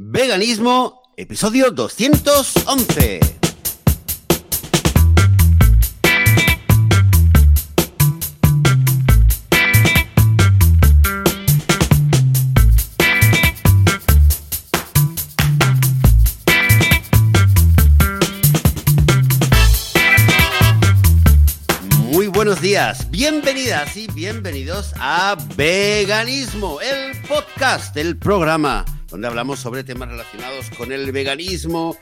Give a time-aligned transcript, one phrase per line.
[0.00, 3.18] Veganismo, episodio 211.
[22.12, 29.84] Muy buenos días, bienvenidas y bienvenidos a Veganismo, el podcast, el programa donde hablamos sobre
[29.84, 31.96] temas relacionados con el veganismo,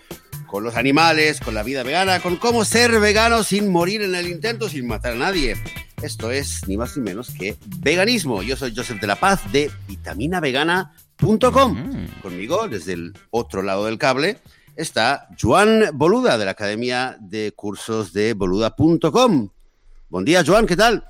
[0.47, 4.29] con los animales, con la vida vegana, con cómo ser vegano sin morir en el
[4.29, 5.57] intento, sin matar a nadie.
[6.03, 8.43] Esto es ni más ni menos que veganismo.
[8.43, 12.07] Yo soy Joseph de la Paz de vitaminavegana.com.
[12.23, 14.39] Conmigo, desde el otro lado del cable,
[14.77, 19.49] está Joan Boluda de la Academia de Cursos de Boluda.com.
[20.09, 21.05] Buen día, Joan, ¿qué tal?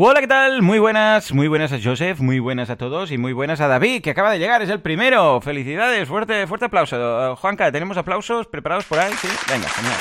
[0.00, 0.62] Hola, ¿qué tal?
[0.62, 4.00] Muy buenas, muy buenas a Joseph, muy buenas a todos y muy buenas a David,
[4.00, 5.40] que acaba de llegar, es el primero.
[5.40, 7.34] Felicidades, fuerte, fuerte aplauso.
[7.34, 9.12] Juanca, ¿tenemos aplausos preparados por ahí?
[9.20, 9.96] Sí, venga, genial.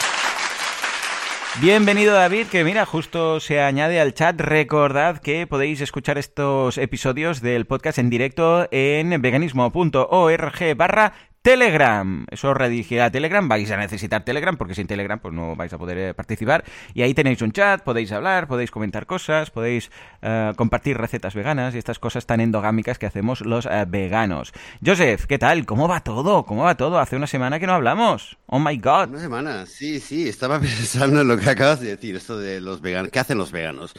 [1.60, 4.40] Bienvenido David, que mira, justo se añade al chat.
[4.40, 11.14] Recordad que podéis escuchar estos episodios del podcast en directo en veganismo.org barra
[11.48, 12.26] Telegram.
[12.30, 13.48] Eso os redirigirá a Telegram.
[13.48, 16.66] Vais a necesitar Telegram porque sin Telegram pues no vais a poder eh, participar.
[16.94, 19.90] Y ahí tenéis un chat, podéis hablar, podéis comentar cosas, podéis
[20.22, 24.52] eh, compartir recetas veganas y estas cosas tan endogámicas que hacemos los eh, veganos.
[24.86, 25.66] Joseph, ¿qué tal?
[25.66, 26.44] ¿Cómo va todo?
[26.44, 27.00] ¿Cómo va todo?
[27.00, 28.38] Hace una semana que no hablamos.
[28.48, 29.12] Oh my god.
[29.12, 30.28] Una semana, sí, sí.
[30.28, 33.10] Estaba pensando en lo que acabas de decir, esto de los veganos.
[33.10, 33.94] ¿Qué hacen los veganos?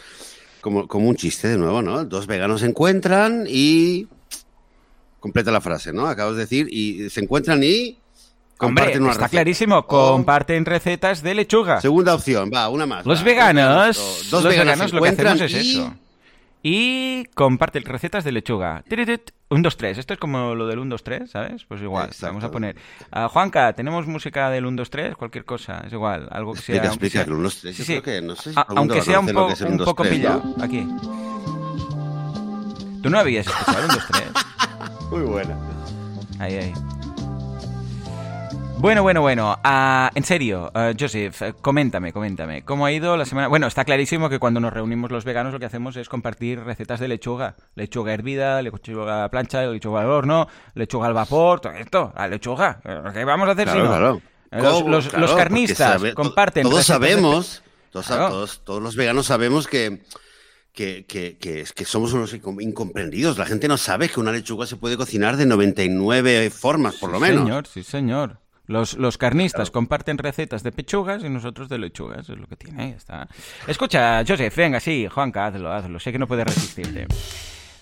[0.61, 2.05] Como, como un chiste de nuevo, ¿no?
[2.05, 4.07] Dos veganos se encuentran y
[5.21, 6.07] completa la frase, ¿no?
[6.07, 7.99] Acabas de decir, y se encuentran y
[8.57, 9.29] comparten Hombre, una está receta.
[9.31, 9.87] clarísimo.
[9.87, 11.81] Comparten recetas de lechuga.
[11.81, 13.07] Segunda opción, va, una más.
[13.07, 13.25] Los va.
[13.25, 15.71] veganos, Dos los veganos, lo que hacemos es y...
[15.79, 15.95] eso.
[16.61, 18.83] Y comparten recetas de lechuga.
[19.51, 19.97] 1, 2, 3.
[19.99, 21.65] Esto es como lo del 1, 2, 3, ¿sabes?
[21.65, 22.75] Pues igual, vamos a poner.
[23.13, 26.85] Ah, Juanca, tenemos música del 1, 2, 3, cualquier cosa, es igual, algo que sea.
[26.85, 27.93] Explica, el uno, dos, tres, Sí, yo sí.
[28.01, 29.85] creo que no sé si A- todo el mundo aunque sea un, po- un dos,
[29.87, 30.65] poco tres, pillado, ¿no?
[30.65, 30.87] aquí.
[33.03, 34.23] ¿Tú no habías escuchado 1, 2, 3?
[35.11, 35.57] Muy buena.
[36.39, 36.73] Ahí, ahí.
[38.81, 39.59] Bueno, bueno, bueno.
[39.65, 42.63] Ah, en serio, ah, Joseph, coméntame, coméntame.
[42.63, 43.49] ¿Cómo ha ido la semana?
[43.49, 47.01] Bueno, está clarísimo que cuando nos reunimos los veganos lo que hacemos es compartir recetas
[47.01, 47.57] de lechuga.
[47.75, 52.29] Lechuga hervida, lechuga a la plancha, lechuga al horno, lechuga al vapor, todo esto, la
[52.29, 52.79] lechuga.
[53.13, 53.87] ¿Qué vamos a hacer si no?
[53.87, 54.21] claro.
[54.51, 54.89] Los, ¿Cómo?
[54.91, 56.63] los- Claro, los porque carnistas sabe- comparten.
[56.63, 60.03] Todos de- sabemos, todos, todos los veganos sabemos que,
[60.79, 63.37] que, que, que, es que somos unos incom- incomprendidos.
[63.37, 67.19] La gente no sabe que una lechuga se puede cocinar de 99 formas, por lo
[67.19, 67.43] menos.
[67.43, 68.39] señor, sí, señor.
[68.69, 72.91] Los, los carnistas comparten recetas de pechugas y nosotros de lechugas, es lo que tiene,
[72.91, 73.27] está.
[73.67, 77.09] Escucha, Joseph, venga, sí, Juanca, hazlo, hazlo, sé que no puedes resistirte.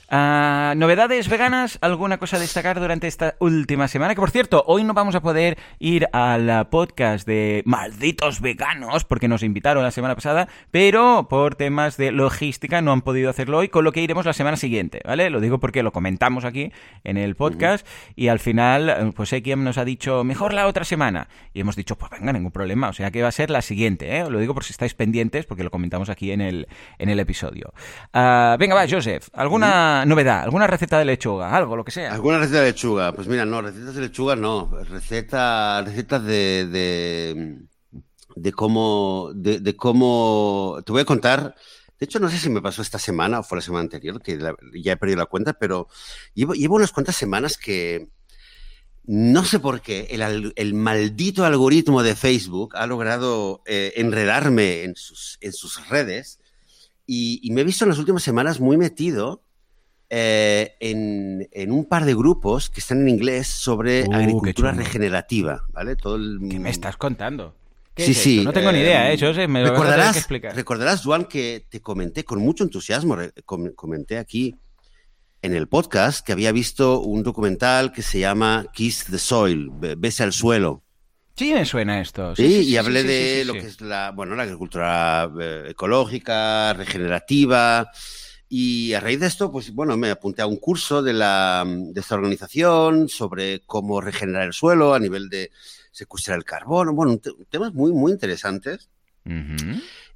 [0.08, 1.78] Ah, ¿Novedades veganas?
[1.80, 4.14] ¿Alguna cosa a destacar durante esta última semana?
[4.14, 9.26] Que por cierto, hoy no vamos a poder ir al podcast de Malditos Veganos porque
[9.26, 13.68] nos invitaron la semana pasada, pero por temas de logística no han podido hacerlo hoy,
[13.68, 15.28] con lo que iremos la semana siguiente, ¿vale?
[15.28, 16.70] Lo digo porque lo comentamos aquí
[17.02, 17.84] en el podcast
[18.14, 21.26] y al final, eh, pues Ekiem nos ha dicho, mejor la otra semana.
[21.52, 24.18] Y hemos dicho, pues venga, ningún problema, o sea que va a ser la siguiente,
[24.18, 24.30] ¿eh?
[24.30, 26.68] Lo digo por si estáis pendientes porque lo comentamos aquí en el,
[26.98, 27.72] en el episodio.
[28.12, 30.42] Ah, venga, va, Joseph, ¿alguna novedad?
[30.42, 31.56] ¿Alguna receta de lechuga?
[31.56, 32.12] Algo, lo que sea.
[32.12, 33.12] ¿Alguna receta de lechuga?
[33.12, 34.70] Pues mira, no, recetas de lechuga no.
[34.88, 36.66] Receta, recetas de,
[38.34, 41.54] de, cómo, de, cómo, te voy a contar.
[41.98, 44.38] De hecho, no sé si me pasó esta semana o fue la semana anterior, que
[44.74, 45.88] ya he perdido la cuenta, pero
[46.34, 48.08] llevo, llevo unas cuantas semanas que
[49.06, 50.08] no sé por qué
[50.56, 56.40] el maldito algoritmo de Facebook ha logrado eh, enredarme en sus, en sus redes
[57.06, 59.45] y, y me he visto en las últimas semanas muy metido
[60.10, 65.62] eh, en, en un par de grupos que están en inglés sobre Uh, agricultura regenerativa,
[65.72, 65.96] ¿vale?
[65.96, 67.54] Todo el, ¿Qué me estás contando?
[67.94, 68.44] ¿Qué Sí, es sí.
[68.44, 69.48] No tengo ni idea, ¿eh, Joseph?
[69.48, 70.54] Me lo recordarás, que explicar.
[70.54, 74.54] recordarás, Juan, que te comenté con mucho entusiasmo, com- comenté aquí
[75.42, 79.94] en el podcast que había visto un documental que se llama Kiss the Soil, Be-
[79.96, 80.82] Besa el suelo.
[81.36, 82.34] Sí, me suena esto.
[82.36, 87.90] Sí, y hablé sí, de lo que es la, bueno, la agricultura eh, ecológica, regenerativa.
[88.48, 92.00] Y a raíz de esto, pues bueno, me apunté a un curso de, la, de
[92.00, 95.50] esta organización sobre cómo regenerar el suelo a nivel de
[95.90, 96.92] secuestrar el carbono.
[96.92, 97.18] Bueno,
[97.50, 98.88] temas muy, muy interesantes.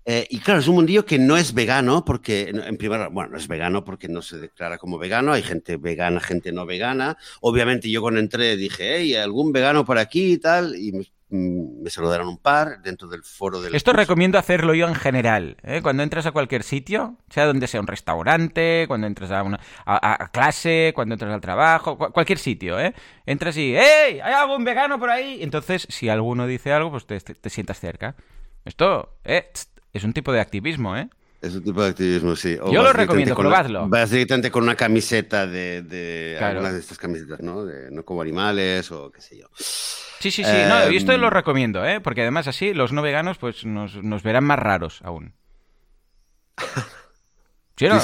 [0.06, 3.31] Eh, y claro, es un mundillo que no es vegano, porque en primer lugar, bueno,
[3.32, 7.17] no es vegano porque no se declara como vegano, hay gente vegana, gente no vegana.
[7.43, 10.75] Obviamente yo cuando entré dije, hey, ¿algún vegano por aquí y tal?
[10.76, 13.75] Y me- mm, me saludaron un par dentro del foro del...
[13.75, 15.58] Esto recomiendo hacerlo yo en general.
[15.62, 15.81] ¿eh?
[15.82, 20.29] Cuando entras a cualquier sitio, sea donde sea un restaurante, cuando entras a, una, a,
[20.32, 22.94] clase, cuando entras al trabajo, cualquier sitio, ¿eh?
[23.26, 24.19] Entras y, ¡Hey!
[24.25, 25.41] ¿Hay algún vegano por ahí?
[25.43, 28.17] Entonces, si alguno dice algo, pues te, te sientas cerca.
[28.64, 29.50] Esto, ¿eh?
[29.93, 31.09] Es un tipo de activismo, ¿eh?
[31.41, 32.57] Es un tipo de activismo, sí.
[32.71, 33.89] Yo lo recomiendo, probadlo.
[33.89, 37.65] Vas directamente con una camiseta de, de algunas de estas camisetas, ¿no?
[37.65, 39.47] De no como animales o qué sé yo.
[39.57, 40.53] Sí, sí, sí.
[40.69, 42.01] no, yo esto lo em, recomiendo, ¿eh?
[42.01, 45.33] Porque además así los no veganos pues nos, nos verán más raros aún.
[47.77, 47.99] ¿Sí, no?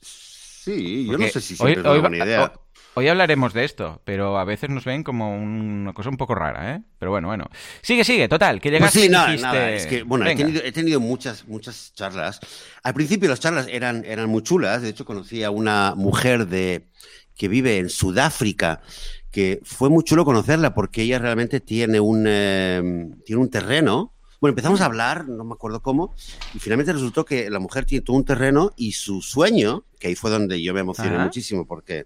[0.00, 2.52] sí, yo no sé si siempre es una buena idea.
[2.96, 6.74] Hoy hablaremos de esto, pero a veces nos ven como una cosa un poco rara,
[6.76, 6.82] ¿eh?
[6.98, 7.46] Pero bueno, bueno.
[7.82, 10.70] Sigue, sigue, total, que llegaste pues sí, nada, nada, es que, bueno, he tenido, he
[10.70, 12.38] tenido, muchas, muchas charlas.
[12.84, 16.86] Al principio las charlas eran, eran muy chulas, de hecho conocí a una mujer de,
[17.36, 18.80] que vive en Sudáfrica,
[19.32, 24.52] que fue muy chulo conocerla porque ella realmente tiene un, em, tiene un terreno bueno,
[24.52, 26.14] empezamos a hablar, no me acuerdo cómo,
[26.52, 30.14] y finalmente resultó que la mujer tiene todo un terreno y su sueño, que ahí
[30.14, 32.04] fue donde yo me emocioné muchísimo porque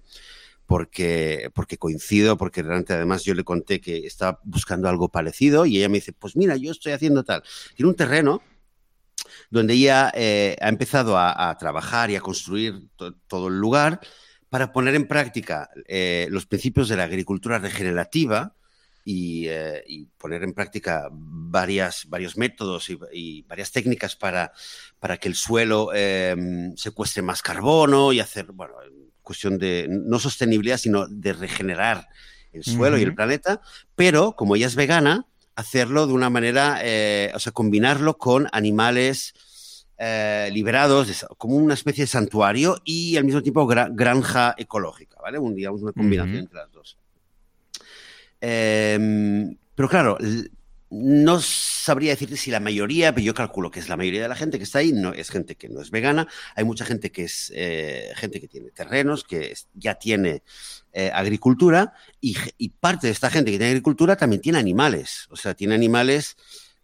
[0.69, 5.79] porque, porque coincido, porque realmente además yo le conté que estaba buscando algo parecido y
[5.79, 7.43] ella me dice, pues mira, yo estoy haciendo tal.
[7.75, 8.43] Tiene un terreno
[9.49, 12.87] donde ella eh, ha empezado a, trabajar y a construir
[13.27, 14.01] todo el lugar
[14.51, 18.55] para poner en práctica eh, los principios de la agricultura regenerativa
[19.07, 19.83] y, eh,
[20.19, 24.53] poner en práctica varias, varios métodos y, varias técnicas para,
[25.01, 25.89] para que el suelo
[26.77, 28.75] secuestre más carbono y hacer, bueno,
[29.29, 32.09] cuestión de no sostenibilidad, sino de regenerar
[32.55, 33.61] el suelo y el planeta,
[33.95, 39.35] pero como ella es vegana, hacerlo de una manera, eh, o sea, combinarlo con animales
[39.99, 45.39] eh, liberados, como una especie de santuario y al mismo tiempo granja ecológica, ¿vale?
[45.39, 46.97] Un, digamos, una combinación entre las dos.
[48.41, 50.17] Em, pero claro,
[50.91, 54.35] no sabría decirte si la mayoría, pero yo calculo que es la mayoría de la
[54.35, 56.29] gente que está ahí, no es gente que no es vegana.
[56.55, 60.43] Hay mucha gente que es eh, gente que tiene terrenos, que ya tiene
[60.93, 62.37] eh, agricultura, y,
[62.81, 65.27] parte de esta gente que tiene agricultura también tiene animales.
[65.31, 66.37] O sea, tiene animales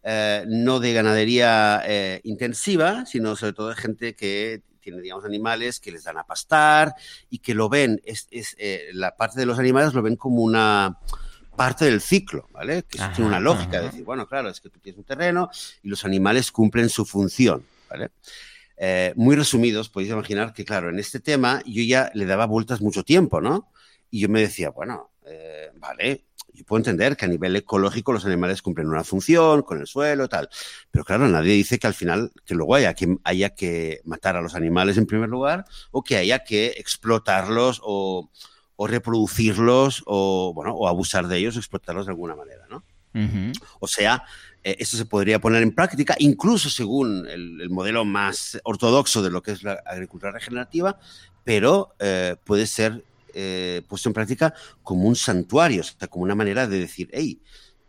[0.03, 1.83] eh, no de ganadería
[2.23, 6.93] intensiva, sino sobre todo de gente que tiene, digamos, animales que les dan a pastar
[7.31, 8.55] y que lo ven, es, es
[8.93, 10.99] la parte de los animales lo ven como una
[11.55, 12.83] parte del ciclo, ¿vale?
[12.83, 15.49] Que eso tiene una lógica, de decir, bueno, claro, es que tú tienes un terreno
[15.83, 18.11] y los animales cumplen su función, ¿vale?
[18.77, 22.81] Eh, muy resumidos, podéis imaginar que, claro, en este tema yo ya le daba vueltas
[22.81, 23.71] mucho tiempo, ¿no?
[24.11, 26.25] Y yo me decía, bueno, eh, vale,
[26.55, 30.27] yo puedo entender que a nivel ecológico los animales cumplen una función con el suelo,
[30.27, 30.49] tal,
[30.91, 34.41] pero claro, nadie dice que al final, que luego haya que, haya que matar a
[34.41, 38.29] los animales en primer lugar o que haya que explotarlos o
[38.75, 42.83] o reproducirlos o, bueno, o abusar de ellos o explotarlos de alguna manera, ¿no?
[43.79, 44.23] O sea,
[44.61, 49.41] eh, esto se podría poner en práctica, incluso según el, modelo más ortodoxo de lo
[49.41, 50.99] que es la agricultura regenerativa,
[51.45, 56.35] pero eh, puede ser eh, puesto en práctica como un santuario, o sea, como una
[56.35, 57.39] manera de decir, hey,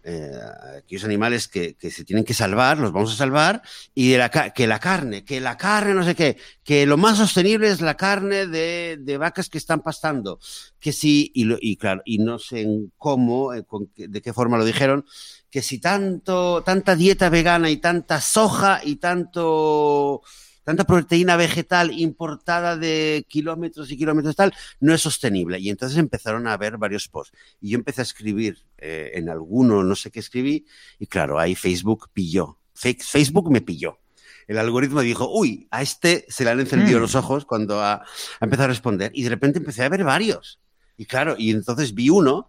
[0.08, 0.30] eh,
[0.78, 3.60] aquellos animales que, se tienen que salvar, los vamos a salvar,
[3.92, 7.18] y de la, que la carne, que la carne, no sé qué, que lo más
[7.18, 10.38] sostenible es la carne de, vacas que están pastando,
[10.78, 13.64] que sí, y, y claro, y no sé en cómo, eh,
[13.96, 15.04] de qué forma lo dijeron,
[15.50, 20.22] que si tanto, tanta dieta vegana y tanta soja y tanto
[20.66, 25.60] tanta proteína vegetal importada de kilómetros y kilómetros tal, no es sostenible.
[25.60, 27.38] Y entonces empezaron a haber varios posts.
[27.60, 30.66] Y yo empecé a escribir eh, en alguno, no sé qué escribí,
[30.98, 32.58] y claro, ahí Facebook pilló.
[32.74, 34.00] Facebook me pilló.
[34.48, 37.02] El algoritmo dijo, uy, a este se le han encendido mm.
[37.02, 38.04] los ojos cuando ha,
[38.40, 39.12] empezado a responder.
[39.14, 40.58] Y de repente empecé a ver varios.
[40.96, 42.48] Y claro, y entonces vi uno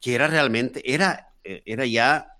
[0.00, 2.37] que era realmente, era, eh, era ya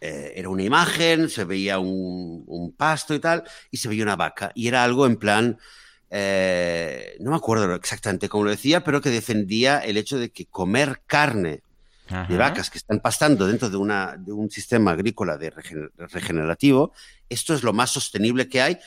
[0.00, 4.52] eh, era una imagen, se veía un, pasto y tal, y se veía una vaca.
[4.54, 5.58] Y era algo en plan,
[6.10, 10.46] eh, no me acuerdo exactamente cómo lo decía, pero que defendía el hecho de que
[10.46, 11.62] comer carne
[12.28, 15.52] de vacas que están pastando dentro de, una, de un sistema agrícola de
[15.96, 16.92] regenerativo,
[17.28, 18.78] esto es lo más sostenible que hay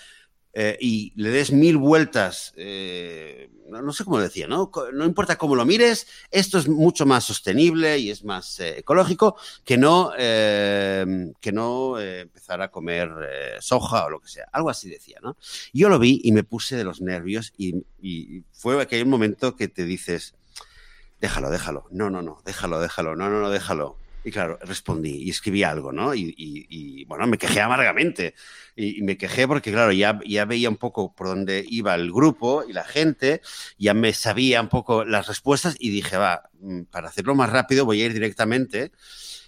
[0.53, 4.71] eh, y le des mil vueltas, eh, no, sé cómo decía, ¿no?
[4.93, 9.35] No importa cómo lo mires, esto es mucho más sostenible y es más eh, ecológico
[9.63, 13.09] que no, que no empezar a comer
[13.59, 14.47] soja o lo que sea.
[14.51, 15.37] Algo así decía, ¿no?
[15.71, 19.67] Yo lo vi y me puse de los nervios y, y fue aquel momento que
[19.67, 20.33] te dices,
[21.21, 23.97] déjalo, déjalo, no, no, no, déjalo, déjalo, no, no, no, déjalo.
[24.29, 26.13] Y claro, respondí y escribí algo, ¿no?
[26.13, 28.35] Y, bueno, me quejé amargamente.
[28.75, 32.63] Y, me quejé porque, claro, ya, ya veía un poco por dónde iba el grupo
[32.63, 33.41] y la gente,
[33.79, 37.85] ya me sabía un poco las respuestas y dije, va, mm, para hacerlo más rápido
[37.85, 38.91] voy a ir directamente.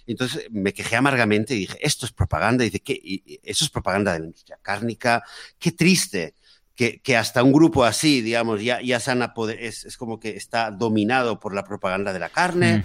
[0.04, 2.64] Entonces me quejé amargamente y dije, esto es propaganda.
[2.64, 3.40] Y dice, ¿qué?
[3.44, 5.22] eso es propaganda de la industria cárnica.
[5.60, 6.34] Qué triste
[6.74, 9.22] que, hasta un grupo así, digamos, ya, ya se han
[9.58, 12.84] es, es, como que está dominado por la propaganda de la carne.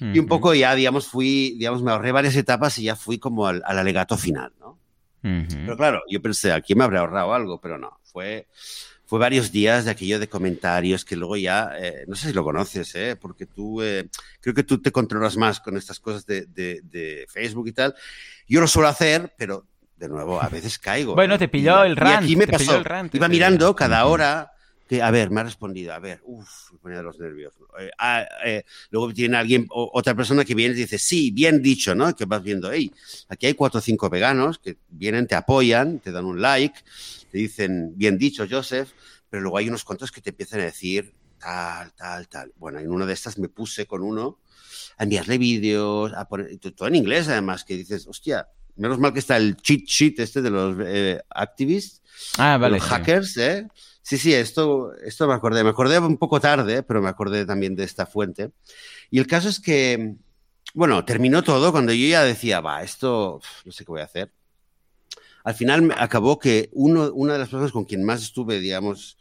[0.00, 3.46] Y un poco ya, digamos, fui, digamos, me ahorré varias etapas y ya fui como
[3.46, 4.78] al, alegato final, ¿no?
[5.20, 8.46] Pero claro, yo pensé, aquí me habré ahorrado algo, pero no, fue,
[9.04, 12.44] fue varios días de aquello de comentarios que luego ya, eh, no sé si lo
[12.44, 13.16] conoces, ¿eh?
[13.20, 14.08] porque tú, eh,
[14.40, 17.94] creo que tú te controlas más con estas cosas de, de, de Facebook y tal.
[18.46, 19.66] Yo lo suelo hacer, pero
[19.98, 21.14] de nuevo, a veces caigo.
[21.14, 22.22] Bueno, te pilló el rant.
[22.22, 22.82] Y aquí me pasó.
[23.12, 24.52] Iba mirando cada hora.
[24.88, 27.52] Que, a ver, me ha respondido, a ver, uff, me ponía de los nervios.
[27.78, 31.94] Eh, ah, eh, luego tiene alguien, otra persona que viene y dice, sí, bien dicho,
[31.94, 32.16] ¿no?
[32.16, 32.90] Que vas viendo, hey,
[33.28, 36.80] aquí hay cuatro o cinco veganos que vienen, te apoyan, te dan un like,
[37.30, 38.88] te dicen, bien dicho, Joseph,
[39.28, 42.52] pero luego hay unos cuantos que te empiezan a decir, tal, tal, tal.
[42.56, 44.38] Bueno, en una de estas me puse con uno
[44.96, 48.48] a enviarle vídeos, a poner, todo en inglés además, que dices, hostia,
[48.78, 52.02] Menos mal que está el cheat sheet este de los eh, activists,
[52.38, 53.66] ah, vale, los hackers, ¿eh?
[54.08, 55.62] Sí, sí, esto, esto me acordé.
[55.62, 58.52] Me acordé un poco tarde, pero me acordé también de esta fuente.
[59.10, 60.14] Y el caso es que,
[60.72, 64.32] bueno, terminó todo cuando yo ya decía, va, esto no sé qué voy a hacer.
[65.44, 69.18] Al final acabó que uno, una de las personas con quien más estuve, digamos,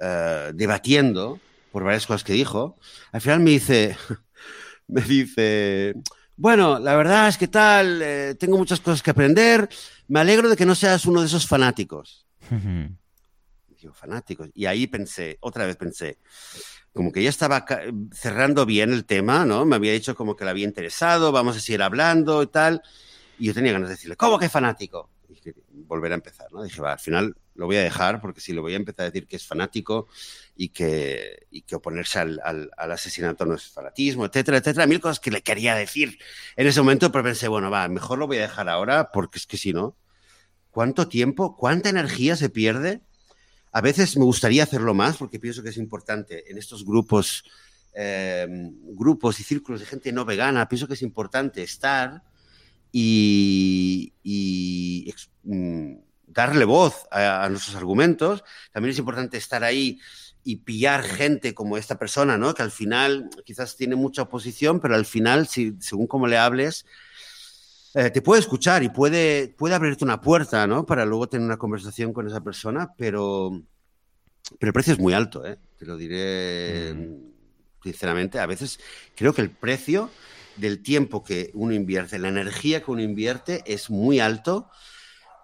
[0.00, 1.38] uh, debatiendo
[1.70, 2.76] por varias cosas que dijo,
[3.12, 3.96] al final me dice,
[4.88, 5.94] me dice,
[6.36, 9.68] bueno, la verdad es que tal, eh, tengo muchas cosas que aprender.
[10.08, 12.26] Me alegro de que no seas uno de esos fanáticos.
[13.80, 14.50] Digo, fanáticos.
[14.54, 16.18] Y ahí pensé, otra vez pensé,
[16.92, 17.64] como que ya estaba
[18.12, 19.64] cerrando bien el tema, ¿no?
[19.64, 22.82] Me había dicho como que le había interesado, vamos a seguir hablando y tal.
[23.38, 25.10] Y yo tenía ganas de decirle, ¿cómo que fanático?
[25.28, 26.62] Y volver a empezar, ¿no?
[26.62, 29.10] Dije, va, al final lo voy a dejar porque si lo voy a empezar a
[29.10, 30.08] decir que es fanático
[30.56, 35.20] y que, y que oponerse al, al, asesinato no es fanatismo, etcétera, etcétera, mil cosas
[35.20, 36.18] que le quería decir
[36.56, 39.46] en ese momento, pero pensé, bueno, va, mejor lo voy a dejar ahora porque es
[39.46, 39.96] que si no,
[40.70, 43.00] ¿cuánto tiempo, cuánta energía se pierde?
[43.72, 47.44] A veces me gustaría hacerlo más porque pienso que es importante en estos grupos,
[47.94, 48.46] eh,
[48.92, 52.22] grupos y círculos de gente no vegana, pienso que es importante estar
[52.92, 55.94] y, y mm,
[56.26, 58.44] darle voz a, nuestros argumentos.
[58.72, 60.00] También es importante estar ahí
[60.42, 62.54] y pillar gente como esta persona, ¿no?
[62.54, 66.84] Que al final quizás tiene mucha oposición, pero al final, si, según cómo le hables,
[67.94, 70.84] eh, te puede escuchar y puede, puede abrirte una puerta, ¿no?
[70.84, 73.62] Para luego tener una conversación con esa persona, pero,
[74.58, 75.58] pero el precio es muy alto, ¿eh?
[75.78, 77.82] Te lo diré mm.
[77.82, 78.38] sinceramente.
[78.38, 78.78] A veces
[79.14, 80.10] creo que el precio
[80.56, 84.68] del tiempo que uno invierte, la energía que uno invierte es muy alto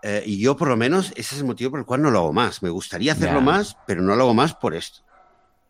[0.02, 2.20] eh, y yo, por lo menos, ese es el motivo por el cual no lo
[2.20, 2.62] hago más.
[2.62, 5.00] Me gustaría hacerlo más, pero no lo hago más por esto.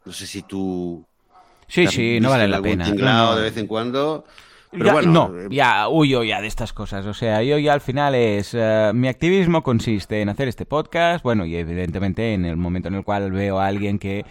[0.04, 1.04] No sé si tú.
[1.66, 2.90] Sí, sí, no vale la pena.
[2.90, 4.24] de vez en cuando.
[4.72, 7.04] Pero no, eh, ya huyo ya de estas cosas.
[7.06, 8.54] O sea, yo ya al final es.
[8.54, 11.24] Eh, mi activismo consiste en hacer este podcast.
[11.24, 14.24] Bueno, y evidentemente en el momento en el cual veo a alguien que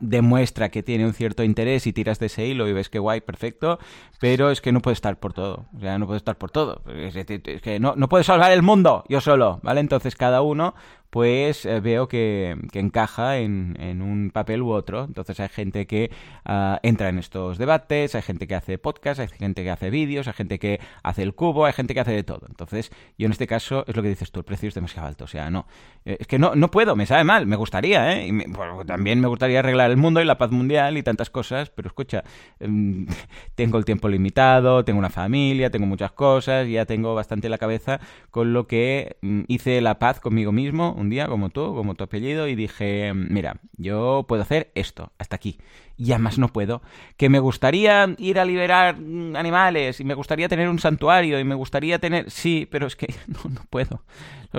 [0.00, 3.20] demuestra que tiene un cierto interés y tiras de ese hilo y ves que guay,
[3.20, 3.78] perfecto,
[4.20, 6.82] pero es que no puede estar por todo, o sea, no puede estar por todo,
[6.94, 7.14] es,
[7.62, 9.80] que no, no puede salvar el mundo yo solo, ¿vale?
[9.80, 10.74] Entonces cada uno
[11.10, 15.04] pues eh, veo que, encaja en, un papel u otro.
[15.04, 16.10] Entonces hay gente que
[16.44, 20.28] ah, entra en estos debates, hay gente que hace podcast, hay gente que hace vídeos,
[20.28, 22.46] hay gente que hace el cubo, hay gente que hace de todo.
[22.48, 25.24] Entonces yo en este caso es lo que dices tú, el precio es demasiado alto.
[25.24, 25.66] O sea, no,
[26.04, 28.28] eh, es que no, no puedo, me sabe mal, me gustaría, ¿eh?
[28.28, 31.88] Y también me gustaría arreglar el mundo y la paz mundial y tantas cosas, pero
[31.88, 32.24] escucha,
[32.60, 33.06] em,
[33.54, 38.00] tengo el tiempo limitado, tengo una familia, tengo muchas cosas, ya tengo bastante la cabeza
[38.30, 42.04] con lo que mm, hice la paz conmigo mismo un día, como tú, como tu
[42.04, 45.58] apellido, y dije, mira, yo puedo hacer esto, hasta aquí.
[45.96, 46.82] Y además no puedo.
[47.16, 51.54] Que me gustaría ir a liberar animales, y me gustaría tener un santuario, y me
[51.54, 52.30] gustaría tener...
[52.30, 54.02] Sí, pero es que no, puedo.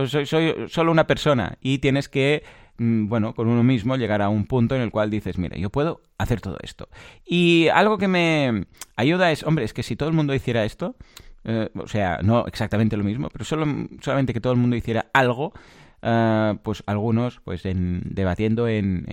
[0.07, 2.43] Soy, soy solo una persona, y tienes que
[2.77, 5.69] mm, bueno, con uno mismo llegar a un punto en el cual dices, mira, yo
[5.69, 6.89] puedo hacer todo esto.
[7.25, 8.65] Y algo que me
[8.95, 10.95] ayuda es, hombre, es que si todo el mundo hiciera esto,
[11.45, 13.65] eh, o sea, no exactamente lo mismo, pero solo,
[14.01, 15.53] solamente que todo el mundo hiciera algo,
[16.01, 19.05] Ah, pues algunos pues en, debatiendo en,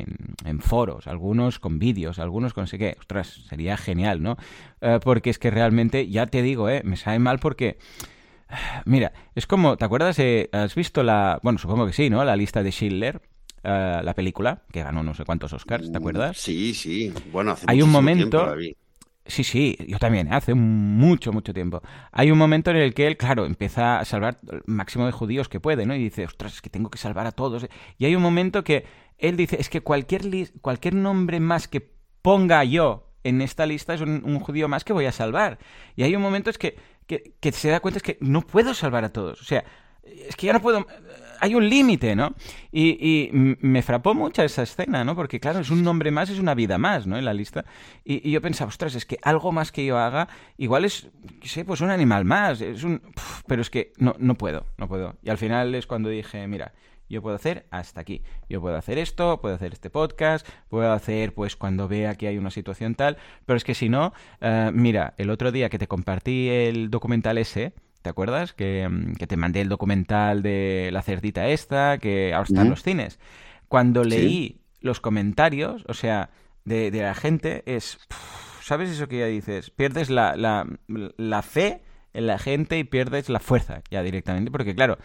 [0.45, 2.97] en, foros, algunos con vídeos, algunos con sé qué.
[2.99, 4.37] Ostras, sería genial, ¿no?
[4.81, 6.83] Ah, porque es que realmente, ya te digo, ¿eh?
[6.85, 7.79] me sabe mal porque...
[8.85, 10.21] Mira, es como, ¿te acuerdas?
[10.53, 12.25] ¿Has visto la, bueno, supongo que sí, ¿no?
[12.25, 13.21] La lista de Schindler,
[13.65, 16.37] ah, la película, que ganó no sé cuántos Oscars, ¿te acuerdas?
[16.39, 17.13] Sí, sí.
[17.33, 18.55] Bueno, hace Hay un momento...
[19.29, 21.83] Sí, sí, yo también, hace mucho, mucho tiempo.
[22.13, 25.49] Hay un momento en el que él, claro, empieza a salvar el máximo de judíos
[25.49, 25.95] que puede, ¿no?
[25.95, 27.67] Y dice, ostras, es que tengo que salvar a todos.
[27.99, 28.85] Y hay un momento que
[29.19, 30.23] él dice, es que cualquier,
[30.61, 31.93] cualquier nombre más que
[32.23, 35.59] ponga yo en esta lista es un, judío más que voy a salvar.
[35.97, 38.75] Y hay un momento es que, que, que se da cuenta es que no puedo
[38.75, 39.41] salvar a todos.
[39.41, 39.65] O sea,
[40.05, 40.87] es que ya no puedo
[41.41, 42.35] hay un límite, ¿no?
[42.73, 45.15] Y, me frapó mucho esa escena, ¿no?
[45.15, 47.17] Porque, claro, es un nombre más, es una vida más, ¿no?
[47.17, 47.65] En la lista.
[48.05, 51.09] Y, yo pensaba, ostras, es que algo más que yo haga, igual es,
[51.41, 52.61] qué sé, pues un animal más.
[52.61, 53.03] Es un...
[53.47, 55.17] pero es que no, no puedo, no puedo.
[55.23, 56.73] Y al final es cuando dije, mira,
[57.09, 58.23] yo puedo hacer hasta aquí.
[58.49, 62.39] Yo puedo hacer esto, puedo hacer este podcast, puedo hacer pues cuando vea que hay
[62.39, 65.87] una situación tal, pero es que si no, eh, mira, el otro día que te
[65.87, 67.73] compartí el documental ese,
[68.07, 68.53] ¿Te acuerdas?
[68.53, 72.85] Mm, que, te mandé el documental de la cerdita esta, que ahora está en los
[72.85, 73.19] cines.
[73.67, 76.31] Cuando leí los comentarios, o sea,
[76.65, 77.99] de, la gente, es.
[78.61, 79.71] ¿Sabes eso que ya dices?
[79.71, 81.83] Pierdes la, la, fe
[82.13, 84.99] en la gente y pierdes la fuerza ya directamente, porque claro,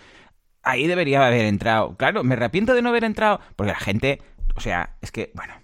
[0.62, 1.98] ahí debería haber entrado.
[1.98, 4.22] Claro, me arrepiento de no haber entrado, porque la gente,
[4.56, 5.56] o sea, es que, bueno,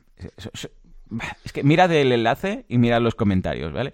[1.45, 3.93] es que mira del enlace y mira los comentarios, ¿vale?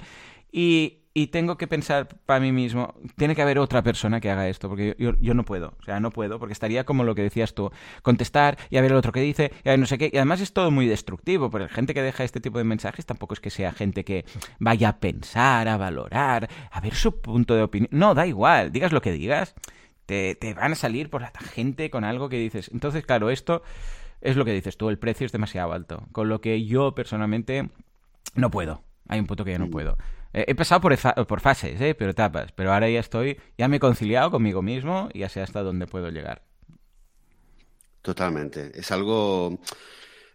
[0.50, 4.50] Y, y tengo que pensar para mí mismo, tiene que haber otra persona que haga
[4.50, 7.53] esto, porque yo, no puedo, o sea, no puedo, porque estaría como lo que decías
[7.53, 10.10] tú, contestar y a ver el otro que dice, y a ver no sé qué,
[10.12, 13.05] y además es todo muy destructivo, porque la gente que deja este tipo de mensajes
[13.05, 14.25] tampoco es que sea gente que
[14.60, 18.91] vaya a pensar, a valorar, a ver su punto de opinión, no, da igual, digas
[18.91, 19.53] lo que digas,
[20.08, 23.62] te, te van a salir por la gente con algo que dices, entonces claro, esto
[24.22, 27.70] es lo que dices tú, el precio es demasiado alto, con lo que yo personalmente
[28.34, 29.72] no puedo, hay un punto que yo no mm.
[29.72, 29.98] puedo.
[30.34, 30.98] He pasado por,
[31.28, 31.94] por fases, ¿eh?
[31.94, 32.52] pero etapas.
[32.54, 35.86] Pero ahora ya estoy, ya me he conciliado conmigo mismo y ya sé hasta dónde
[35.86, 36.42] puedo llegar.
[38.02, 38.72] Totalmente.
[38.74, 39.60] Es algo...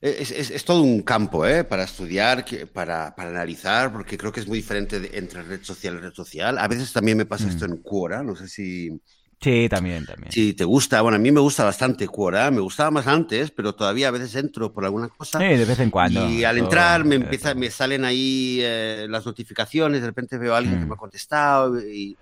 [0.01, 1.65] Es, todo un campo ¿eh?
[1.65, 5.99] para estudiar, para, para, analizar, porque creo que es muy diferente entre red social y
[5.99, 6.57] red social.
[6.57, 7.73] A veces también me pasa esto mm.
[7.73, 9.01] en Quora, no sé si,
[9.41, 10.33] Sí, también, también.
[10.33, 11.01] Sí, te gusta.
[11.01, 12.51] Bueno, a mí me gusta bastante Quora.
[12.51, 15.39] Me gustaba más antes, pero todavía a veces entro por alguna cosa.
[15.39, 16.29] Sí, de vez en cuando.
[16.29, 20.01] Y al entrar me empieza, me salen ahí eh, las notificaciones.
[20.01, 20.89] De repente veo a alguien que mm.
[20.89, 22.17] me ha contestado y,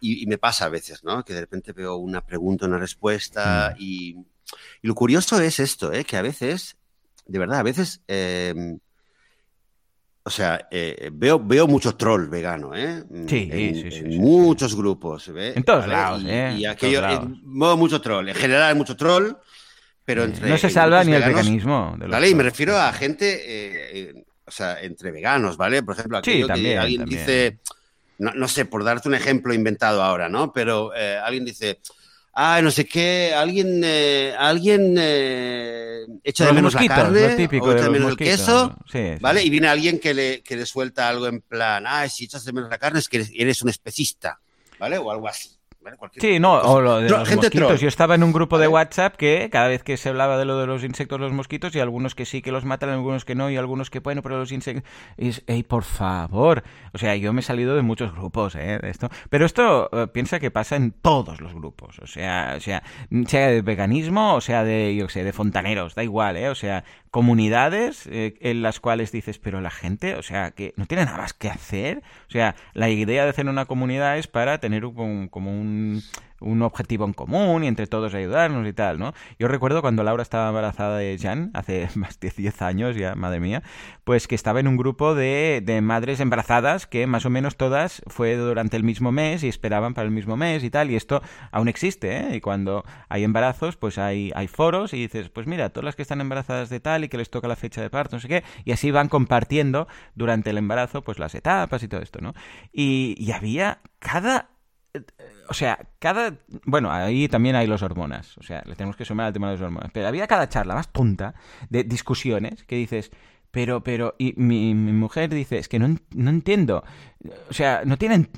[0.00, 1.24] y, me pasa a veces, ¿no?
[1.24, 3.80] Que de repente veo una pregunta, una respuesta mm.
[3.80, 4.16] y,
[4.82, 6.04] y, lo curioso es esto, ¿eh?
[6.04, 6.76] Que a veces,
[7.26, 8.76] de verdad, a veces eh,
[10.22, 13.02] o sea, eh, veo, veo mucho troll vegano, ¿eh?
[13.26, 15.56] Sí, en, sí, sí, muchos grupos, ¿ves?
[15.56, 16.56] En todos lados, ¿eh?
[16.58, 17.02] Y aquello,
[17.42, 18.28] veo mucho troll.
[18.28, 19.32] En general hay mucho troll,
[20.04, 20.48] pero entre.
[20.48, 21.96] No se salva ni el veganismo.
[21.98, 22.28] ¿Vale?
[22.28, 25.82] Y me refiero a gente, eh, o sea, entre veganos, ¿vale?
[25.82, 27.58] Por ejemplo, aquello que alguien dice.
[28.18, 30.52] No, no, sé, por darte un ejemplo inventado ahora, ¿no?
[30.52, 31.80] Pero eh, alguien dice
[32.32, 37.72] ah, no sé qué, alguien, eh, alguien eh, echa de menos la carne, típico o
[37.72, 38.76] echa de menos el queso,
[39.20, 39.42] ¿vale?
[39.44, 42.52] Y viene alguien que le, que le suelta algo en plan, ah, si echas de
[42.52, 44.40] menos la carne es que eres un especista,
[44.78, 44.98] ¿vale?
[44.98, 45.59] O algo así
[46.16, 47.80] sí, no, o lo de los mosquitos.
[47.80, 50.58] Yo estaba en un grupo de WhatsApp que cada vez que se hablaba de lo
[50.58, 53.50] de los insectos, los mosquitos, y algunos que sí que los matan, algunos que no,
[53.50, 54.88] y algunos que, bueno, pero los insectos...
[55.16, 56.62] Y ey, por favor.
[56.92, 58.78] O sea, yo me he salido de muchos grupos, ¿eh?
[58.80, 59.08] De esto.
[59.28, 61.98] Pero esto eh, piensa que pasa en todos los grupos.
[62.00, 62.82] O sea, o sea,
[63.26, 66.48] sea de veganismo, o sea de, yo sé, de fontaneros, da igual, ¿eh?
[66.48, 70.86] O sea, comunidades eh, en las cuales dices, pero la gente, o sea, que no
[70.86, 72.02] tiene nada más que hacer.
[72.28, 76.02] O sea, la idea de hacer una comunidad es para tener un, como un
[76.40, 79.12] un objetivo en común y entre todos ayudarnos y tal, ¿no?
[79.38, 83.40] Yo recuerdo cuando Laura estaba embarazada de Jan, hace más de 10 años ya, madre
[83.40, 83.62] mía,
[84.04, 88.02] pues que estaba en un grupo de, de madres embarazadas que más o menos todas
[88.06, 91.22] fue durante el mismo mes y esperaban para el mismo mes y tal, y esto
[91.52, 92.36] aún existe, ¿eh?
[92.36, 96.02] Y cuando hay embarazos, pues hay, hay foros y dices, pues mira, todas las que
[96.02, 98.44] están embarazadas de tal y que les toca la fecha de parto, no sé qué,
[98.64, 102.34] y así van compartiendo durante el embarazo, pues las etapas y todo esto, ¿no?
[102.72, 104.49] Y, y había cada
[105.50, 106.38] o sea, cada.
[106.64, 108.38] Bueno, ahí también hay los hormonas.
[108.38, 109.90] O sea, le tenemos que sumar al tema de las hormonas.
[109.92, 111.34] Pero había cada charla más tonta
[111.68, 113.10] de discusiones que dices.
[113.50, 114.14] Pero, pero.
[114.16, 116.84] Y mi, mi mujer dice: Es que no, no entiendo.
[117.48, 118.30] O sea, no tienen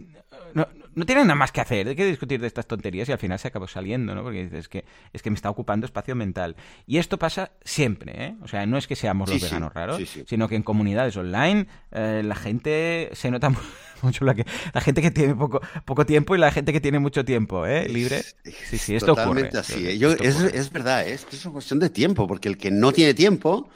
[0.55, 0.66] no
[1.07, 3.48] tienen nada más que hacer, hay que discutir de estas tonterías y al final se
[3.48, 4.22] acabó saliendo, ¿no?
[4.22, 6.57] Porque dices, es que, es que me está ocupando espacio mental.
[6.87, 8.35] Y esto pasa siempre, ¿eh?
[8.42, 12.22] O sea, no es que seamos los veganos raros, sino que en comunidades online eh,
[12.24, 13.50] la gente se nota
[14.02, 16.98] mucho la, que, la gente que tiene poco, poco tiempo y la gente que tiene
[16.98, 17.88] mucho tiempo, ¿eh?
[17.88, 18.22] Libre.
[18.68, 20.16] Sí, sí, esto Totalmente Así, ¿eh?
[20.20, 21.14] es, es, verdad, ¿eh?
[21.14, 23.68] es una cuestión de tiempo, porque el que no tiene tiempo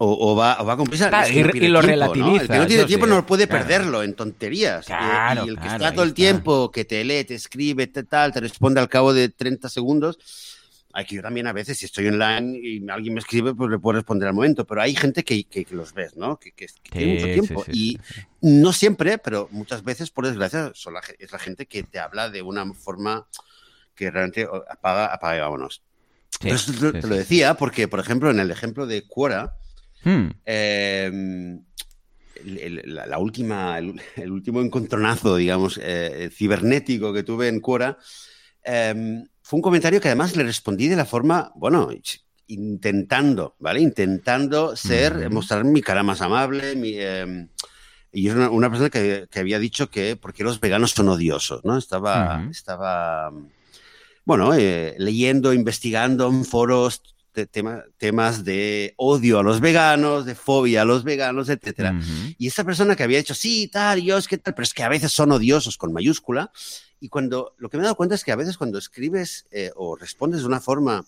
[0.00, 1.28] o, va, o va con prisa.
[1.28, 2.42] y, lo relativiza.
[2.42, 4.86] El que no tiene tiempo no puede perderlo en tonterías.
[4.88, 8.40] y, el que está todo el tiempo, que te lee, te escribe, te tal, te
[8.40, 10.18] responde al cabo de 30 segundos,
[10.94, 13.96] Aquí yo también a veces, si estoy online y alguien me escribe, pues le puedo
[13.96, 16.38] responder al momento, pero hay gente que, que, los ves, ¿no?
[16.38, 17.64] Que, que, tiene mucho tiempo.
[17.70, 18.00] y
[18.40, 22.30] no siempre, pero muchas veces, por desgracia, son la, es la gente que te habla
[22.30, 23.28] de una forma
[23.94, 25.82] que realmente apaga, apaga y vámonos.
[26.40, 29.57] Eso te, lo decía porque, por ejemplo, en el ejemplo de Quora,
[30.04, 30.28] hmm.
[30.44, 31.60] em,
[32.44, 37.98] la, última, el, último encontronazo, digamos, eh, cibernético que tuve en Quora,
[38.62, 41.90] em, fue un comentario que además le respondí de la forma, bueno,
[42.46, 43.80] intentando, ¿vale?
[43.80, 47.48] Intentando ser, mostrar mi cara más amable, em,
[48.12, 51.76] y es una, persona que, había dicho que porque los veganos son odiosos, ¿no?
[51.76, 53.32] Estaba, estaba
[54.28, 57.02] bueno, eh, leyendo, investigando en foros
[57.46, 61.92] temas de odio a los veganos, de fobia a los veganos, etc.
[62.38, 64.82] Y esa persona que había dicho, sí, tal, yo es que tal, pero es que
[64.82, 66.50] a veces son odiosos con mayúscula,
[67.00, 69.70] y cuando lo que me he dado cuenta es que a veces cuando escribes eh,
[69.76, 71.04] o respondes de una forma,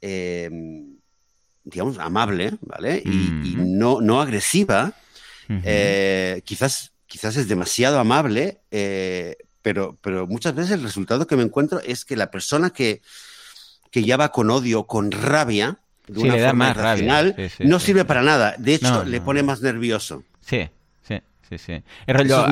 [0.00, 0.96] em,
[1.64, 3.02] digamos, amable, ¿vale?
[3.04, 4.92] Y, no, no agresiva,
[5.48, 11.42] eh, quizás, quizás es demasiado amable, eh, pero, pero muchas veces el resultado que me
[11.42, 13.00] encuentro es que la persona que,
[13.94, 15.78] que ya va con odio, con rabia,
[16.08, 18.56] de una forma irracional, no sirve para nada.
[18.58, 20.24] De hecho, le pone más nervioso.
[20.40, 20.68] Sí,
[21.48, 21.82] sí, sí.
[22.08, 22.44] El rollo,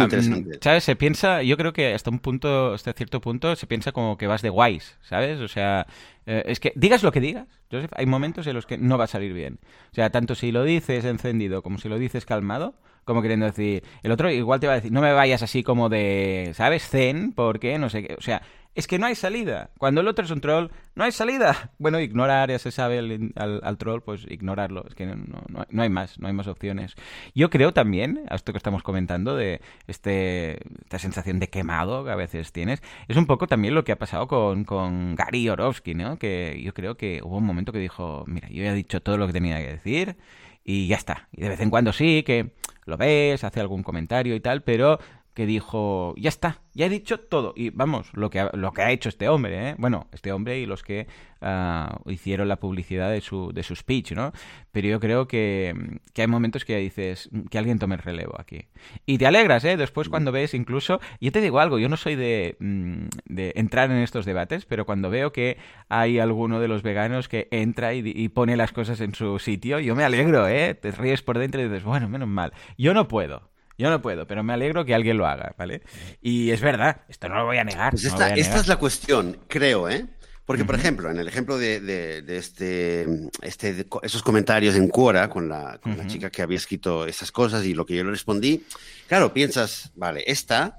[0.60, 0.84] ¿sabes?
[0.84, 4.28] Se piensa, yo creo que hasta un punto, hasta cierto punto, se piensa como que
[4.28, 5.40] vas de guays, ¿sabes?
[5.40, 5.88] O sea,
[6.26, 9.04] eh, es que digas lo que digas, Joseph, hay momentos en los que no va
[9.04, 9.58] a salir bien.
[9.90, 13.82] O sea, tanto si lo dices encendido como si lo dices calmado, como queriendo decir,
[14.04, 16.88] el otro igual te va a decir, no me vayas así como de, ¿sabes?
[16.88, 18.14] Zen, porque no sé qué.
[18.14, 18.42] O sea,
[18.74, 19.70] es que no hay salida.
[19.78, 21.70] Cuando el otro es un troll, no hay salida.
[21.82, 24.84] Bueno, ignorar, ya se sabe al, troll, pues ignorarlo.
[24.86, 26.94] Es que no, no, hay más, no hay más opciones.
[27.34, 32.12] Yo creo también, a esto que estamos comentando, de este, esta sensación de quemado que
[32.12, 35.94] a veces tienes, es un poco también lo que ha pasado con, con Gary Orowski,
[35.94, 36.18] ¿no?
[36.18, 39.26] Que yo creo que hubo un momento que dijo, mira, yo he dicho todo lo
[39.26, 40.16] que tenía que decir
[40.64, 41.28] y ya está.
[41.32, 42.52] Y de vez en cuando sí, que
[42.84, 44.98] lo ves, hace algún comentario y tal, pero
[45.34, 47.54] que dijo, ya está, ya he dicho todo.
[47.56, 49.74] Y vamos, lo que ha, lo que ha hecho este hombre, ¿eh?
[49.78, 51.06] bueno, este hombre y los que
[51.40, 54.32] ah, hicieron la publicidad de su, de su speech, ¿no?
[54.72, 55.74] Pero yo creo que,
[56.16, 58.66] hay momentos que dices que alguien tome el relevo aquí.
[59.06, 59.76] Y te alegras, ¿eh?
[59.78, 63.90] Después cuando ves incluso, yo te digo algo, yo no soy de, mm, de entrar
[63.90, 65.56] en estos debates, pero cuando veo que
[65.88, 69.78] hay alguno de los veganos que entra y, y pone las cosas en su sitio,
[69.78, 70.74] yo me alegro, ¿eh?
[70.74, 72.52] Te ríes por dentro y dices, bueno, menos mal.
[72.76, 73.51] Yo no puedo.
[73.78, 75.82] Yo no puedo, pero me alegro que alguien lo haga, ¿vale?
[76.20, 77.92] Y es verdad, esto no lo voy a negar.
[77.92, 80.06] Pues esta, es la cuestión, creo, ¿eh?
[80.44, 83.06] Porque, por ejemplo, en el ejemplo de, este,
[83.42, 87.64] este, esos comentarios en Quora con, la, con la chica que había escrito esas cosas
[87.64, 88.64] y lo que yo le respondí,
[89.06, 90.78] claro, piensas, vale, esta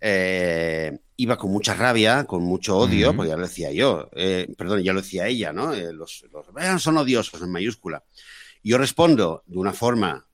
[0.00, 4.82] eh, iba con mucha rabia, con mucho odio, porque ya lo decía yo, eh, perdón,
[4.82, 5.72] ya lo decía ella, ¿no?
[5.72, 8.02] Eh, los, los son odiosos en mayúscula.
[8.62, 10.26] Yo respondo de una forma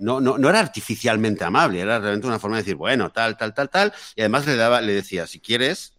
[0.00, 3.54] no, no, no, era artificialmente amable, era realmente una forma de decir, bueno, tal, tal,
[3.54, 3.92] tal, tal.
[4.16, 5.94] Y además le, daba, le decía, si quieres,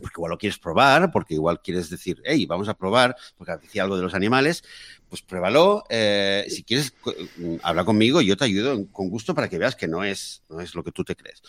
[0.00, 3.82] porque igual lo quieres probar, porque igual quieres decir, hey, vamos a probar, porque decía
[3.82, 4.64] algo de los animales,
[5.08, 5.84] pues pruébalo.
[5.88, 6.92] Eh, si quieres,
[7.36, 10.60] mm, habla conmigo, yo te ayudo con gusto para que veas que no es, no
[10.60, 11.42] es lo que tú te crees.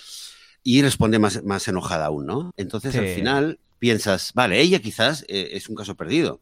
[0.63, 2.51] Y responde más, más enojada aún, ¿no?
[2.57, 6.41] Entonces al final piensas, vale, ella quizás eh, es un caso perdido.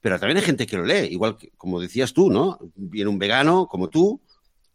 [0.00, 2.58] Pero también hay gente que lo lee, igual que, como decías tú, ¿no?
[2.74, 4.20] Viene un vegano como tú,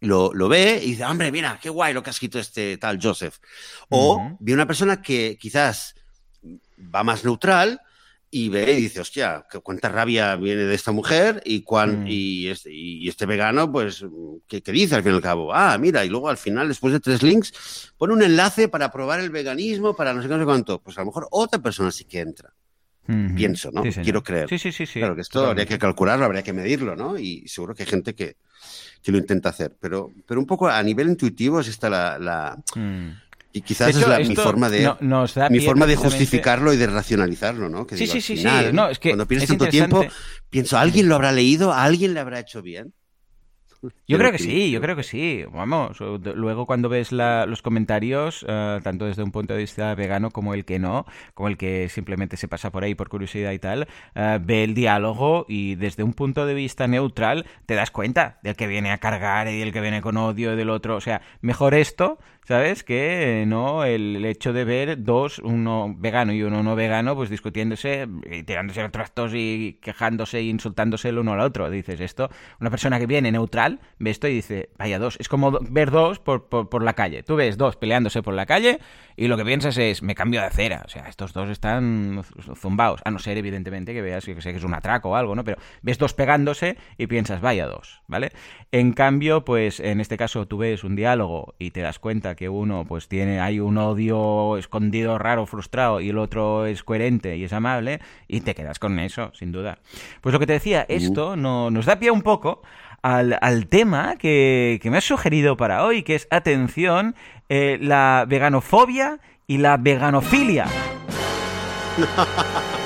[0.01, 2.99] lo, lo, ve y dice, hombre, mira, qué guay lo que ha escrito este tal
[3.01, 3.37] Joseph.
[3.89, 5.95] O vi una persona que quizás
[6.93, 7.81] va más neutral
[8.31, 12.07] y ve y dice, hostia, cuánta rabia viene de esta mujer y, cuán, mm.
[12.07, 14.05] y, este, y, este, vegano, pues,
[14.47, 15.53] ¿qué, ¿qué, dice al fin y al cabo?
[15.53, 19.19] Ah, mira, y luego al final, después de tres links, pone un enlace para probar
[19.19, 20.79] el veganismo, para no sé, no sé cuánto.
[20.79, 22.53] Pues a lo mejor otra persona sí que entra.
[23.35, 23.83] Pienso, ¿no?
[23.83, 24.47] Quiero creer.
[24.49, 24.99] Sí, sí, sí, sí.
[24.99, 27.17] Claro que esto habría que calcularlo, habría que medirlo, ¿no?
[27.17, 28.35] Y seguro que hay gente que,
[29.01, 29.75] que lo intenta hacer.
[29.79, 32.57] Pero, pero un poco a nivel intuitivo es esta la...
[32.75, 33.09] Mm.
[33.51, 34.87] Y quizás es la, mi forma de
[35.49, 37.87] mi forma de justificarlo y de racionalizarlo, ¿no?
[37.87, 38.43] Que sí, sí, sí,
[38.73, 40.05] No, es que cuando pierdes tanto tiempo,
[40.51, 41.73] pienso, ¿alguien lo habrá leído?
[41.73, 42.93] ¿Alguien le habrá hecho bien?
[43.81, 45.43] Yo creo que sí, yo creo que sí.
[45.53, 50.53] Vamos, luego cuando ves los comentarios, eh, tanto desde un punto de vista vegano como
[50.53, 53.87] el que no, como el que simplemente se pasa por ahí por curiosidad y tal,
[54.15, 58.55] eh, ve el diálogo y desde un punto de vista neutral te das cuenta del
[58.55, 60.95] que viene a cargar y del que viene con odio y del otro.
[60.95, 62.83] O sea, mejor esto ¿sabes?
[62.83, 68.07] Que no el hecho de ver dos, uno vegano y uno no vegano, pues discutiéndose
[68.25, 71.69] y tirándose los trastos y quejándose e insultándose el uno al otro.
[71.69, 75.59] Dices esto, una persona que viene neutral ve esto y dice, vaya dos, es como
[75.61, 77.21] ver dos por, por, la calle.
[77.21, 78.79] Tú ves dos peleándose por la calle
[79.19, 80.83] y lo que piensas es, me cambio de acera.
[80.85, 82.21] O sea, estos dos están
[82.55, 85.35] zumbados, a no ser evidentemente que veas que, sé que es un atraco o algo,
[85.35, 85.43] ¿no?
[85.43, 88.31] Pero ves dos pegándose y piensas, vaya dos, ¿vale?
[88.71, 92.47] En cambio, pues en este caso tú ves un diálogo y te das cuenta que
[92.47, 97.43] uno pues tiene hay un odio escondido, raro, frustrado y el otro es coherente y
[97.43, 99.79] es amable y te quedas con eso, sin duda.
[100.21, 102.61] Pues lo que te decía, esto no, nos da pie un poco
[103.01, 107.15] al, al tema que, que, me has sugerido para hoy, que es, atención,
[107.49, 110.65] eh, la veganofobia y la veganofilia.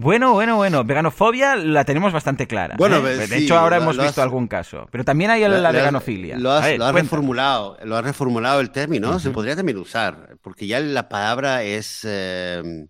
[0.00, 0.84] Bueno, bueno, bueno.
[0.84, 2.76] Veganofobia la tenemos bastante clara.
[2.78, 3.26] Bueno, ¿eh?
[3.26, 4.86] de hecho ahora hemos visto algún caso.
[4.92, 6.38] Pero también hay la, veganofilia.
[6.38, 9.18] Lo has, reformulado, lo has reformulado el término.
[9.18, 12.86] Se podría también usar, porque ya la palabra es, eh,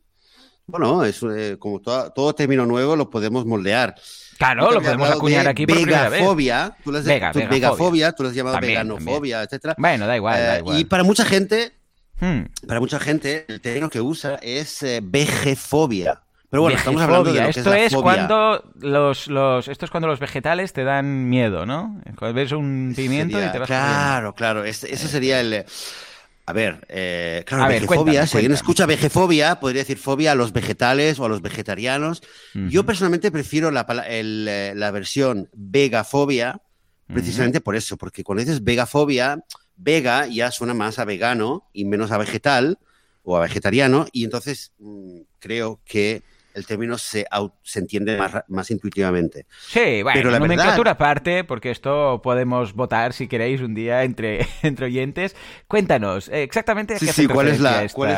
[0.67, 3.95] bueno, es eh, como todo, término nuevo lo podemos moldear.
[4.39, 8.61] Claro, lo podemos acuñar aquí por vegafobia, tú lo has, vegafobia, tú lo has llamado
[8.61, 9.75] veganofobia, etcétera.
[9.77, 10.79] Bueno, da igual, da igual.
[10.79, 11.73] Y para mucha gente,
[12.21, 12.67] hmm.
[12.67, 16.21] para mucha gente, el término que usa es vegefobia.
[16.51, 20.73] Pero bueno, estamos hablando de esto es, cuando los, los esto es cuando los vegetales
[20.73, 22.01] te dan miedo, ¿no?
[22.17, 25.67] Cuando ves un pimiento y te vas Claro, claro, ese sería el
[26.49, 31.19] a ver, eh, claro, vegefobia, si alguien escucha vegefobia, podría decir fobia a los vegetales
[31.19, 32.23] o a los vegetarianos.
[32.55, 36.63] Yo personalmente prefiero la, eh, la versión vegafobia,
[37.07, 39.45] precisamente por eso, porque cuando dices vegafobia,
[39.77, 42.79] vega ya suena más a vegano y menos a vegetal
[43.25, 46.23] o a vegetariano, y entonces mm, creo que
[46.59, 47.27] el término se,
[47.63, 48.19] se entiende
[48.49, 49.47] más, intuitivamente.
[49.69, 54.47] Sí, bueno, Pero la nomenclatura aparte, porque esto podemos votar si queréis un día entre,
[54.63, 55.37] entre oyentes.
[55.67, 58.11] Cuéntanos, eh, exactamente sí, sí, ¿cuál es, la, cuál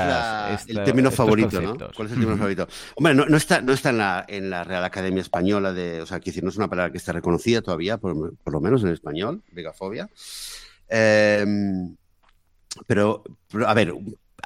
[0.54, 1.76] es el término favorito, ¿no?
[1.76, 2.66] ¿Cuál es el término favorito?
[2.96, 6.18] Hombre, no, está, no está en la, en la Real Academia Española de, o sea,
[6.20, 10.08] que no es una palabra que está reconocida todavía, por, lo menos en español, vegafobia.
[10.88, 11.96] Em,
[12.86, 13.22] pero,
[13.66, 13.92] a ver,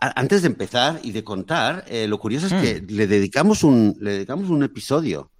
[0.01, 2.97] antes de empezar y de contar, eh, lo curioso es que mm.
[2.97, 5.31] le dedicamos un, le dedicamos un episodio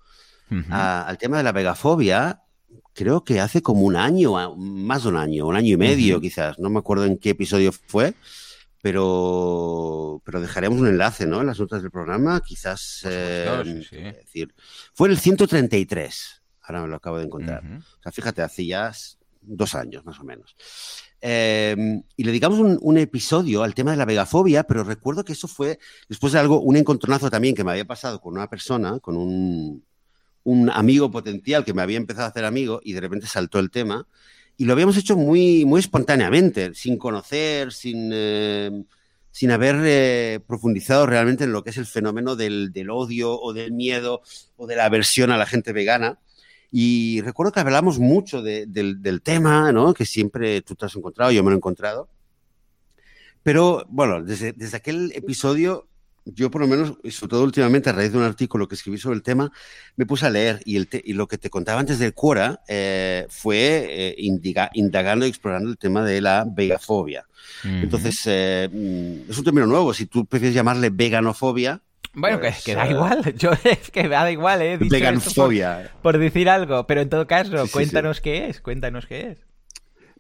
[0.71, 2.43] al tema de la vegafobia,
[2.93, 6.59] creo que hace como un año, más de un año, un año y medio quizás,
[6.61, 8.15] no me acuerdo en qué episodio fue,
[8.81, 11.41] pero, pero dejaremos un enlace ¿no?
[11.41, 13.01] en las notas del programa, quizás...
[13.05, 14.55] Eh, decir,
[14.93, 17.65] fue el 133, ahora me lo acabo de encontrar.
[17.65, 18.93] O sea, fíjate, hace ya
[19.41, 20.55] dos años más o menos.
[21.27, 25.49] Em, y le dedicamos un, episodio al tema de la vegafobia, pero recuerdo que eso
[25.49, 29.17] fue después de algo, un encontronazo también que me había pasado con una persona, con
[29.17, 29.83] un,
[30.43, 33.71] un amigo potencial que me había empezado a hacer amigo y de repente saltó el
[33.71, 34.07] tema.
[34.59, 38.85] Y lo habíamos hecho muy, muy espontáneamente, sin conocer, sin, em,
[39.31, 43.55] sin haber eh, profundizado realmente en lo que es el fenómeno del, del odio o
[43.55, 44.21] del miedo
[44.59, 46.19] o de la aversión a la gente vegana.
[46.77, 49.95] Y recuerdo que hablamos mucho del, tema, ¿no?
[49.95, 52.09] Que siempre tú te has encontrado, yo me lo he encontrado.
[53.45, 55.87] Pero bueno, desde, desde aquel episodio,
[56.25, 59.15] yo por lo menos, sobre todo últimamente a raíz de un artículo que escribí sobre
[59.15, 59.53] el tema,
[59.95, 63.29] me puse a leer y, el y lo que te contaba antes del Quora eh,
[63.29, 67.25] fue eh, indagando y explorando el tema de la vegafobia.
[67.63, 69.95] Entonces, eh, mm, es un término nuevo.
[69.95, 71.81] Si tú prefieres llamarle veganofobia,
[72.15, 74.79] bueno, que, pues, da igual, yo es que da igual, ¿eh?
[74.79, 75.93] Veganfobia.
[76.03, 79.39] Por, decir algo, pero en todo caso, cuéntanos qué es, cuéntanos qué es.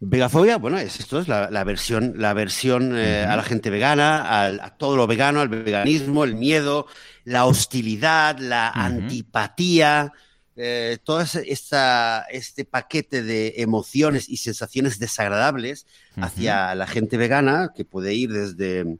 [0.00, 4.76] Vegafobia, bueno, es, esto es la, versión, la versión eh, a la gente vegana, a,
[4.76, 6.86] todo lo vegano, al veganismo, el miedo,
[7.24, 10.12] la hostilidad, la antipatía,
[10.56, 17.84] eh, todo esta, este paquete de emociones y sensaciones desagradables hacia la gente vegana, que
[17.84, 18.98] puede ir desde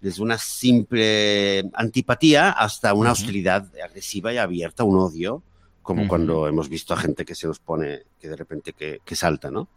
[0.00, 5.42] desde una simple antipatía hasta una hostilidad agresiva y abierta, un odio,
[5.82, 9.16] como cuando hemos visto a gente que se nos pone, que de repente que, que
[9.16, 9.68] salta, ¿no?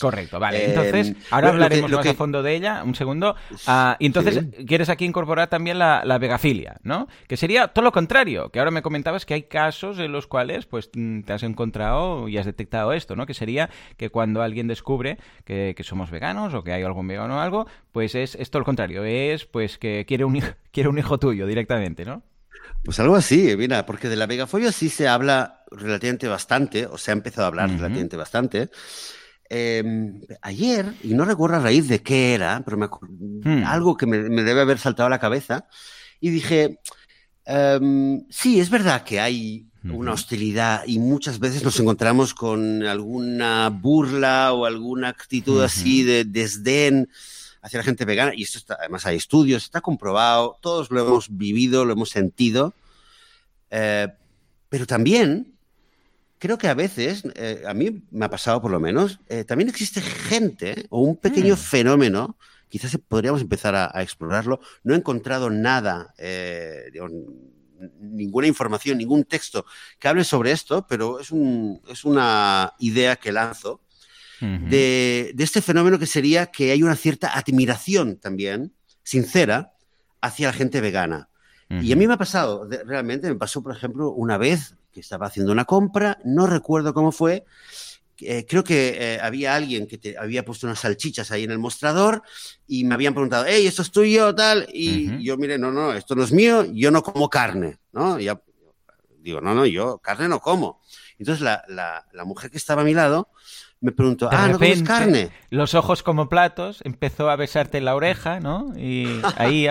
[0.00, 0.64] Correcto, vale.
[0.64, 3.36] Entonces, em, ahora hablaremos más a fondo de ella, un segundo.
[3.66, 7.06] Ah, y entonces, quieres aquí incorporar también la, vegafilia, ¿no?
[7.28, 10.66] Que sería todo lo contrario, que ahora me comentabas que hay casos en los cuales
[10.66, 13.26] pues mm, te has encontrado y has detectado esto, ¿no?
[13.26, 17.40] Que sería que cuando alguien descubre que, somos veganos o que hay algún vegano o
[17.40, 20.40] algo, pues es, es todo lo contrario, es pues que quiere un,
[20.72, 22.22] quiere un hijo tuyo directamente, ¿no?
[22.84, 27.10] Pues algo así, mira, porque de la vegafobia sí se habla relativamente bastante, o se
[27.10, 28.70] ha empezado a hablar relativamente bastante.
[29.52, 33.64] Em, ayer, y no recuerdo a raíz de qué era, pero me, hmm.
[33.66, 35.66] algo que me, debe haber saltado a la cabeza,
[36.20, 36.78] y dije,
[37.46, 43.70] em, sí, es verdad que hay una hostilidad y muchas veces nos encontramos con alguna
[43.70, 47.08] burla o alguna actitud así de desdén
[47.62, 48.32] hacia la gente vegana.
[48.34, 52.74] Y esto está, además hay estudios, está comprobado, todos lo hemos vivido, lo hemos sentido.
[53.70, 54.06] Eh,
[54.68, 55.49] pero también
[56.40, 59.68] creo que a veces, eh, a mí me ha pasado por lo menos, eh, también
[59.68, 61.58] existe gente o un pequeño mm.
[61.58, 62.36] fenómeno,
[62.68, 64.60] quizás podríamos empezar a, explorarlo.
[64.82, 66.14] No he encontrado nada,
[68.00, 69.64] ninguna información, ningún texto
[69.98, 73.80] que hable sobre esto, pero es, un, es una idea que lanzo
[74.40, 78.72] de, este fenómeno que sería que hay una cierta admiración también,
[79.02, 79.74] sincera,
[80.20, 81.28] hacia la gente vegana.
[81.68, 85.26] Y a mí me ha pasado, realmente me pasó, por ejemplo, una vez que estaba
[85.26, 87.44] haciendo una compra, no recuerdo cómo fue,
[88.22, 91.58] eh, creo que eh, había alguien que te había puesto unas salchichas ahí en el
[91.58, 92.22] mostrador
[92.66, 94.34] y me habían preguntado, hey, ¿esto es tuyo?
[94.34, 94.68] Tal.
[94.72, 98.20] Y yo, mire, no, no, esto no es mío, yo no como carne, ¿no?
[98.20, 98.40] Y ya,
[99.20, 100.80] digo, no, no, yo carne no como.
[101.18, 103.28] Entonces la, la, la mujer que estaba a mi lado
[103.80, 105.30] me preguntó, ah, ¿no comes carne?
[105.48, 108.74] Los ojos como platos, empezó a besarte en la oreja, ¿no?
[108.76, 109.66] Y ahí,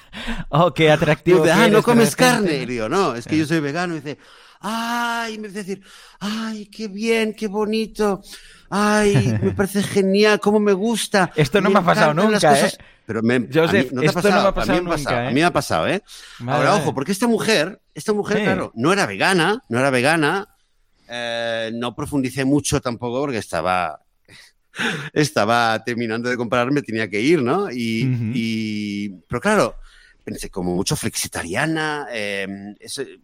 [0.50, 1.44] oh, qué atractivo.
[1.50, 2.56] ah, ¿no comes carne?
[2.56, 3.94] Y digo, no, es que yo soy vegano.
[3.94, 4.18] Y dice,
[4.66, 5.82] ay, me decir,
[6.20, 8.22] ay, qué bien, qué bonito.
[8.70, 11.30] Ay, me parece genial, cómo me gusta.
[11.36, 12.72] Esto no me, ha pasado nunca, ¿eh?
[13.04, 15.26] Pero me, Joseph, no te esto no me ha pasado, a mí nunca, pasado, ¿eh?
[15.26, 16.02] A mí me ha pasado, ¿eh?
[16.46, 20.48] Ahora, ojo, porque esta mujer, esta mujer, claro, no era vegana, no era vegana,
[21.08, 24.00] eh, no profundicé mucho tampoco porque estaba,
[25.12, 27.68] estaba terminando de comprarme, tenía que ir, ¿no?
[27.70, 29.76] Y, pero claro,
[30.50, 32.06] como mucho flexitariana.
[32.10, 32.74] Em,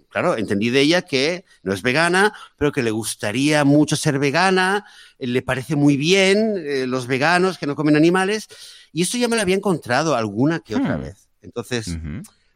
[0.09, 4.85] claro, entendí de ella que no es vegana, pero que le gustaría mucho ser vegana,
[5.19, 8.49] le parece muy bien eh, los veganos que no comen animales.
[8.93, 11.03] Y esto ya me lo había encontrado alguna que otra hmm.
[11.03, 11.29] vez.
[11.43, 11.97] Entonces,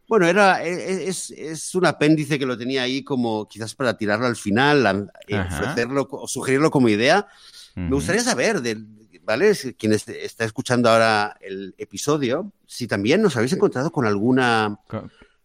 [0.07, 3.97] bueno, era, e, e, es, es, un apéndice que lo tenía ahí como quizás para
[3.97, 7.27] tirarlo al final, eh, ofrecerlo o sugerirlo como idea.
[7.75, 8.77] Me gustaría saber, de,
[9.25, 9.53] ¿vale?
[9.77, 14.79] Quien está escuchando ahora el episodio, si también nos habéis encontrado con alguna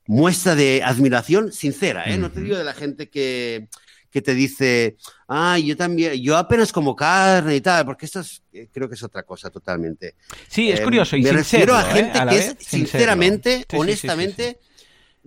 [0.07, 2.19] muestra de admiración sincera, ¿eh?
[2.19, 3.69] No te digo de la gente que,
[4.11, 4.97] que te dice,
[5.29, 8.97] ah, yo también, yo apenas como carne y tal, porque esto es, eh, creo que
[8.97, 10.17] es otra cosa totalmente.
[10.49, 14.59] Sí, es curioso y Me refiero a gente que es, sinceramente, honestamente,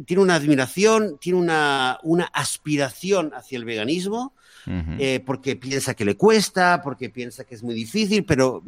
[0.05, 4.35] tiene una admiración, tiene una, una aspiración hacia el veganismo.
[4.67, 8.63] Eh, porque piensa que le cuesta, porque piensa que es muy difícil, pero,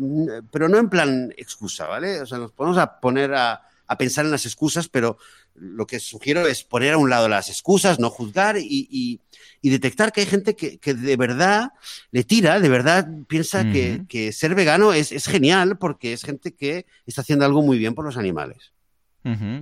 [0.51, 2.21] pero no en plan excusa, ¿vale?
[2.21, 5.17] O sea, nos podemos a poner a, a pensar en las excusas, pero
[5.55, 9.21] lo que sugiero es poner a un lado las excusas, no juzgar y,
[9.61, 11.71] detectar que hay gente que, de verdad
[12.11, 16.85] le tira, de verdad piensa que, ser vegano es, es genial porque es gente que
[17.05, 18.74] está haciendo algo muy bien por los animales.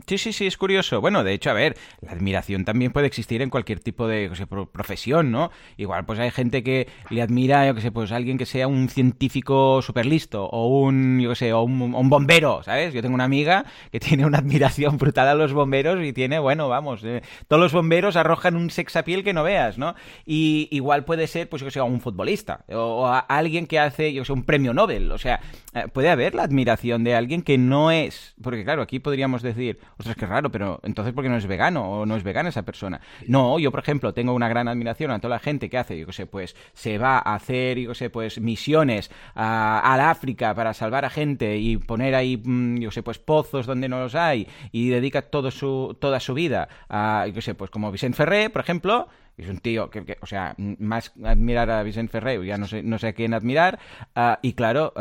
[0.08, 0.99] Sí, sí, sí, es curioso.
[0.99, 4.30] Bueno, de hecho, a ver, la admiración también puede existir en cualquier tipo de
[4.73, 5.52] profesión, ¿no?
[5.78, 8.89] Igual, pues hay gente que le admira, yo que sé, pues alguien que sea un
[8.89, 12.93] científico súper listo, o un, yo que sé, o un, bombero, ¿sabes?
[12.93, 16.67] Yo tengo una amiga que tiene una admiración brutal a los bomberos y tiene, bueno,
[16.67, 19.95] vamos, eh, todos los bomberos arrojan un sexapiel que no veas, ¿no?
[20.26, 24.23] Y igual puede ser, pues yo que sé, un futbolista, o, alguien que hace, yo
[24.23, 25.39] que sé, un premio Nobel, o sea,
[25.73, 29.53] eh, puede haber la admiración de alguien que no es, porque claro, aquí podríamos decir
[29.56, 32.50] decir, ostras, qué raro, pero entonces ¿por qué no es vegano o no es vegana
[32.50, 33.02] esa persona?
[33.28, 36.06] No, yo, por ejemplo, tengo una gran admiración a toda la gente que hace, yo
[36.06, 40.74] qué sé, pues se va a hacer, yo qué sé, pues misiones al África para
[40.74, 44.16] salvar a gente y poner ahí, mm, yo qué sé, pues pozos donde no los
[44.16, 48.18] hay y dedica todo su, toda su vida a, yo qué sé, pues como Vicente
[48.18, 52.58] Ferré, por ejemplo, es un tío que, o sea, más admirar a Vicente Ferré, ya
[52.58, 53.80] no sé, no sé a quién admirar,
[54.16, 54.94] ah, y claro,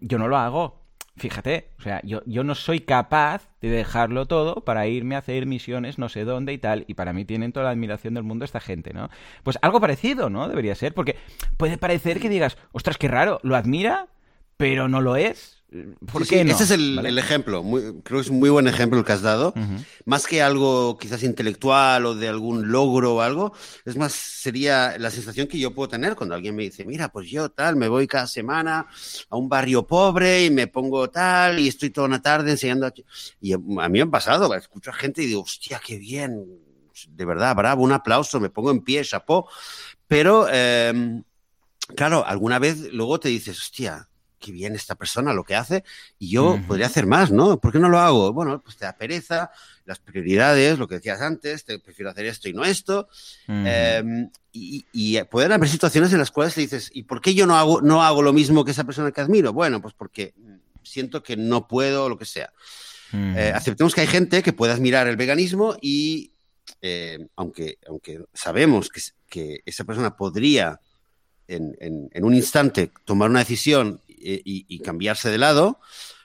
[0.00, 0.79] yo no lo hago.
[1.16, 5.44] Fíjate, o sea, yo, yo no soy capaz de dejarlo todo para irme a hacer
[5.44, 8.44] misiones no sé dónde y tal, y para mí tienen toda la admiración del mundo
[8.44, 9.10] esta gente, ¿no?
[9.42, 10.48] Pues algo parecido, ¿no?
[10.48, 11.16] Debería ser, porque
[11.56, 14.08] puede parecer que digas, ostras, qué raro, lo admira,
[14.56, 15.59] pero no lo es.
[16.10, 16.52] ¿Por qué no?
[16.52, 17.62] Ese es el, ejemplo.
[18.02, 19.54] creo que es un muy buen ejemplo el que has dado.
[20.04, 23.52] Más que algo quizás intelectual o de algún logro o algo,
[23.84, 27.30] es más, sería la sensación que yo puedo tener cuando alguien me dice, mira, pues
[27.30, 28.88] yo tal, me voy cada semana
[29.28, 32.92] a un barrio pobre y me pongo tal y estoy toda una tarde enseñando.
[33.40, 36.46] Y a mí me ha pasado, escucho a gente y digo, hostia, qué bien,
[37.08, 39.48] de verdad, bravo, un aplauso, me pongo en pie, chapó.
[40.08, 41.22] Pero, em,
[41.94, 44.09] claro, alguna vez luego te dices, hostia,
[44.40, 45.84] qué bien esta persona lo que hace
[46.18, 47.60] y yo podría hacer más, ¿no?
[47.60, 48.32] ¿Por qué no lo hago?
[48.32, 49.50] Bueno, pues te da pereza,
[49.84, 53.08] las prioridades, lo que decías antes, te prefiero hacer esto y no esto.
[53.46, 57.46] Em, y, y, pueden haber situaciones en las cuales te dices, ¿y por qué yo
[57.46, 59.52] no hago, no hago lo mismo que esa persona que admiro?
[59.52, 60.34] Bueno, pues porque
[60.82, 62.52] siento que no puedo, lo que sea.
[63.12, 66.30] Eh, aceptemos que hay gente que puede admirar el veganismo y
[66.80, 70.78] eh, aunque, aunque sabemos que, que esa persona podría
[71.50, 75.80] en, un instante tomar una decisión y, cambiarse de lado,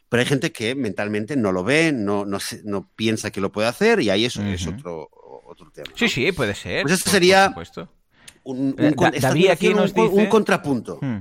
[0.09, 3.67] pero hay gente que mentalmente no lo ve, no, no, no piensa que lo puede
[3.67, 5.09] hacer y ahí eso es otro,
[5.45, 5.91] otro tema.
[5.95, 6.83] Sí, sí, puede ser.
[6.83, 7.53] Pues esto sería
[8.43, 10.99] un, un, contrapunto.
[11.01, 11.19] Hmm.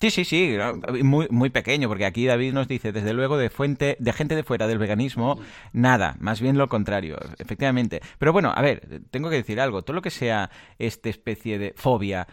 [0.00, 0.56] Sí, sí, sí,
[1.02, 4.44] muy, muy pequeño, porque aquí David nos dice, desde luego, de fuente, de gente de
[4.44, 5.40] fuera del veganismo,
[5.72, 8.00] nada, más bien lo contrario, efectivamente.
[8.18, 11.74] Pero bueno, a ver, tengo que decir algo, todo lo que sea esta especie de
[11.76, 12.28] fobia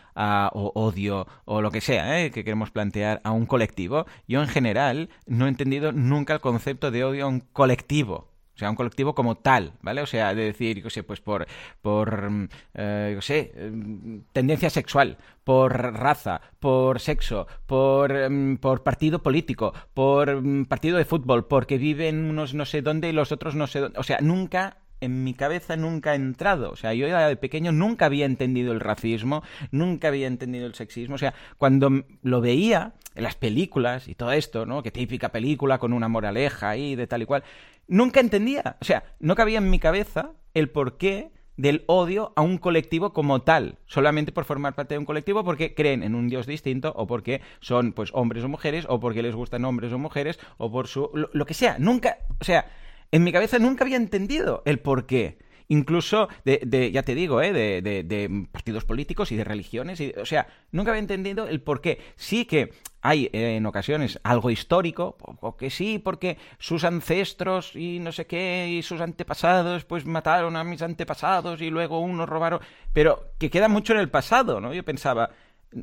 [0.54, 2.30] o odio o lo que sea ¿eh?
[2.30, 6.92] que queremos plantear a un colectivo, yo en general no he entendido nunca el concepto
[6.92, 8.35] de odio a un colectivo.
[8.56, 10.02] O sea, un colectivo como tal, ¿vale?
[10.02, 11.46] O sea, de decir, yo sé, pues por,
[11.82, 18.84] por mm, eh, yo sé, mm, tendencia sexual, por raza, por sexo, por, mm, por
[18.84, 23.56] partido político, por partido de fútbol, porque viven unos no sé dónde y los otros
[23.56, 24.00] no sé dónde.
[24.00, 26.72] O sea, nunca en mi cabeza nunca ha entrado.
[26.72, 31.16] O sea, yo de pequeño nunca había entendido el racismo, nunca había entendido el sexismo.
[31.16, 34.84] O sea, cuando lo veía en las películas y todo esto, ¿no?
[34.84, 37.44] Que típica película con una moraleja ahí de tal y cual.
[37.88, 38.78] Nunca entendía.
[38.82, 43.42] O sea, no cabía en mi cabeza el porqué del odio a un colectivo como
[43.42, 47.08] tal, solamente por formar parte de un colectivo porque creen en un dios distinto o
[47.08, 50.88] porque son pues hombres o mujeres o porque les gustan hombres o mujeres o por
[50.88, 52.66] su lo que sea, nunca, o sea,
[53.12, 55.38] en mi cabeza nunca había entendido el por qué.
[55.68, 57.54] Incluso de, ya te digo, ¿eh?
[57.54, 60.00] de, de, partidos políticos y de religiones.
[60.00, 62.00] Y, o sea, nunca había entendido el por qué.
[62.16, 68.00] Sí que hay eh, en ocasiones algo histórico, o que sí, porque sus ancestros y
[68.00, 72.60] no sé qué, y sus antepasados, pues mataron a mis antepasados y luego unos robaron.
[72.94, 74.74] Pero que queda mucho en el pasado, ¿no?
[74.74, 75.32] Yo pensaba,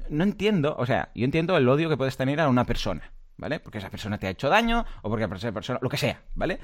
[0.09, 3.61] no entiendo, o sea, yo entiendo el odio que puedes tener a una persona, ¿vale?
[3.61, 6.59] Porque esa persona te ha hecho daño, o porque esa persona, lo que sea, ¿vale?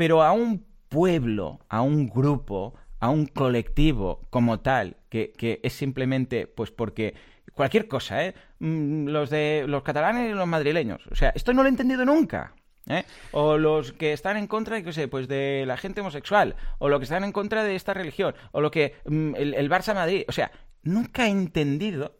[0.00, 5.32] pero a un pueblo, a un grupo, a un colectivo como tal, que,
[5.62, 7.14] es simplemente pues porque
[7.54, 8.34] cualquier cosa, ¿eh?
[8.58, 11.06] Mm, los de los catalanes y los madrileños.
[11.10, 12.54] O sea, esto no lo he entendido nunca.
[12.86, 13.04] ¿eh?
[13.32, 16.98] O los que están en contra, qué sé, pues de la gente homosexual, o los
[16.98, 20.24] que están en contra de esta religión, o lo que mm, el, Barça Madrid.
[20.28, 20.50] O sea,
[20.82, 22.18] nunca he entendido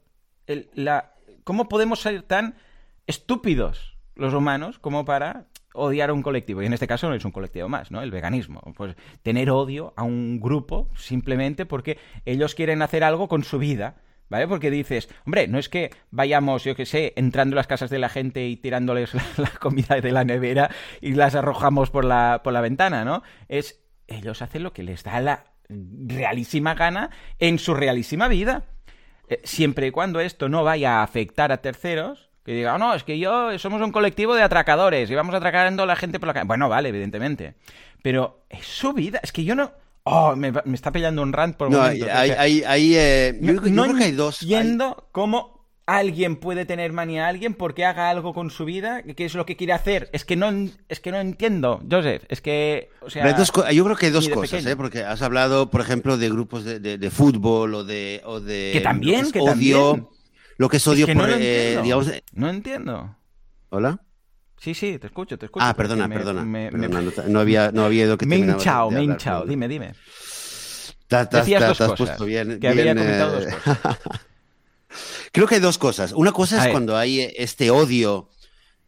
[0.74, 1.12] la,
[1.44, 2.54] cómo podemos ser tan
[3.06, 7.24] estúpidos los humanos como para odiar a un colectivo, y en este caso no es
[7.24, 8.02] un colectivo más, ¿no?
[8.02, 8.60] El veganismo.
[8.76, 13.96] Pues tener odio a un grupo simplemente porque ellos quieren hacer algo con su vida.
[14.28, 14.46] ¿Vale?
[14.46, 17.98] Porque dices, hombre, no es que vayamos, yo qué sé, entrando en las casas de
[17.98, 22.52] la gente y tirándoles la, comida de la nevera y las arrojamos por la, por
[22.52, 23.24] la ventana, ¿no?
[23.48, 27.10] Es, ellos hacen lo que les da la realísima gana
[27.40, 28.66] en su realísima vida.
[29.28, 32.94] Eh, siempre y cuando esto no vaya a afectar a terceros, que diga, oh, no,
[32.94, 36.26] es que yo somos un colectivo de atracadores y vamos atracando a la gente por
[36.26, 36.46] la calle.
[36.46, 37.54] Bueno, vale, evidentemente.
[38.02, 39.20] Pero es su vida.
[39.22, 39.72] Es que yo no.
[40.04, 44.04] Oh, me, está pillando un rant por un no, Hay, hay, eh, yo, creo que
[44.04, 44.42] hay dos.
[44.42, 49.24] Entiendo cómo alguien puede tener manía a alguien porque haga algo con su vida, que
[49.24, 50.08] es lo que quiere hacer.
[50.12, 50.50] Es que no,
[50.88, 52.22] es que no entiendo, Joseph.
[52.28, 53.24] Es que, o sea,
[53.72, 54.76] yo creo que hay dos cosas, ¿eh?
[54.76, 58.80] porque has hablado, por ejemplo, de grupos de, de, fútbol o de, o de que
[58.80, 60.06] también, que también
[60.60, 62.12] lo que es odio por, no eh, digamos...
[62.34, 63.16] No entiendo.
[63.70, 63.98] ¿Hola?
[64.58, 65.64] Sí, sí, te escucho, te escucho.
[65.64, 66.44] Ah, perdona, perdona.
[66.44, 69.46] No, había, no había ido que Me he hinchado, me he hinchado.
[69.46, 69.94] Dime, dime.
[71.06, 72.22] Te, Decías dos cosas.
[72.26, 73.98] Bien, que había comentado dos eh, cosas.
[75.32, 76.12] Creo que hay dos cosas.
[76.12, 78.28] Una cosa es cuando hay este odio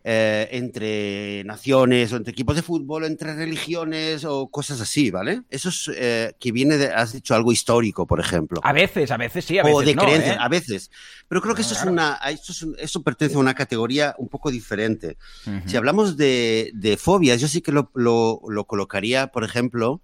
[0.05, 5.43] eh, entre naciones o entre equipos de fútbol, entre religiones o cosas así, ¿vale?
[5.49, 8.61] Eso es eh, que viene de, has dicho algo histórico, por ejemplo.
[8.65, 10.39] A veces, a veces sí, a veces O de creencias, ¿eh?
[10.41, 10.91] a veces.
[11.29, 15.19] Pero creo que eso es una, eso, eso, pertenece a una categoría un poco diferente.
[15.67, 20.01] Si hablamos de, de, fobias, yo sí que lo, lo, lo colocaría, por ejemplo,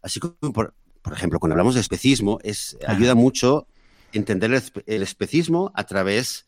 [0.00, 0.72] así como por,
[1.02, 3.66] por, ejemplo, cuando hablamos de especismo, es, ayuda mucho
[4.14, 6.46] entender el especismo a través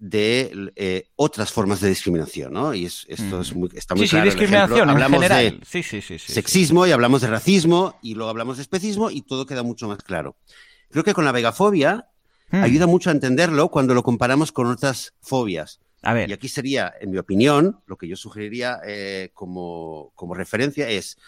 [0.00, 2.74] de eh, otras formas de discriminación, ¿no?
[2.74, 5.82] Y esto es muy, está muy sí, Sí, discriminación hablamos de sí,
[6.18, 9.98] sexismo y hablamos de racismo y luego hablamos de especismo y todo queda mucho más
[9.98, 10.36] claro.
[10.88, 12.08] Creo que con la vegafobia
[12.50, 12.62] hmm.
[12.62, 15.80] ayuda mucho a entenderlo cuando lo comparamos con otras fobias.
[16.02, 16.30] A ver.
[16.30, 21.18] Y aquí sería, en mi opinión, lo que yo sugeriría eh, como, como referencia es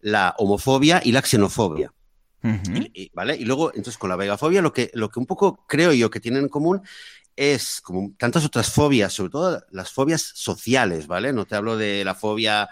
[0.00, 1.92] la homofobia y la xenofobia.
[3.12, 3.36] ¿Vale?
[3.36, 6.18] Y luego, entonces, con la vegafobia, lo que, lo que un poco creo yo que
[6.18, 6.82] tienen en común
[7.36, 11.32] es como tantas otras fobias, sobre todo las fobias sociales, ¿vale?
[11.32, 12.68] No te hablo de la fobia,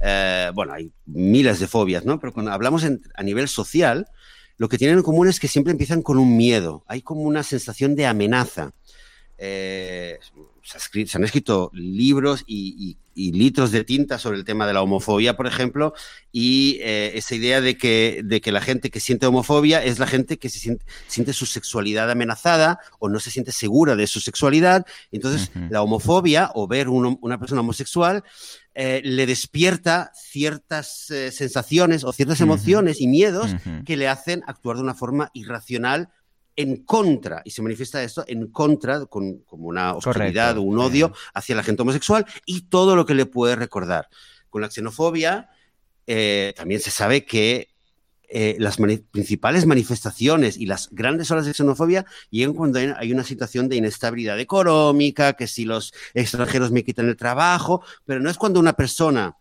[0.00, 2.18] eh, bueno, hay miles de fobias, ¿no?
[2.18, 4.08] Pero cuando hablamos a nivel social,
[4.56, 7.42] lo que tienen en común es que siempre empiezan con un miedo, hay como una
[7.42, 8.72] sensación de amenaza.
[9.40, 10.18] Eh,
[10.62, 15.48] se, han escrito libros y, litros de tinta sobre el tema de la homofobia, por
[15.48, 15.92] ejemplo,
[16.30, 20.06] y eh, esa idea de que, de que la gente que siente homofobia es la
[20.06, 20.78] gente que se
[21.08, 24.86] siente, su sexualidad amenazada o no se siente segura de su sexualidad.
[25.10, 28.22] Entonces, la homofobia o ver una persona homosexual
[28.74, 33.50] eh, le despierta ciertas sensaciones o ciertas emociones y miedos
[33.84, 36.10] que le hacen actuar de una forma irracional
[36.58, 41.12] en contra, y se manifiesta esto en contra, con, como una hostilidad o un odio
[41.32, 44.08] hacia la gente homosexual y todo lo que le puede recordar.
[44.50, 45.50] Con la xenofobia
[46.08, 47.68] eh, también se sabe que
[48.28, 48.76] eh, las
[49.12, 54.40] principales manifestaciones y las grandes olas de xenofobia llegan cuando hay una situación de inestabilidad
[54.40, 59.36] económica, que si los extranjeros me quitan el trabajo, pero no es cuando una persona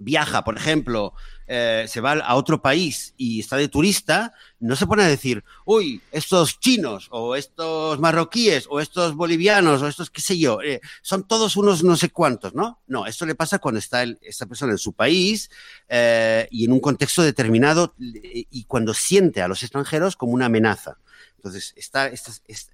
[0.00, 1.14] viaja, por ejemplo,
[1.54, 5.44] eh, se va a otro país y está de turista, no se pone a decir,
[5.66, 10.80] uy, estos chinos o estos marroquíes o estos bolivianos o estos, qué sé yo, eh,
[11.02, 12.80] son todos unos no sé cuántos, ¿no?
[12.86, 15.50] No, esto le pasa cuando está esta persona en su país
[15.90, 20.96] eh, y en un contexto determinado y cuando siente a los extranjeros como una amenaza.
[21.36, 22.10] Entonces, está,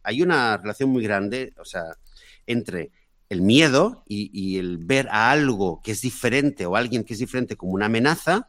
[0.04, 1.96] hay una relación muy grande, o sea,
[2.46, 2.92] entre
[3.28, 7.56] el miedo y, el ver a algo que es diferente o alguien que es diferente
[7.56, 8.48] como una amenaza,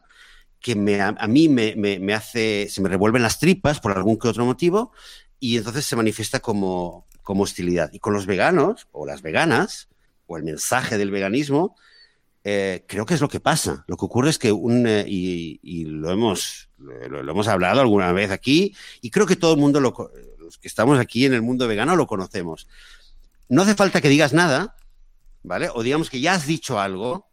[0.60, 4.44] que me, a, mí me, hace, se me revuelven las tripas por algún que otro
[4.44, 4.92] motivo
[5.38, 7.90] y entonces se manifiesta como, como hostilidad.
[7.92, 9.88] Y con los veganos o las veganas,
[10.26, 11.74] o el mensaje del veganismo,
[12.44, 13.84] eh, creo que es lo que pasa.
[13.88, 18.30] Lo que ocurre es que un, eh, y, lo hemos lo, hemos hablado alguna vez
[18.30, 19.94] aquí y creo que todo el mundo lo,
[20.38, 22.66] los que estamos aquí en el mundo vegano lo conocemos
[23.50, 24.76] no hace falta que digas nada,
[25.42, 25.68] ¿vale?
[25.74, 27.28] O digamos que ya has dicho algo.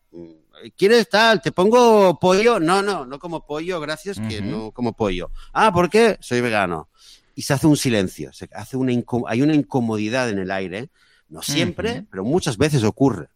[0.76, 1.42] ¿Quieres tal?
[1.42, 2.60] ¿Te pongo pollo?
[2.60, 5.32] No, no, no como pollo, gracias, que no como pollo.
[5.54, 6.18] Ah, ¿por qué?
[6.20, 6.90] Soy vegano.
[7.36, 8.92] Y se hace un silencio, se hace una
[9.28, 10.90] hay una incomodidad en el aire,
[11.30, 13.30] no siempre, pero muchas veces ocurre.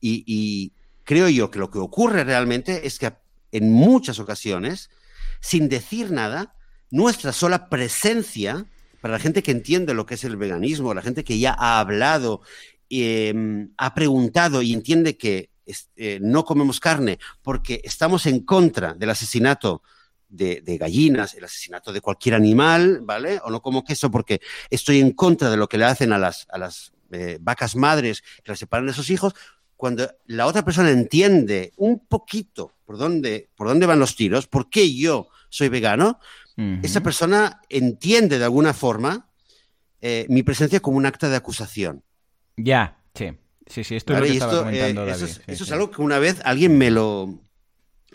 [0.00, 0.72] Y,
[1.04, 3.12] creo yo que lo que ocurre realmente es que
[3.52, 4.90] en muchas ocasiones,
[5.40, 6.54] sin decir nada,
[6.90, 8.66] nuestra sola presencia
[9.00, 11.78] para la gente que entiende lo que es el veganismo, la gente que ya ha
[11.78, 12.40] hablado,
[12.88, 15.50] em, ha preguntado y entiende que
[15.96, 19.82] eh, no comemos carne porque estamos en contra del asesinato
[20.28, 23.40] de, gallinas, el asesinato de cualquier animal, ¿vale?
[23.44, 26.46] O no como queso porque estoy en contra de lo que le hacen a las,
[26.50, 29.34] a las eh, vacas madres que las separan de sus hijos.
[29.76, 34.70] Cuando la otra persona entiende un poquito por dónde, por dónde van los tiros, por
[34.70, 36.18] qué yo soy vegano,
[36.82, 39.28] esa persona entiende de alguna forma
[40.00, 42.04] eh, mi presencia como un acta de acusación.
[42.56, 43.36] Ya, sí.
[43.66, 46.40] Sí, sí, esto es lo que estaba comentando eh, Eso, es, algo que una vez
[46.44, 47.40] alguien me lo...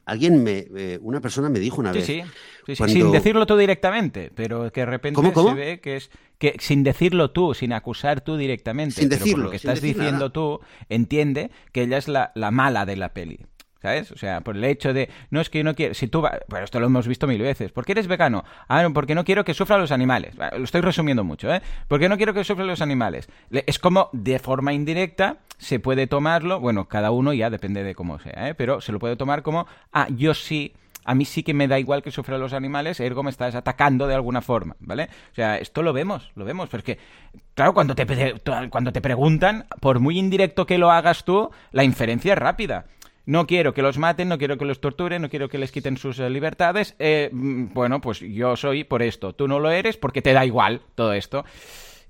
[0.06, 0.68] Alguien me...
[0.76, 2.06] Eh, una persona me dijo una vez...
[2.06, 2.22] Sí,
[2.66, 2.76] sí.
[2.76, 6.12] Sin decirlo tú directamente, pero que de repente se ve que es...
[6.38, 10.60] que sin decirlo tú, sin acusar tú directamente, sin decirlo, lo que estás diciendo tú,
[10.88, 13.40] entiende que ella es la, la mala de la peli.
[13.82, 14.12] ¿Sabes?
[14.12, 16.66] O sea, por el hecho de, no es que yo no quiero, si tú, bueno,
[16.66, 18.44] esto lo hemos visto mil veces, ¿por qué eres vegano?
[18.68, 20.36] Ah, no, porque no quiero que sufran los animales.
[20.36, 21.62] Lo estoy resumiendo mucho, ¿eh?
[21.88, 23.30] Porque no quiero que sufran los animales.
[23.52, 28.20] Es como de forma indirecta se puede tomarlo, bueno, cada uno ya depende de cómo
[28.20, 28.56] sea, ¿eh?
[28.56, 30.74] Pero se lo puede tomar como, ah, yo sí
[31.06, 34.06] a mí sí que me da igual que sufran los animales, ergo me estás atacando
[34.06, 35.10] de alguna forma, ¿vale?
[35.32, 37.00] O sea, esto lo vemos, lo vemos, porque,
[37.56, 38.06] claro, cuando te,
[38.70, 42.86] cuando te preguntan, por muy indirecto que lo hagas tú, la inferencia es rápida
[43.26, 45.98] no quiero que los maten, no quiero que los torturen, no quiero que les quiten
[45.98, 46.96] sus eh, libertades.
[47.00, 49.34] Eh, mm, bueno, pues yo soy por esto.
[49.34, 51.46] Tú no lo eres porque te da igual todo esto.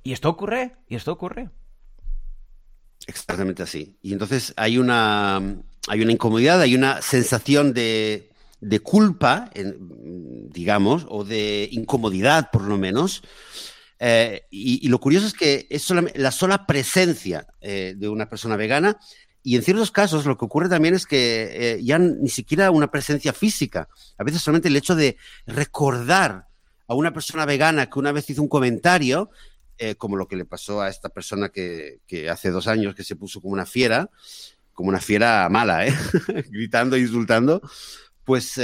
[0.04, 1.50] Y esto ocurre, y esto ocurre.
[3.06, 3.98] Exactamente así.
[4.02, 5.42] Y entonces hay una,
[5.88, 8.30] hay una incomodidad, hay una sensación de,
[8.62, 13.24] de culpa, digamos, o de incomodidad por lo menos.
[14.00, 18.98] Eh, y, lo curioso es que es la sola presencia de una persona vegana
[19.42, 22.92] y en ciertos casos lo que ocurre también es que eh, ya ni siquiera una
[22.92, 23.88] presencia física,
[24.18, 26.48] a veces solamente el hecho de recordar
[26.88, 29.30] a una persona vegana que una vez hizo un comentario,
[29.78, 33.16] eh, como lo que le pasó a esta persona que, hace dos años que se
[33.16, 34.10] puso como una fiera,
[34.74, 35.94] como una fiera mala, ¿eh?
[36.50, 37.62] gritando e insultando,
[38.26, 38.60] pues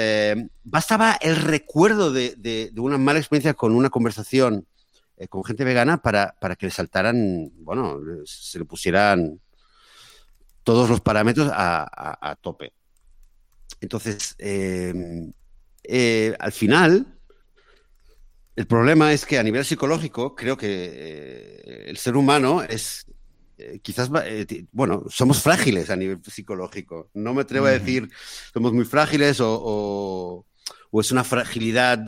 [0.63, 4.67] bastaba el recuerdo de, una mala experiencia con una conversación
[5.29, 9.39] con gente vegana para, para que le saltaran, bueno, se le pusieran
[10.65, 12.73] todos los parámetros a, tope.
[13.79, 15.31] Entonces, em,
[15.83, 17.05] eh, al final,
[18.55, 23.05] el problema es que a nivel psicológico, creo que eh, el ser humano es
[23.59, 24.09] eh, quizás,
[24.71, 27.11] bueno, somos frágiles a nivel psicológico.
[27.13, 28.09] No me atrevo a decir
[28.51, 30.45] somos muy frágiles o,
[30.93, 31.99] es una fragilidad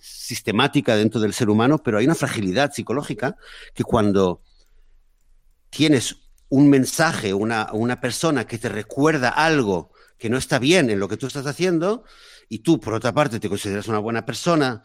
[0.00, 3.36] sistemática dentro del ser humano, pero hay una fragilidad psicológica
[3.72, 4.42] que cuando
[5.70, 6.19] tienes
[6.50, 11.08] un mensaje, una, una persona que te recuerda algo que no está bien en lo
[11.08, 12.04] que tú estás haciendo,
[12.48, 14.82] y tú, por otra parte, te consideras una buena persona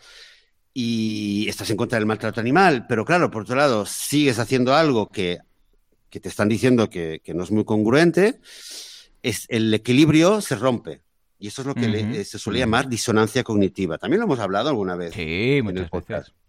[0.73, 5.09] y estás en contra del maltrato animal, pero claro, por otro lado, sigues haciendo algo
[5.09, 5.39] que,
[6.09, 8.39] que te están diciendo que, que, no es muy congruente,
[9.23, 11.01] es, el equilibrio se rompe.
[11.39, 12.11] Y eso es lo que uh -huh.
[12.11, 13.97] le, se suele llamar disonancia cognitiva.
[13.97, 15.13] También lo hemos hablado alguna vez.
[15.13, 16.29] Sí, en el podcast.
[16.29, 16.44] Veces.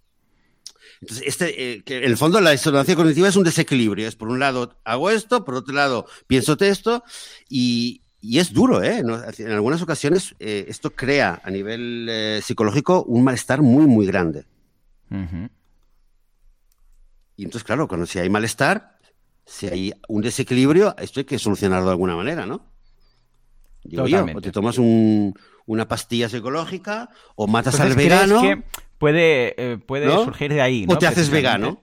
[1.01, 4.09] Entonces, este, eh, que en el fondo la disonancia cognitiva es un desequilibrio.
[4.09, 7.05] Es por un lado hago esto, por otro lado pienso esto,
[7.49, 8.99] y, y es duro, ¿eh?
[9.39, 14.47] En algunas ocasiones eh, esto crea a nivel eh, psicológico un malestar muy, muy grande.
[15.11, 15.51] Uh -huh.
[17.37, 18.99] Y entonces, claro, cuando si hay malestar,
[19.45, 22.65] si hay un desequilibrio, esto hay que solucionarlo de alguna manera, ¿no?
[23.85, 25.35] Digo yo, o te tomas un,
[25.67, 28.41] una pastilla psicológica o matas Entonces, al vegano.
[28.41, 28.65] Que
[28.99, 30.25] puede eh, puede ¿no?
[30.25, 30.87] surgir de ahí.
[30.87, 30.95] ¿no?
[30.95, 31.83] O te haces vegano.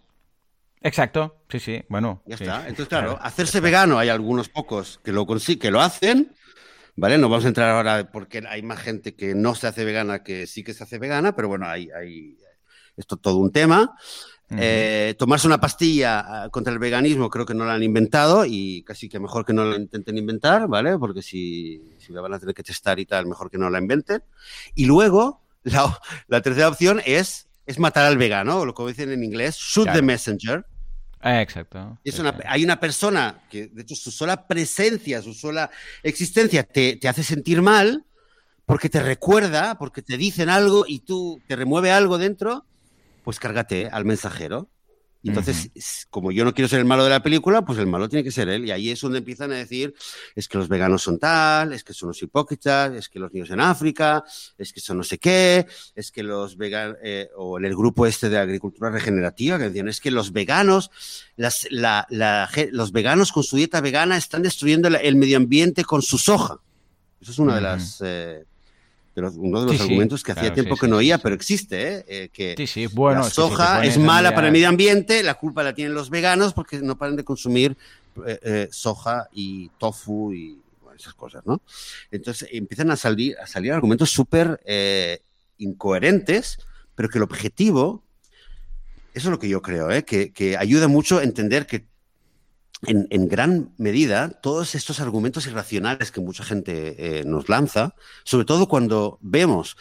[0.82, 2.22] Exacto, sí, sí, bueno.
[2.26, 2.44] Ya sí.
[2.44, 2.62] está.
[2.68, 6.34] Entonces, claro, hacerse vegano, hay algunos pocos que lo consiguen, que lo hacen,
[6.98, 7.18] ¿vale?
[7.18, 10.46] No vamos a entrar ahora porque hay más gente que no se hace vegana que
[10.46, 12.38] sí que se hace vegana, pero bueno, hay, hay
[12.98, 13.96] esto todo un tema.
[14.50, 14.60] Uh -huh.
[14.60, 18.84] eh, tomarse una pastilla ah, contra el veganismo creo que no la han inventado y
[18.84, 20.98] casi que mejor que no la intenten inventar, ¿vale?
[21.00, 23.80] Porque si, si la van a tener que testar y tal, mejor que no la
[23.80, 24.22] inventen.
[24.76, 29.12] Y luego, la, la tercera opción es, es matar al vegano, o lo que dicen
[29.12, 30.00] en inglés, shoot claro.
[30.00, 30.66] the messenger.
[31.24, 31.98] Exacto.
[32.04, 35.72] Es una, hay una persona que, de hecho, su sola presencia, su sola
[36.04, 38.06] existencia te, te, hace sentir mal
[38.66, 42.66] porque te recuerda, porque te dicen algo y tú te remueve algo dentro,
[43.24, 44.70] pues cárgate al mensajero.
[45.26, 46.06] Y entonces, uh -huh.
[46.10, 48.32] como yo no quiero ser el malo de la película, pues el malo tiene que
[48.32, 48.66] ser él.
[48.66, 49.94] Y ahí es donde empiezan a decir,
[50.36, 53.50] es que los veganos son tal, es que son los hipócritas, es que los niños
[53.50, 54.26] en África,
[54.58, 55.66] es que son no sé qué,
[55.96, 59.88] es que los veganos, eh, o en el grupo este de agricultura regenerativa, que decían,
[59.88, 60.92] es que los veganos,
[61.38, 66.02] las, la, la, los veganos con su dieta vegana están destruyendo el medio ambiente con
[66.02, 66.60] su soja.
[67.22, 67.60] Eso es una uh -huh.
[67.60, 68.02] de las...
[68.04, 68.44] Eh,
[69.16, 70.98] de los, uno de los sí, argumentos sí, que claro, hacía tiempo sí, que no
[70.98, 72.06] oía, pero existe, ¿eh?
[72.08, 75.94] eh que bueno, la soja es mala para el medio ambiente, la culpa la tienen
[75.94, 77.78] los veganos porque no paran de consumir
[78.26, 81.62] eh, eh, soja y tofu y bueno, esas cosas, ¿no?
[82.12, 85.22] Entonces empiezan a salir, a salir argumentos súper eh,
[85.58, 86.58] incoherentes,
[86.96, 88.04] pero que el objetivo,
[89.14, 91.86] eso es lo que yo creo, que, que ayuda mucho a entender que
[92.86, 98.68] en, gran medida, todos estos argumentos irracionales que mucha gente eh, nos lanza, sobre todo
[98.68, 99.78] cuando vemos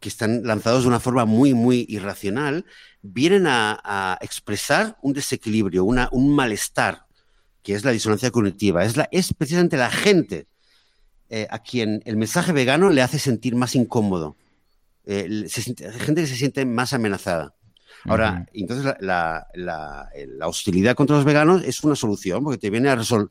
[0.00, 2.66] que están lanzados de una forma muy, muy irracional,
[3.02, 7.06] vienen a, expresar un desequilibrio, un malestar,
[7.62, 8.84] que es la disonancia cognitiva.
[8.84, 10.46] Es, la, precisamente la gente
[11.28, 14.36] eh, a quien el mensaje vegano le hace sentir más incómodo.
[15.06, 17.55] Eh, gente que se siente más amenazada.
[18.08, 18.60] Ahora, uh -huh.
[18.60, 22.88] entonces la, la, la, la, hostilidad contra los veganos es una solución, porque te viene
[22.88, 23.28] a resolver,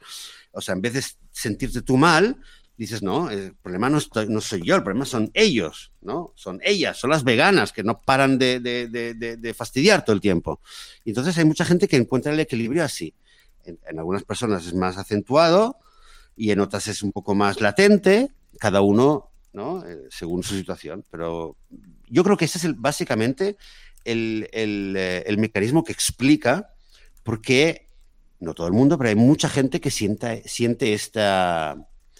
[0.51, 2.37] o sea, en vez de sentirte tú mal,
[2.77, 6.33] dices, no, el problema no, estoy, no, soy yo, el problema son ellos, ¿no?
[6.35, 10.21] Son ellas, son las veganas que no paran de, de, de, de fastidiar todo el
[10.21, 10.59] tiempo.
[11.03, 13.13] Y entonces hay mucha gente que encuentra el equilibrio así.
[13.63, 15.77] En, en, algunas personas es más acentuado
[16.35, 19.85] y en otras es un poco más latente, cada uno, ¿no?
[19.85, 21.05] Eh, según su situación.
[21.09, 21.55] Pero
[22.09, 23.57] yo creo que ese es el, básicamente
[24.05, 26.73] el, el, eh, el, mecanismo que explica
[27.23, 27.89] por qué,
[28.39, 31.75] no todo el mundo, pero hay mucha gente que sienta, siente esta,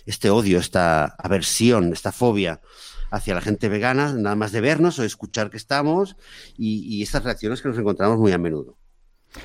[0.05, 2.61] este odio, esta aversión, esta fobia
[3.11, 6.17] hacia la gente vegana, nada más de vernos o escuchar que estamos
[6.57, 8.77] y, y estas reacciones que nos encontramos muy a menudo.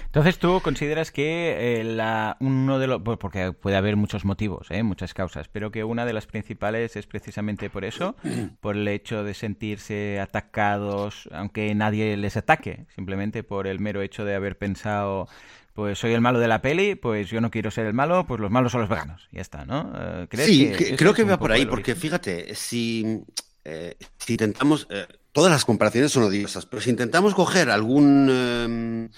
[0.06, 4.82] Entonces tú consideras que eh, la, uno de los, porque puede haber muchos motivos, eh,
[4.82, 8.16] muchas causas, pero que una de las principales es precisamente por eso,
[8.60, 14.24] por el hecho de sentirse atacados, aunque nadie les ataque, simplemente por el mero hecho
[14.24, 15.28] de haber pensado,
[15.74, 18.40] pues soy el malo de la peli, pues yo no quiero ser el malo, pues
[18.40, 19.92] los malos son los veganos, ya está, ¿no?
[19.96, 23.22] Eh, sí, que creo que va por ahí, porque fíjate, si,
[23.64, 29.08] eh, si intentamos, eh, todas las comparaciones son odiosas, pero si intentamos coger algún em,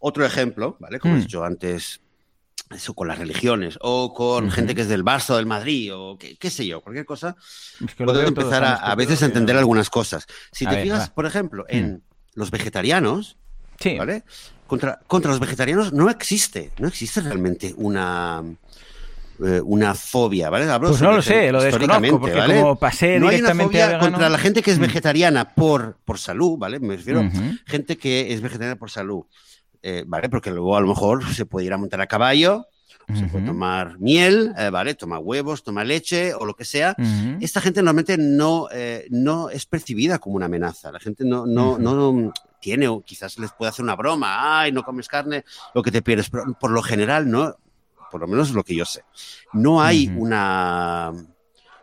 [0.00, 0.98] otro ejemplo, ¿vale?
[0.98, 1.16] Como mm.
[1.16, 2.00] he dicho antes,
[2.70, 4.50] eso con las religiones, o con uh -huh.
[4.50, 7.36] gente que es del Barça o del Madrid, o qué, qué sé yo, cualquier cosa,
[7.84, 10.26] es que puedo empezar a, a, veces a entender algunas cosas.
[10.50, 11.14] Si a te ver, fijas, va.
[11.14, 12.00] por ejemplo, en mm.
[12.34, 13.36] los vegetarianos,
[13.78, 13.96] sí.
[13.96, 14.24] ¿vale?
[14.66, 18.42] Contra, contra los vegetarianos no existe, no existe realmente una
[19.42, 20.70] eh, una fobia, ¿vale?
[20.70, 22.60] Hablo pues no lo sé, lo desconozco, porque ¿vale?
[22.60, 26.18] como pasé no directamente hay una fobia contra la gente que es vegetariana por, por
[26.18, 26.78] salud, ¿vale?
[26.78, 27.58] Me refiero a uh -huh.
[27.64, 29.24] gente que es vegetariana por salud.
[29.82, 30.28] Eh, ¿vale?
[30.28, 32.66] Porque luego a lo mejor se puede ir a montar a caballo
[33.14, 34.94] Se puede tomar miel, eh, ¿vale?
[34.94, 36.94] Toma huevos, toma leche o lo que sea.
[37.40, 40.92] Esta gente normalmente no, eh, no es percibida como una amenaza.
[40.92, 44.84] La gente no, no, no tiene, o quizás les puede hacer una broma, ay, no
[44.84, 46.30] comes carne, lo que te pierdes.
[46.30, 47.56] Pero por lo general, no,
[48.10, 49.02] por lo menos lo que yo sé.
[49.52, 51.12] No hay una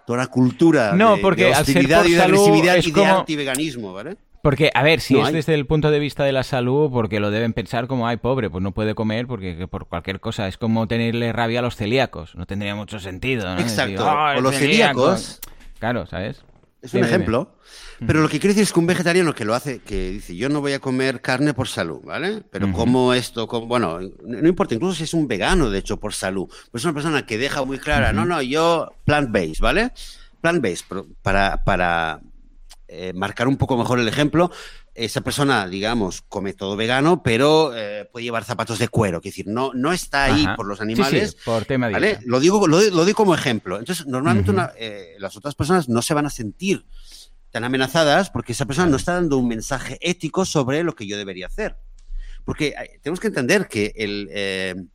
[0.05, 4.15] toda la cultura no, porque hostilidad y de agresividad y de antiveganismo, ¿vale?
[4.47, 7.31] Porque, a ver, si es desde el punto de vista de la salud, porque lo
[7.31, 10.47] deben pensar como, ay, pobre, pues no puede comer porque por cualquier cosa.
[10.47, 12.33] Es como tenerle rabia a los celíacos.
[12.33, 13.59] No tendría mucho sentido, ¿no?
[13.59, 14.09] Exacto.
[14.09, 15.41] o los celíacos.
[15.79, 16.45] Claro, ¿sabes?
[16.81, 17.57] Es un ejemplo.
[17.99, 20.47] Pero lo que quiere decir es que un vegetariano que lo hace, que dice, yo
[20.47, 22.41] no voy a comer carne por salud, ¿vale?
[22.49, 26.13] Pero como esto, como, bueno, no importa, incluso si es un vegano, de hecho, por
[26.13, 26.47] salud.
[26.71, 29.91] Pues es una persona que deja muy clara, no, no, yo plant-based, ¿vale?
[30.39, 30.85] Plant-based,
[31.21, 32.21] para, para
[32.89, 34.49] eh, marcar un poco mejor el ejemplo,
[34.95, 39.17] esa persona, digamos, come todo vegano, pero eh, puede llevar zapatos de cuero.
[39.17, 41.35] Es decir, no, no está ahí por los animales.
[41.43, 43.77] por tema de Lo digo, lo, digo como ejemplo.
[43.77, 46.85] Entonces, normalmente eh, las otras personas no se van a sentir
[47.51, 51.17] tan amenazadas porque esa persona no está dando un mensaje ético sobre lo que yo
[51.17, 51.77] debería hacer.
[52.45, 52.73] Porque
[53.03, 54.89] tenemos que entender que el,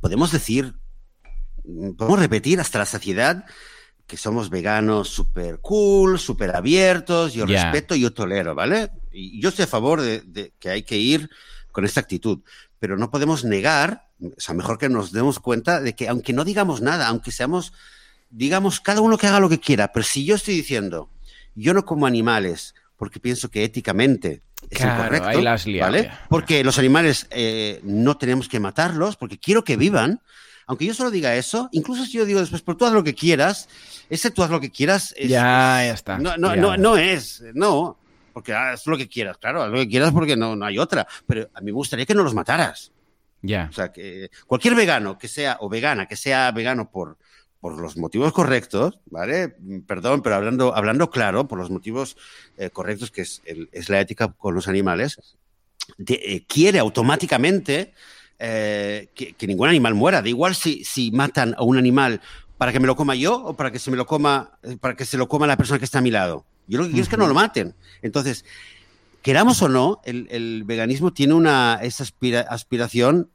[0.00, 0.74] podemos decir,
[1.96, 3.46] podemos repetir hasta la saciedad
[4.10, 8.90] que somos veganos súper cool, súper abiertos, yo respeto y yo tolero, ¿vale?
[9.12, 11.30] Y yo estoy a favor de, que hay que ir
[11.70, 12.40] con esta actitud,
[12.80, 16.44] pero no podemos negar, o sea, mejor que nos demos cuenta de que aunque no
[16.44, 17.72] digamos nada, aunque seamos,
[18.30, 21.08] digamos, cada uno que haga lo que quiera, pero si yo estoy diciendo,
[21.54, 25.40] yo no como animales porque pienso que éticamente es incorrecto,
[25.80, 26.10] ¿vale?
[26.28, 30.20] Porque los animales eh, no tenemos que matarlos, porque quiero que vivan.
[30.70, 33.12] Aunque yo solo diga eso, incluso si yo digo después, por tú haz lo que
[33.12, 33.68] quieras,
[34.08, 35.12] ese tú haz lo que quieras.
[35.16, 36.16] Es, ya, ya está.
[36.16, 37.98] No, no, no, no es, no,
[38.32, 41.08] porque haz lo que quieras, claro, haz lo que quieras porque no, no hay otra.
[41.26, 42.92] Pero a mí me gustaría que no los mataras.
[43.42, 43.66] Ya.
[43.68, 47.18] O sea, que cualquier vegano que sea, o vegana, que sea vegano por,
[47.58, 49.56] por los motivos correctos, ¿vale?
[49.88, 52.16] Perdón, pero hablando, hablando claro, por los motivos
[52.58, 55.36] eh, correctos, que es, es, la ética con los animales,
[56.06, 57.92] eh, quiere automáticamente
[58.40, 60.22] eh, que, ningún animal muera.
[60.22, 62.20] Da igual si, si matan a un animal
[62.58, 65.04] para que me lo coma yo o para que se me lo coma, para que
[65.04, 66.44] se lo coma la persona que está a mi lado.
[66.66, 67.74] Yo lo que quiero es que no lo maten.
[68.02, 68.44] Entonces,
[69.22, 72.04] queramos o no, el, veganismo tiene una esa
[72.48, 73.30] aspiración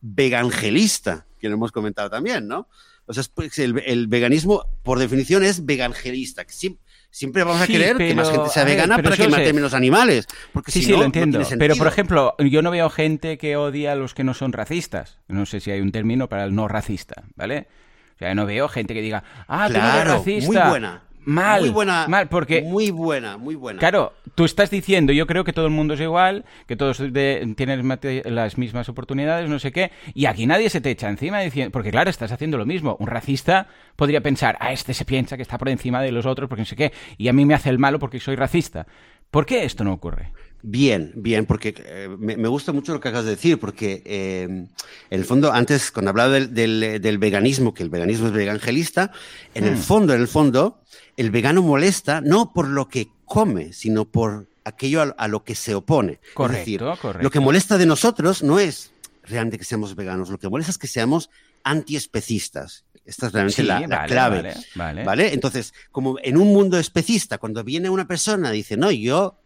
[0.00, 2.68] vegangelista, que lo hemos comentado también, ¿no?
[3.08, 6.44] O sea, pues, el, veganismo, por definición, es vegangelista.
[6.46, 6.82] siempre,
[7.26, 10.26] vamos a querer que más gente sea vegana para que mate menos animales.
[10.52, 11.40] Porque sí, sí, lo entiendo.
[11.58, 15.18] pero, por ejemplo, yo no veo gente que odia a los que no son racistas.
[15.28, 17.68] No sé si hay un término para el no racista, ¿vale?
[18.16, 20.60] O sea, no veo gente que diga, ah, claro, tú racista.
[20.64, 21.02] Muy buena.
[21.28, 22.62] Mal, muy buena, mal, porque...
[22.62, 23.78] Muy buena, muy buena.
[23.78, 27.98] Claro, tú estás diciendo, yo creo que todo el mundo es igual, que todos tienen
[28.24, 31.70] las mismas oportunidades, no sé qué, y aquí nadie se te echa encima diciendo...
[31.70, 32.96] Porque claro, estás haciendo lo mismo.
[32.98, 36.48] Un racista podría pensar, ah, este se piensa que está por encima de los otros
[36.48, 38.86] porque no sé qué, y a mí me hace el malo porque soy racista.
[39.30, 40.32] ¿Por qué esto no ocurre?
[40.62, 44.68] Bien, bien, porque eh, me, gusta mucho lo que acabas de decir, porque eh, en
[45.10, 49.12] el fondo, antes, cuando hablaba del, veganismo, que el veganismo es vegangelista,
[49.54, 49.78] en el hmm.
[49.78, 50.80] fondo, en el fondo,
[51.16, 55.74] el vegano molesta no por lo que come, sino por aquello a, lo que se
[55.74, 56.18] opone.
[56.34, 57.22] Correcto, correcto.
[57.22, 58.90] Lo que molesta de nosotros no es
[59.22, 61.30] realmente que seamos veganos, lo que molesta es que seamos
[61.62, 62.84] antiespecistas.
[63.04, 64.54] Esta es realmente la, clave.
[64.74, 65.32] Vale, vale.
[65.32, 69.40] Entonces, como en un mundo especista, cuando viene una persona y dice, no, yo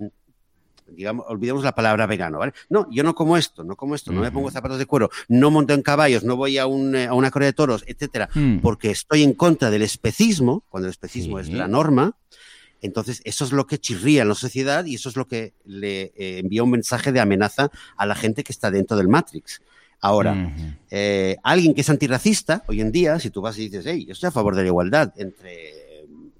[0.94, 2.52] digamos, olvidemos la palabra vegano, ¿vale?
[2.68, 5.50] No, yo no como esto, no como esto, no me pongo zapatos de cuero, no
[5.50, 8.58] monto en caballos, no voy a, eh, a una correa de toros, etcétera, mm.
[8.58, 12.16] porque estoy en contra del especismo, cuando el especismo es la norma,
[12.80, 16.12] entonces eso es lo que chirría en la sociedad y eso es lo que le
[16.16, 19.62] eh, envía un mensaje de amenaza a la gente que está dentro del Matrix.
[20.04, 20.52] Ahora,
[20.90, 24.14] eh, alguien que es antirracista, hoy en día, si tú vas y dices, hey, yo
[24.14, 25.82] estoy a favor de la igualdad entre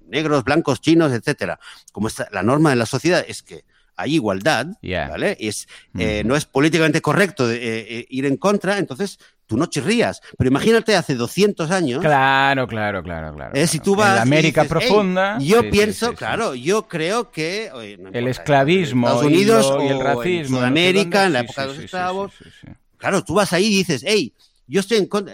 [0.05, 1.59] negros, blancos, chinos, etcétera,
[1.93, 3.63] como está, la norma de la sociedad es que
[3.95, 5.37] hay igualdad, ¿vale?
[5.39, 5.67] Es,
[5.97, 10.21] eh, No es políticamente correcto eh, eh, ir en contra, entonces tú no chirrías.
[10.37, 12.01] Pero imagínate hace 200 años.
[12.01, 13.67] Claro, claro, claro, claro.
[13.67, 14.17] Si tú vas.
[14.17, 15.37] En América profunda.
[15.39, 17.69] yo pienso, claro, yo creo que.
[18.13, 19.07] el esclavismo.
[19.07, 20.57] Estados Unidos y, el racismo.
[20.57, 22.31] En Sudamérica, en la época de los esclavos.
[22.97, 24.33] Claro, tú vas ahí y dices, hey,
[24.65, 25.33] yo estoy en contra,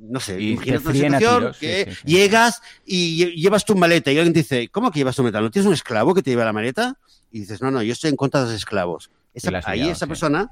[0.00, 4.90] no sé, imagínate una situación que llegas y llevas tu maleta y alguien dice, ¿cómo
[4.90, 5.40] que llevas tu maleta?
[5.40, 6.98] ¿No tienes un esclavo que te lleva la maleta?
[7.32, 9.10] Y dices, no, no, yo estoy en contra de los esclavos.
[9.64, 10.50] ahí esa persona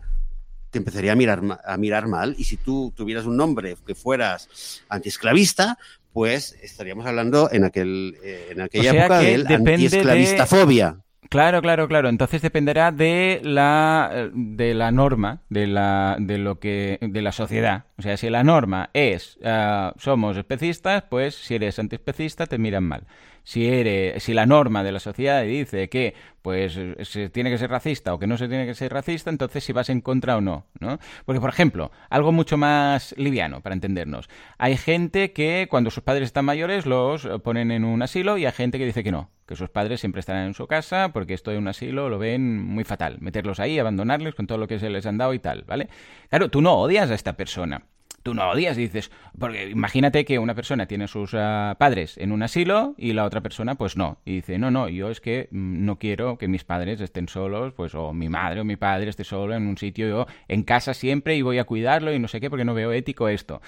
[0.71, 4.83] te empezaría a mirar, a mirar mal y si tú tuvieras un nombre que fueras
[4.89, 5.79] antiesclavista,
[6.13, 10.99] pues estaríamos hablando en, aquel, eh, en aquella época de antiesclavistafobia.
[11.29, 12.09] Claro, claro, claro.
[12.09, 17.85] Entonces dependerá de la, de la norma, de, la, de, lo que, de la sociedad.
[17.99, 22.83] O sea, si la norma es uh, somos especistas, pues si eres antiespecista te miran
[22.83, 23.07] mal
[23.45, 27.71] si, eres, si la norma de la sociedad dice que pues se tiene que ser
[27.71, 30.41] racista o que no se tiene que ser racista, entonces si vas en contra o
[30.41, 30.99] no, ¿no?
[31.25, 34.29] Porque, por ejemplo, algo mucho más liviano, para entendernos.
[34.59, 38.53] Hay gente que cuando sus padres están mayores los ponen en un asilo y hay
[38.53, 41.51] gente que dice que no, que sus padres siempre estarán en su casa porque esto
[41.51, 43.19] de un asilo lo ven muy fatal.
[43.21, 45.89] Meterlos ahí, abandonarles con todo lo que se les han dado y tal, ¿vale?
[46.29, 47.83] Claro, tú no odias a esta persona
[48.23, 52.33] tú no odias y dices, porque imagínate que una persona tiene sus uh, padres en
[52.33, 55.49] un asilo y la otra persona pues no, y dice, no, no, yo es que
[55.51, 59.11] mm, no quiero que mis padres estén solos, pues o mi madre o mi padre
[59.11, 62.29] esté solo en un sitio, yo en casa siempre y voy a cuidarlo y no
[62.29, 63.61] sé qué porque no veo ético esto.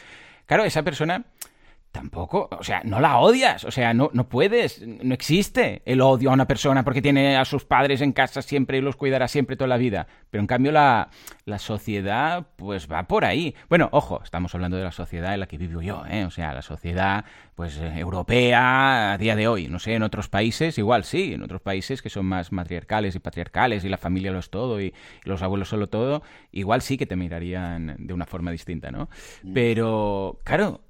[0.47, 1.25] Claro, esa persona
[1.93, 6.31] Tampoco, o sea, no la odias, o sea, no, no puedes, no existe el odio
[6.31, 9.57] a una persona porque tiene a sus padres en casa siempre y los cuidará siempre
[9.57, 10.07] toda la vida.
[10.31, 11.11] Pero en cambio la,
[11.45, 13.55] la sociedad, pues va por ahí.
[13.69, 16.25] Bueno, ojo, estamos hablando de la sociedad en la que vivo yo, ¿eh?
[16.25, 19.69] O sea, la sociedad, pues, eh, europea a día de hoy.
[19.69, 23.19] No sé, en otros países igual sí, en otros países que son más matriarcales y
[23.19, 24.93] patriarcales y la familia lo es todo y,
[25.25, 29.09] los abuelos solo todo, igual sí que te mirarían de una forma distinta, ¿no?
[29.43, 29.53] Mm.
[29.53, 30.81] Pero, claro,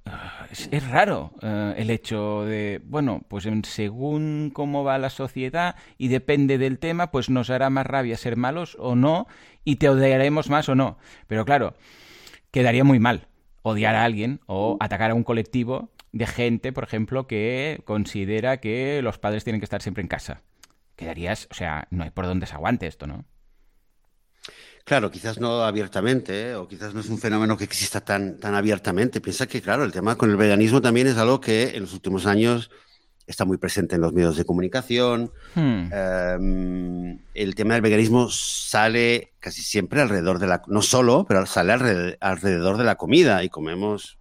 [0.50, 6.08] es, es raro eh, el hecho de, bueno, pues según cómo va la sociedad y
[6.08, 9.26] depende del tema, pues nos hará más rabia ser malos o no
[9.64, 10.96] y te odiaremos más o no.
[11.26, 11.74] Pero claro,
[12.50, 13.28] quedaría muy mal
[13.62, 19.00] odiar a alguien o atacar a un colectivo de gente, por ejemplo, que considera que
[19.02, 20.42] los padres tienen que estar siempre en casa.
[20.96, 23.24] Quedarías, o sea, no hay por dónde se aguante esto, ¿no?
[24.84, 26.54] Claro, quizás no abiertamente, ¿eh?
[26.56, 29.20] o quizás no es un fenómeno que exista tan, tan abiertamente.
[29.20, 32.26] Piensa que, claro, el tema con el veganismo también es algo que en los últimos
[32.26, 32.70] años
[33.26, 35.32] está muy presente en los medios de comunicación.
[35.54, 35.88] Hmm.
[35.92, 40.62] Em, el tema del veganismo sale casi siempre alrededor de la...
[40.66, 41.72] No solo, pero sale
[42.20, 44.18] alrededor, de la comida y comemos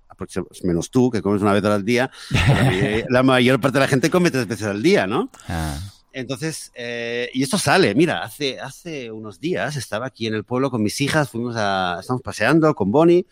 [0.63, 2.11] menos tú, que comes una vez al día,
[3.09, 5.29] la mayor parte de la gente come tres veces al día, ¿no?
[5.47, 5.77] Ah.
[6.13, 10.69] Entonces, eh, y esto sale, mira, hace, hace unos días estaba aquí en el pueblo
[10.69, 13.25] con mis hijas, fuimos a, estamos paseando con Bonnie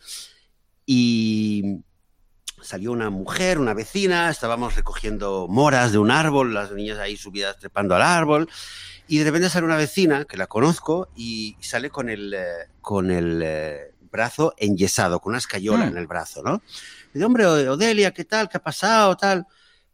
[0.86, 1.82] y
[2.62, 7.58] salió una mujer, una vecina, estábamos recogiendo moras de un árbol, las niñas ahí subidas
[7.58, 8.50] trepando al árbol,
[9.08, 13.12] y de repente sale una vecina que la conozco y sale con el, eh, con
[13.12, 15.90] el eh, brazo enyesado, con una escayola hmm.
[15.90, 16.62] en el brazo, ¿no?
[17.12, 18.50] Y dice, hombre, Odelia, ¿qué tal?
[18.50, 19.16] ¿Qué ha pasado?
[19.16, 19.46] Tal.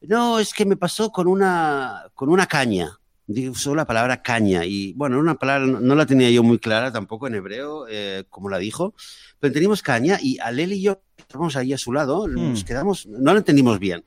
[0.01, 2.97] No, es que me pasó con una, con una caña.
[3.28, 7.26] Usó la palabra caña y bueno, una palabra no la tenía yo muy clara tampoco
[7.26, 8.93] en hebreo, eh, como la dijo,
[9.39, 12.66] pero teníamos caña y Alel y yo estábamos ahí a su lado, nos hmm.
[12.66, 14.03] quedamos, no lo entendimos bien.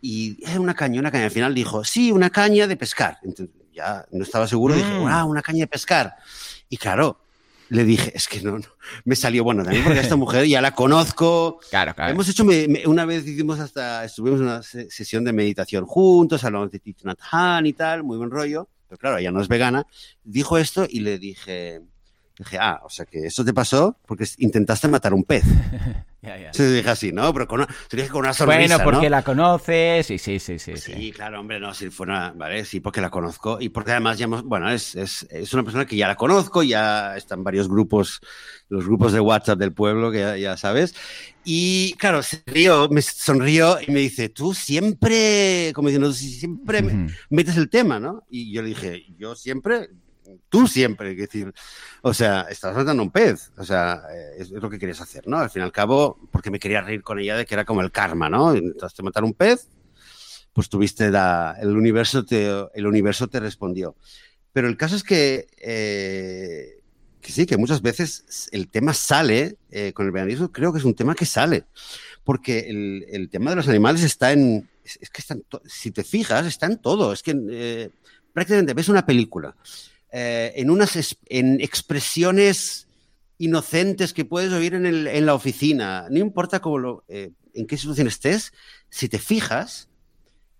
[0.00, 1.24] Y era una caña, una caña.
[1.24, 3.18] Al final dijo, sí, una caña de pescar.
[3.22, 6.14] Entonces, ya no estaba seguro, dije, ah, una caña de pescar.
[6.68, 7.20] Y claro,
[7.70, 8.66] le dije, es que no, no,
[9.04, 11.60] me salió bueno también porque esta mujer ya la conozco.
[11.70, 12.12] Claro, claro.
[12.12, 12.44] Hemos hecho,
[12.86, 17.02] una vez hicimos hasta, estuvimos en una sesión de meditación juntos, hablamos de Tith
[17.64, 19.86] y tal, muy buen rollo, pero claro, ella no es vegana.
[20.24, 21.82] Dijo esto y le dije,
[22.38, 25.44] Dije, ah, o sea que eso te pasó porque intentaste matar un pez.
[26.52, 27.32] Se dije así, ¿no?
[27.32, 30.58] Pero con una, se dije con una sonrisa, Bueno, porque la conoces, sí, sí, sí,
[30.58, 30.76] sí.
[30.76, 34.24] Sí, claro, hombre, no, si fuera, vale, sí, porque la conozco y porque además ya
[34.24, 38.20] hemos, bueno, es, es, es, una persona que ya la conozco, ya están varios grupos,
[38.68, 40.94] los grupos de WhatsApp del pueblo, que ya, ya sabes.
[41.44, 46.82] Y claro, se rió, me sonrió y me dice, tú siempre, como diciendo, siempre
[47.30, 48.24] metes el tema, ¿no?
[48.28, 49.88] Y yo le dije, yo siempre,
[50.48, 51.52] tú siempre, es decir,
[52.02, 55.38] o sea, estás matando un pez, o sea, eh, es, lo que querías hacer, ¿no?
[55.38, 57.80] Al fin y al cabo, porque me quería reír con ella de que era como
[57.82, 58.54] el karma, ¿no?
[58.54, 59.68] Intentaste matar un pez,
[60.52, 63.96] pues tuviste la, el universo te, el universo te respondió.
[64.52, 66.80] Pero el caso es que, eh,
[67.20, 70.84] que sí, que muchas veces el tema sale eh, con el veganismo, creo que es
[70.84, 71.64] un tema que sale,
[72.24, 76.46] porque el, el tema de los animales está en, es, que están, si te fijas,
[76.46, 77.90] está en todo, es que
[78.32, 79.54] prácticamente ves una película
[80.10, 82.88] eh, en unas en expresiones
[83.36, 87.66] inocentes que puedes oír en, el, en la oficina, no importa cómo lo, eh, en
[87.66, 88.52] qué situación estés,
[88.88, 89.88] si te fijas,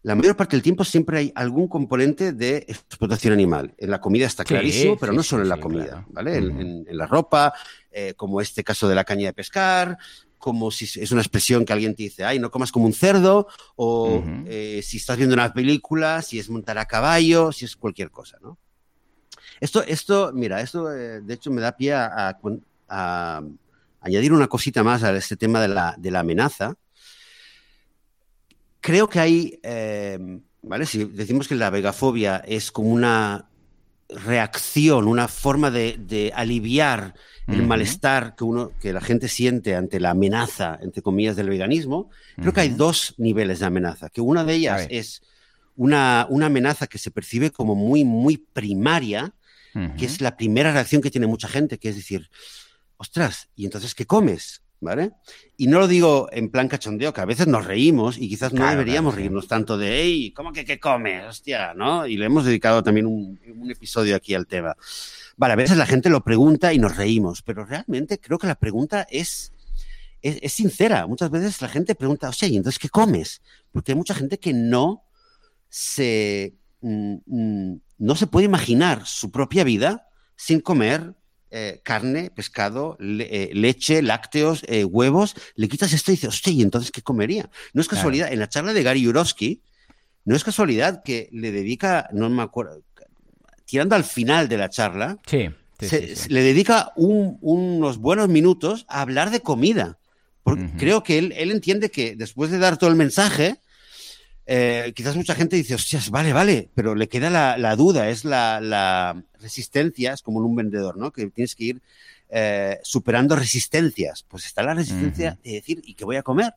[0.03, 3.75] la mayor parte del tiempo siempre hay algún componente de explotación animal.
[3.79, 6.37] En la comida está clarísimo, pero no solo en la comida, ¿vale?
[6.37, 7.53] en, la ropa,
[7.91, 9.99] eh, como este caso de la caña de pescar,
[10.39, 13.49] como si es una expresión que alguien te dice, ay, no comas como un cerdo,
[13.75, 14.23] o
[14.83, 18.59] si estás viendo una película, si es montar a caballo, si es cualquier cosa, ¿no?
[19.61, 22.39] Esto, esto mira, esto eh, de hecho me da pie a,
[24.01, 26.75] añadir una cosita más a este tema de la, de la amenaza.
[28.81, 30.87] Creo que hay, eh, ¿vale?
[30.87, 33.49] Si decimos que la vegafobia es como una
[34.09, 37.15] reacción, una forma de, aliviar
[37.47, 42.11] el malestar que uno, que la gente siente ante la amenaza, entre comillas, del veganismo,
[42.37, 44.11] creo que hay dos niveles de amenaza.
[44.11, 45.23] Que una de ellas es
[45.77, 49.33] una, una, amenaza que se percibe como muy, muy primaria,
[49.97, 52.31] que es la primera reacción que tiene mucha gente, que es decir,
[52.97, 54.63] ostras, ¿y entonces qué comes?
[54.81, 55.11] ¿Vale?
[55.57, 58.69] Y no lo digo en plan cachondeo, que a veces nos reímos y quizás no
[58.69, 61.25] deberíamos reírnos tanto de, hey, ¿cómo que qué comes?
[61.27, 62.07] Hostia, ¿no?
[62.07, 64.77] Y le hemos dedicado también un, episodio aquí al tema.
[65.37, 68.55] Vale, a veces la gente lo pregunta y nos reímos, pero realmente creo que la
[68.55, 69.53] pregunta es,
[70.23, 71.09] es, sincera.
[71.09, 73.43] Muchas veces la gente pregunta, o sea, ¿y entonces qué comes?
[73.73, 75.03] Porque hay mucha gente que no
[75.69, 81.15] se, no se puede imaginar su propia vida sin comer
[81.51, 86.61] eh, carne, pescado, eh, leche, lácteos, eh, huevos, le quitas esto y dices, hostia, ¿y
[86.61, 87.49] entonces qué comería?
[87.73, 89.63] No es casualidad, en la charla de Gary Yurovsky,
[90.27, 92.83] no es casualidad que le dedica, no me acuerdo,
[93.65, 95.49] tirando al final de la charla, sí,
[96.29, 99.99] le dedica unos buenos minutos a hablar de comida.
[100.43, 103.61] Porque creo que él, él entiende que después de dar todo el mensaje,
[104.51, 109.23] eh, quizás mucha gente dice, hostias, vale, vale, pero le queda la, duda, es la,
[109.39, 111.13] resistencia, es como en un vendedor, ¿no?
[111.13, 111.83] Que tienes que ir
[112.31, 114.23] eh, superando resistencias.
[114.27, 116.55] Pues está la resistencia de decir, ¿y qué voy a comer?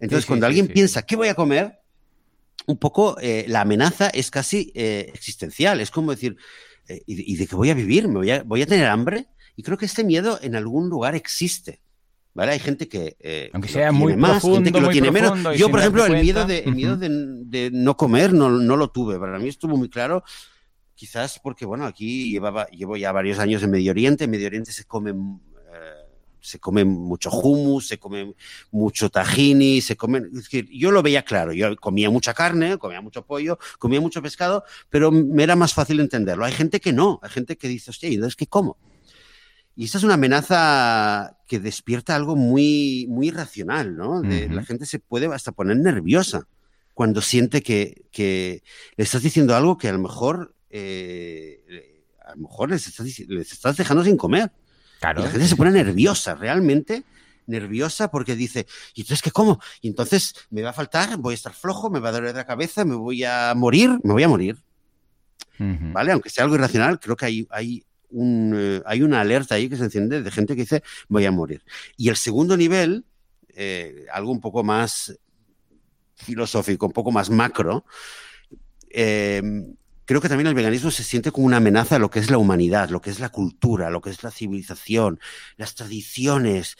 [0.00, 1.80] Entonces, cuando alguien piensa, ¿qué voy a comer?
[2.66, 6.38] Un poco eh, la amenaza es casi existencial, es como decir,
[6.88, 8.08] ¿y, de qué voy a vivir?
[8.08, 9.26] ¿Me voy a, voy a tener hambre?
[9.54, 11.82] Y creo que este miedo en algún lugar existe.
[12.36, 12.52] ¿Vale?
[12.52, 13.16] Hay gente que.
[13.18, 15.56] Eh, Aunque sea muy más, gente que lo tiene menos.
[15.56, 19.18] Yo, por ejemplo, el miedo, de, miedo de, no comer no, no, lo tuve.
[19.18, 20.22] Para mí estuvo muy claro.
[20.94, 24.24] Quizás porque, bueno, aquí llevaba, llevo ya varios años en Medio Oriente.
[24.24, 25.14] En Medio Oriente se come, eh,
[26.38, 28.34] se come mucho hummus, se come
[28.70, 30.18] mucho tahini, se come.
[30.18, 31.54] Es decir, yo lo veía claro.
[31.54, 36.00] Yo comía mucha carne, comía mucho pollo, comía mucho pescado, pero me era más fácil
[36.00, 36.44] entenderlo.
[36.44, 37.18] Hay gente que no.
[37.22, 38.76] Hay gente que dice, hostia, ¿y entonces qué como?
[39.76, 44.22] Y esa es una amenaza que despierta algo muy, muy irracional, ¿no?
[44.22, 46.46] La gente se puede hasta poner nerviosa
[46.94, 52.70] cuando siente que, le estás diciendo algo que a lo mejor, eh, a lo mejor
[52.70, 54.50] les estás, dejando sin comer.
[54.98, 55.20] Claro.
[55.20, 57.04] Y la gente se pone nerviosa, realmente
[57.46, 59.60] nerviosa porque dice, ¿y entonces qué como?
[59.82, 62.46] Y entonces me va a faltar, voy a estar flojo, me va a doler la
[62.46, 64.56] cabeza, me voy a morir, me voy a morir.
[65.58, 66.12] ¿Vale?
[66.12, 69.84] Aunque sea algo irracional, creo que hay, hay, eh, hay una alerta ahí que se
[69.84, 71.62] enciende de gente que dice voy a morir.
[71.96, 73.04] Y el segundo nivel,
[73.48, 75.18] eh, algo un poco más
[76.14, 77.84] filosófico, un poco más macro,
[78.90, 82.30] em, creo que también el veganismo se siente como una amenaza a lo que es
[82.30, 85.20] la humanidad, lo que es la cultura, lo que es la civilización,
[85.56, 86.76] las tradiciones,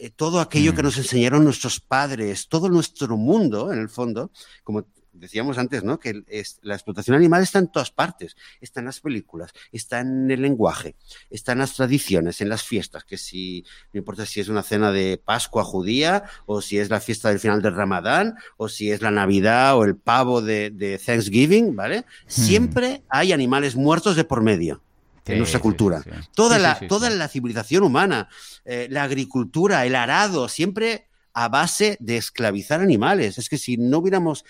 [0.00, 0.86] eh, todo aquello que mm.
[0.86, 4.32] nos enseñaron nuestros padres, todo nuestro mundo, en el fondo,
[4.64, 5.98] como decíamos antes, ¿no?
[5.98, 6.22] Que
[6.62, 8.36] la explotación animal está en todas partes.
[8.60, 10.96] Está en las películas, está en el lenguaje,
[11.30, 14.92] está en las tradiciones, en las fiestas, que si, no importa si es una cena
[14.92, 19.02] de Pascua judía, o si es la fiesta del final del Ramadán, o si es
[19.02, 22.04] la Navidad o el pavo de, Thanksgiving, ¿vale?
[22.26, 24.82] Siempre hay animales muertos de por medio.
[25.26, 26.02] en nuestra cultura.
[26.34, 28.28] toda, la, toda la civilización humana,
[28.64, 33.38] eh, la agricultura, el arado, siempre a base de esclavizar animales.
[33.38, 34.44] Es que si no hubiéramos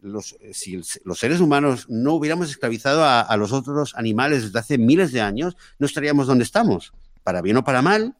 [0.00, 4.78] los, eh, si los seres humanos no hubiéramos esclavizado a, los otros animales desde hace
[4.78, 6.92] miles de años, no estaríamos donde estamos.
[7.22, 8.16] Para bien o para mal,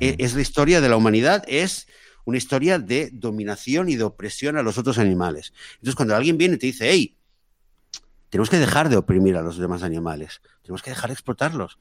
[0.00, 1.86] e, es, la historia de la humanidad, es
[2.24, 5.52] una historia de dominación y de opresión a los otros animales.
[5.74, 7.16] Entonces, cuando alguien viene y te dice, hey,
[8.28, 11.78] tenemos que dejar de oprimir a los demás animales, tenemos que dejar de explotarlos.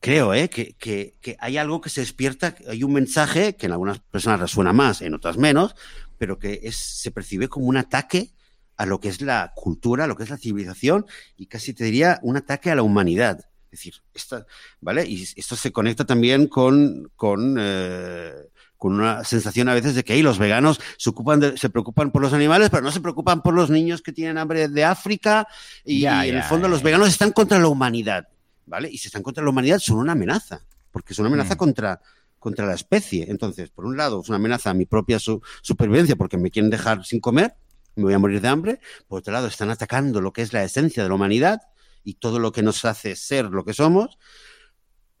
[0.00, 0.48] Creo ¿eh?
[0.48, 4.72] que, que hay algo que se despierta, hay un mensaje que en algunas personas resuena
[4.72, 5.74] más, en otras menos,
[6.18, 8.32] pero que es, se percibe como un ataque
[8.76, 11.84] a lo que es la cultura, a lo que es la civilización y casi te
[11.84, 13.40] diría un ataque a la humanidad.
[13.70, 14.46] Es decir, esta,
[14.80, 15.04] ¿vale?
[15.06, 18.32] Y esto se conecta también con, con, eh,
[18.76, 22.22] con una sensación a veces de que ahí los veganos se, ocupan se preocupan por
[22.22, 25.48] los animales, pero no se preocupan por los niños que tienen hambre de África
[25.84, 28.28] y, en el fondo los veganos están contra la humanidad,
[28.66, 28.90] ¿vale?
[28.90, 31.58] Y si están contra la humanidad son una amenaza, porque es una amenaza mm.
[31.58, 32.00] contra,
[32.38, 33.26] contra la especie.
[33.28, 37.04] Entonces, por un lado, es una amenaza a mi propia supervivencia porque me quieren dejar
[37.04, 37.54] sin comer,
[37.94, 38.80] me voy a morir de hambre.
[39.08, 41.62] Por otro lado, están atacando lo que es la esencia de la humanidad
[42.04, 44.18] y todo lo que nos hace ser lo que somos.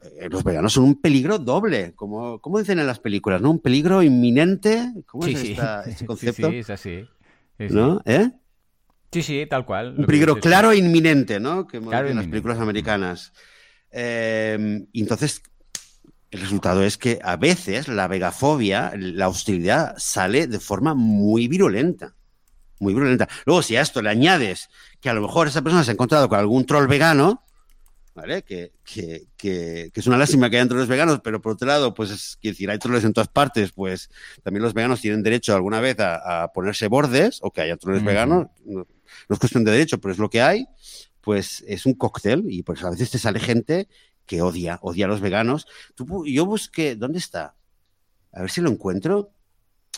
[0.02, 3.50] Eh, los veganos son un peligro doble, como, como dicen en las películas, ¿no?
[3.50, 4.92] Un peligro inminente.
[5.06, 6.50] ¿Cómo es este concepto?
[6.50, 7.08] Sí, es así.
[7.58, 8.02] ¿No?
[8.04, 8.30] ¿Eh?
[9.12, 9.94] Sí, sí, tal cual.
[9.96, 11.66] Un peligro claro e inminente, ¿no?
[11.66, 13.32] Que claro en las películas americanas.
[13.90, 15.42] Eh, entonces,
[16.30, 22.14] el resultado es que a veces la vegafobia, la hostilidad, sale de forma muy virulenta.
[22.78, 23.28] muy virulenta.
[23.46, 24.68] Luego, si a esto le añades
[25.00, 27.42] que a lo mejor esa persona se ha encontrado con algún troll vegano,
[28.14, 28.42] ¿vale?
[28.42, 32.10] Que, que, que, es una lástima que haya trolls veganos, pero por otro lado, pues
[32.10, 34.10] es decir, hay trolls en todas partes, pues
[34.42, 38.48] también los veganos tienen derecho alguna vez a, ponerse bordes, o que haya trolls veganos,
[39.28, 40.66] no, es cuestión de derecho, pero es lo que hay,
[41.20, 43.88] pues es un cóctel y pues a veces te sale gente
[44.26, 45.66] que odia, odia a los veganos.
[46.26, 47.54] yo busqué, ¿dónde está?
[48.32, 49.32] A ver si lo encuentro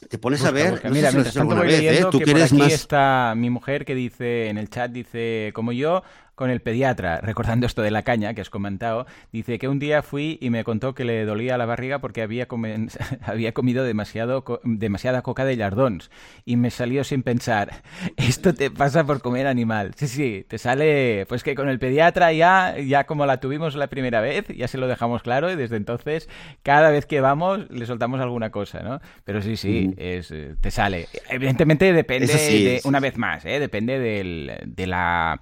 [0.09, 0.80] te pones a ver.
[0.90, 4.70] mira, mientras tanto voy leyendo que por aquí está mi mujer que dice en el
[4.70, 6.02] chat, dice, como yo,
[6.39, 10.03] con el pediatra, recordando esto de la caña que has comentado, dice que un día
[10.03, 12.47] fui y me contó que le dolía la barriga porque había,
[13.22, 16.12] había comido demasiado demasiada coca de lardons
[16.45, 17.82] y me salió sin pensar,
[18.16, 19.95] esto te pasa por comer animal.
[19.97, 23.89] Sí, sí, te sale, pues que con el pediatra ya, ya como la tuvimos la
[23.89, 26.28] primera vez, ya se lo dejamos claro y desde entonces
[26.62, 29.01] cada vez que vamos le soltamos alguna cosa, ¿no?
[29.24, 31.09] Pero sí, sí, es, te sale.
[31.28, 33.59] Evidentemente depende, de, una vez más, ¿eh?
[33.59, 35.41] depende del, de la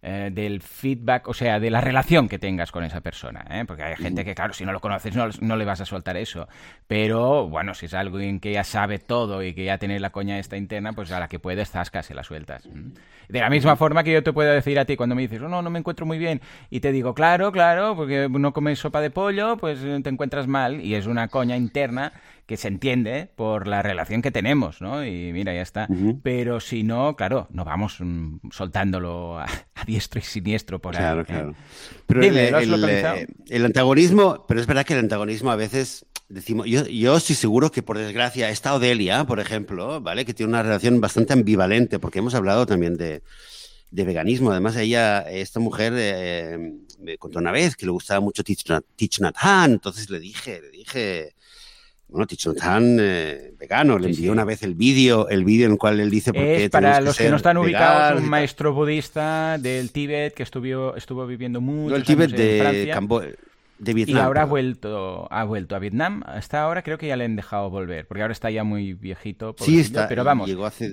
[0.00, 3.64] eh, del feedback, o sea, de la relación que tengas con esa persona, ¿eh?
[3.66, 6.46] porque hay gente que, claro, si no lo conoces no, le vas a soltar eso,
[6.86, 10.10] pero bueno, si es algo en que ya sabe todo y que ya tiene la
[10.10, 12.68] coña esta interna, pues a la que puedes, zascas se la sueltas.
[13.28, 15.48] De la misma forma que yo te puedo decir a ti cuando me dices, oh,
[15.48, 16.40] no, no me encuentro muy bien,
[16.70, 20.80] y te digo, claro, claro, porque no comes sopa de pollo, pues te encuentras mal,
[20.80, 22.12] y es una coña interna
[22.48, 25.04] que se entiende por la relación que tenemos, ¿no?
[25.04, 25.86] Y mira, ya está.
[26.22, 29.46] Pero si no, claro, no vamos mm, soltándolo a,
[29.86, 31.02] diestro y siniestro por ahí.
[31.02, 31.24] Claro, ¿eh?
[31.26, 31.54] claro.
[32.06, 32.38] Pero el,
[33.48, 37.70] el, antagonismo, pero es verdad que el antagonismo a veces decimos, yo, yo estoy seguro
[37.70, 40.24] que por desgracia esta Odelia, por ejemplo, ¿vale?
[40.24, 43.22] Que tiene una relación bastante ambivalente, porque hemos hablado también de,
[43.90, 44.52] de veganismo.
[44.52, 49.36] Además, ella, esta mujer, eh, me contó una vez que le gustaba mucho Teach Not,
[49.36, 51.34] Han, entonces le dije, le dije,
[52.08, 52.56] bueno, Tichon
[53.00, 56.32] eh, vegano, le envió una vez el vídeo, el vídeo en el cual él dice
[56.32, 60.96] por qué para los que, no están ubicados, un maestro budista del Tíbet que estuvo,
[60.96, 63.36] estuvo viviendo mucho el Tíbet de
[63.78, 64.16] de Vietnam.
[64.16, 66.22] Y ahora ha vuelto, ha vuelto a Vietnam.
[66.26, 69.54] Hasta ahora creo que ya le han dejado volver, porque ahora está ya muy viejito.
[69.58, 70.08] Sí, está.
[70.08, 70.48] Pero vamos.
[70.48, 70.90] Llegó hace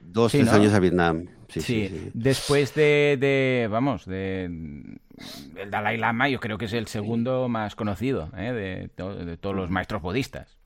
[0.00, 1.26] dos, tres años a Vietnam.
[1.48, 4.48] Sí, sí, después de, vamos, de
[5.56, 8.88] el Dalai Lama, yo creo que es el segundo más conocido ¿eh?
[8.96, 10.56] de, todos los maestros budistas.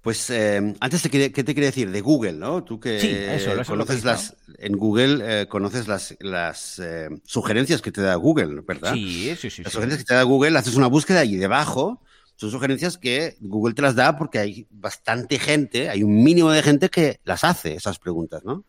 [0.00, 1.90] Pues eh, antes, ¿qué te quería decir?
[1.90, 2.64] De Google, ¿no?
[2.64, 6.80] Tú que conoces las, en Google eh, conoces las, las
[7.24, 8.94] sugerencias que te da Google, ¿verdad?
[8.94, 9.62] Sí, sí, sí.
[9.62, 12.02] Las sugerencias que te da Google, haces una búsqueda y debajo
[12.36, 16.62] son sugerencias que Google te las da porque hay bastante gente, hay un mínimo de
[16.62, 18.64] gente que las hace, esas preguntas, ¿no?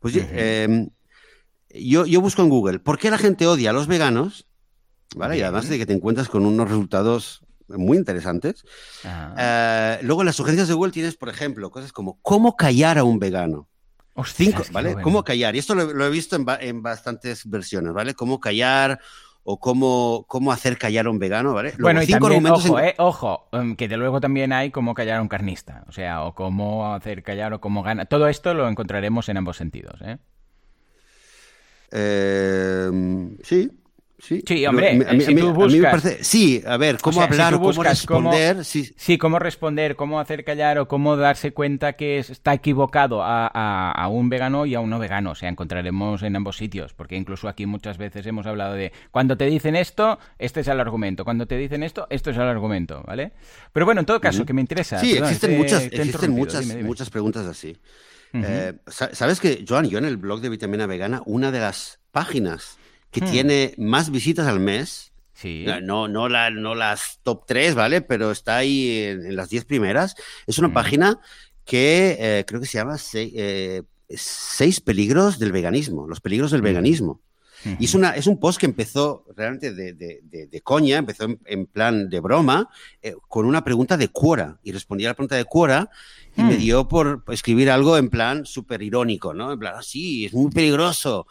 [0.00, 0.88] Pues em,
[1.74, 4.46] yo, yo, busco en Google, ¿por qué la gente odia a los veganos?
[5.16, 5.38] ¿Vale?
[5.38, 8.64] Y además de que te encuentras con unos resultados muy interesantes.
[9.04, 13.04] Eh, luego en las sugerencias de Google tienes, por ejemplo, cosas como ¿cómo callar a
[13.04, 13.68] un vegano?
[14.24, 14.96] Cinco, ¿vale?
[15.00, 15.56] ¿Cómo callar?
[15.56, 18.14] Y esto lo, he visto en, en, bastantes versiones, ¿vale?
[18.14, 19.00] ¿Cómo callar
[19.42, 21.72] o cómo, cómo hacer callar a un vegano, ¿vale?
[21.78, 25.22] bueno, y también, ojo, eh, ojo, em, que de luego también hay cómo callar a
[25.22, 28.04] un carnista, o sea, o cómo hacer callar o cómo gana.
[28.04, 30.18] Todo esto lo encontraremos en ambos sentidos, ¿eh?
[31.92, 32.90] Eh
[33.42, 33.70] sí,
[34.20, 36.02] Sí, hombre, si tú buscas...
[36.20, 38.64] sí, a ver, cómo hablar, cómo responder...
[38.64, 39.18] sí.
[39.18, 44.66] cómo responder, cómo hacer callar o cómo darse cuenta que está equivocado a, un vegano
[44.66, 45.30] y a un no vegano.
[45.30, 49.36] O sea, encontraremos en ambos sitios, porque incluso aquí muchas veces hemos hablado de cuando
[49.36, 51.24] te dicen esto, este es el argumento.
[51.24, 53.32] Cuando te dicen esto, esto es el argumento, ¿vale?
[53.72, 54.98] Pero bueno, en todo caso, que me interesa.
[54.98, 57.76] Sí, existen, muchas, existen muchas, muchas preguntas así.
[58.32, 62.78] Eh, ¿Sabes que, Joan, yo en el blog de Vitamina Vegana, una de las páginas
[63.10, 63.30] que hmm.
[63.30, 65.12] tiene más visitas al mes.
[65.32, 65.64] Sí.
[65.82, 68.02] No, no, la, no las top 3, ¿vale?
[68.02, 70.14] Pero está ahí en, las 10 primeras.
[70.46, 70.74] Es una hmm.
[70.74, 71.20] página
[71.64, 76.62] que eh, creo que se llama eh, Seis peligros del veganismo, los peligros del
[77.64, 77.74] hmm.
[77.78, 81.66] Y es, una, es un post que empezó realmente de, de, de, coña, empezó en,
[81.66, 82.68] plan de broma,
[83.02, 84.58] eh, con una pregunta de Quora.
[84.62, 85.90] Y respondía a la pregunta de Quora
[86.36, 89.52] y me dio por escribir algo en plan súper irónico, ¿no?
[89.52, 91.26] En plan, ah, sí, es muy peligroso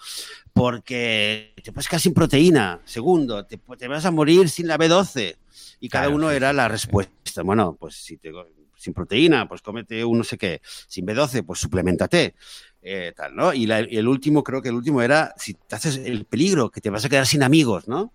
[0.54, 2.82] porque te puedes quedar sin proteína.
[2.84, 5.38] Segundo, te, vas a morir sin la B12.
[5.80, 7.44] Y cada uno era la respuesta.
[7.44, 8.32] Bueno, pues si te,
[8.80, 10.62] sin proteína, pues cómete un no sé qué.
[10.88, 12.36] Sin B12, pues suplementate.
[12.82, 13.54] Eh, tal, ¿no?
[13.54, 16.90] Y, el último, creo que el último era, si te haces el peligro, que te
[16.90, 18.14] vas a quedar sin amigos, ¿no?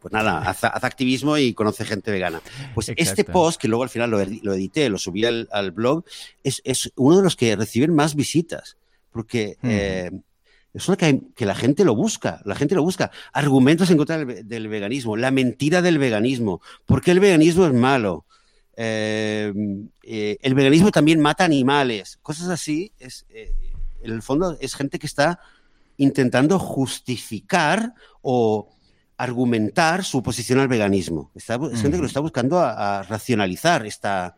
[0.00, 2.40] Pues nada, haz, activismo y conoce gente vegana.
[2.74, 6.04] Pues este post, que luego al final lo, edité, lo subí al, blog,
[6.42, 8.76] es, uno de los que reciben más visitas.
[9.10, 10.10] Porque eh,
[10.72, 13.10] es una que, que, la gente lo busca, la gente lo busca.
[13.32, 18.26] Argumentos en contra del, veganismo, la mentira del veganismo, por qué el veganismo es malo.
[18.76, 19.52] Eh,
[20.02, 22.92] eh, el veganismo también mata animales, cosas así.
[22.98, 23.52] Es, eh,
[24.02, 25.40] en el fondo es gente que está
[25.96, 28.68] intentando justificar o
[29.16, 31.30] argumentar su posición al veganismo.
[31.34, 34.36] Está, es gente que lo está buscando a, a racionalizar esta,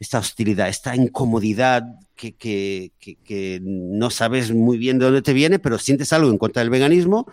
[0.00, 1.84] esta hostilidad, esta incomodidad
[2.14, 6.30] que, que, que, que, no sabes muy bien de dónde te viene, pero sientes algo
[6.30, 7.30] en contra del veganismo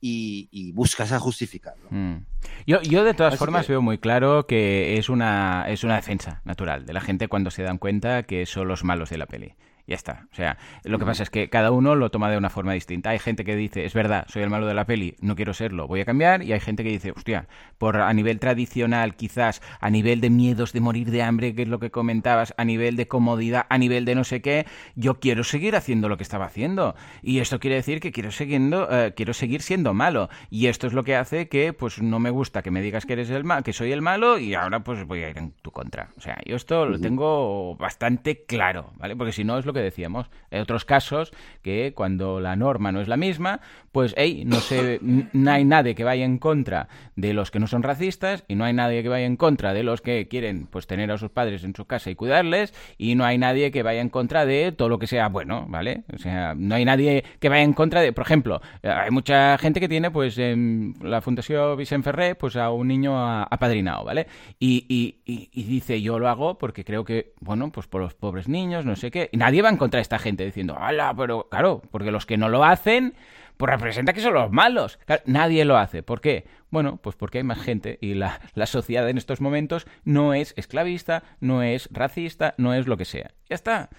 [0.00, 1.88] y, y buscas a justificarlo.
[1.90, 2.24] Mm.
[2.66, 3.72] Yo, yo, de todas Así formas que...
[3.72, 7.62] veo muy claro que es una, es una defensa natural de la gente cuando se
[7.62, 9.54] dan cuenta que son los malos de la peli.
[9.90, 10.28] Ya está.
[10.30, 13.10] O sea, lo que pasa es que cada uno lo toma de una forma distinta.
[13.10, 15.88] Hay gente que dice, es verdad, soy el malo de la peli, no quiero serlo,
[15.88, 16.44] voy a cambiar.
[16.44, 20.72] Y hay gente que dice, hostia, por a nivel tradicional, quizás, a nivel de miedos
[20.72, 24.04] de morir de hambre, que es lo que comentabas, a nivel de comodidad, a nivel
[24.04, 24.64] de no sé qué,
[24.94, 26.94] yo quiero seguir haciendo lo que estaba haciendo.
[27.20, 30.28] Y esto quiere decir que quiero, siguiendo, uh, quiero seguir siendo malo.
[30.50, 33.14] Y esto es lo que hace que, pues, no me gusta que me digas que
[33.14, 35.72] eres el mal, que soy el malo, y ahora, pues, voy a ir en tu
[35.72, 36.10] contra.
[36.16, 39.16] O sea, yo esto lo tengo bastante claro, ¿vale?
[39.16, 40.30] Porque si no es lo que decíamos.
[40.50, 41.32] Hay otros casos
[41.62, 43.60] que cuando la norma no es la misma,
[43.92, 47.66] pues, hey, no, sé, no hay nadie que vaya en contra de los que no
[47.66, 50.86] son racistas y no hay nadie que vaya en contra de los que quieren pues
[50.86, 54.00] tener a sus padres en su casa y cuidarles y no hay nadie que vaya
[54.00, 56.04] en contra de todo lo que sea bueno, ¿vale?
[56.14, 59.80] O sea, no hay nadie que vaya en contra de, por ejemplo, hay mucha gente
[59.80, 64.26] que tiene pues en la Fundación Vicente Ferrer pues a un niño apadrinado, ¿vale?
[64.58, 68.14] Y, y, y, y dice, yo lo hago porque creo que, bueno, pues por los
[68.14, 71.12] pobres niños, no sé qué, y nadie en contra esta gente diciendo, ¡hala!
[71.16, 73.14] Pero claro, porque los que no lo hacen,
[73.56, 74.98] pues representa que son los malos.
[75.06, 76.02] Claro, nadie lo hace.
[76.02, 76.46] ¿Por qué?
[76.70, 80.54] Bueno, pues porque hay más gente y la, la, sociedad en estos momentos no es
[80.56, 83.32] esclavista, no es racista, no es lo que sea.
[83.48, 83.90] Ya está.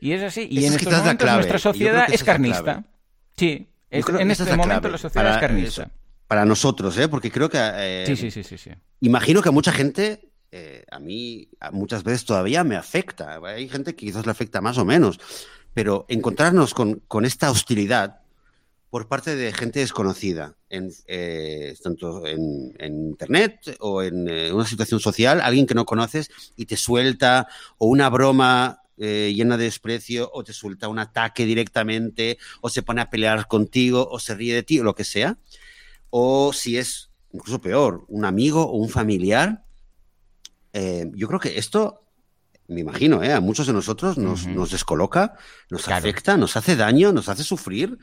[0.00, 0.46] Y es así.
[0.50, 2.84] Y en es estos momentos nuestra sociedad es carnista.
[3.36, 5.82] Sí, es, en este momento la sociedad para, es carnista.
[5.82, 5.90] Eso,
[6.26, 7.08] para nosotros, ¿eh?
[7.08, 7.58] Porque creo que...
[7.58, 8.70] Eh, sí, sí, sí, sí, sí.
[9.00, 13.40] Imagino que a mucha gente eh, a mí muchas veces todavía me afecta.
[13.44, 15.20] Hay gente que quizás le afecta más o menos,
[15.74, 18.20] pero encontrarnos con, esta hostilidad
[18.90, 24.98] por parte de gente desconocida, en, eh, tanto en, Internet o en eh, una situación
[24.98, 27.46] social, alguien que no conoces y te suelta
[27.78, 33.00] o una broma llena de desprecio o te suelta un ataque directamente o se pone
[33.00, 35.38] a pelear contigo o se ríe de ti o lo que sea.
[36.10, 39.64] O si es incluso peor, un amigo o un familiar.
[40.72, 42.04] Eh, yo creo que esto
[42.68, 43.32] me imagino, ¿eh?
[43.32, 44.54] a muchos de nosotros nos, uh -huh.
[44.54, 45.36] nos descoloca,
[45.70, 45.98] nos claro.
[45.98, 47.98] afecta, nos hace daño, nos hace sufrir,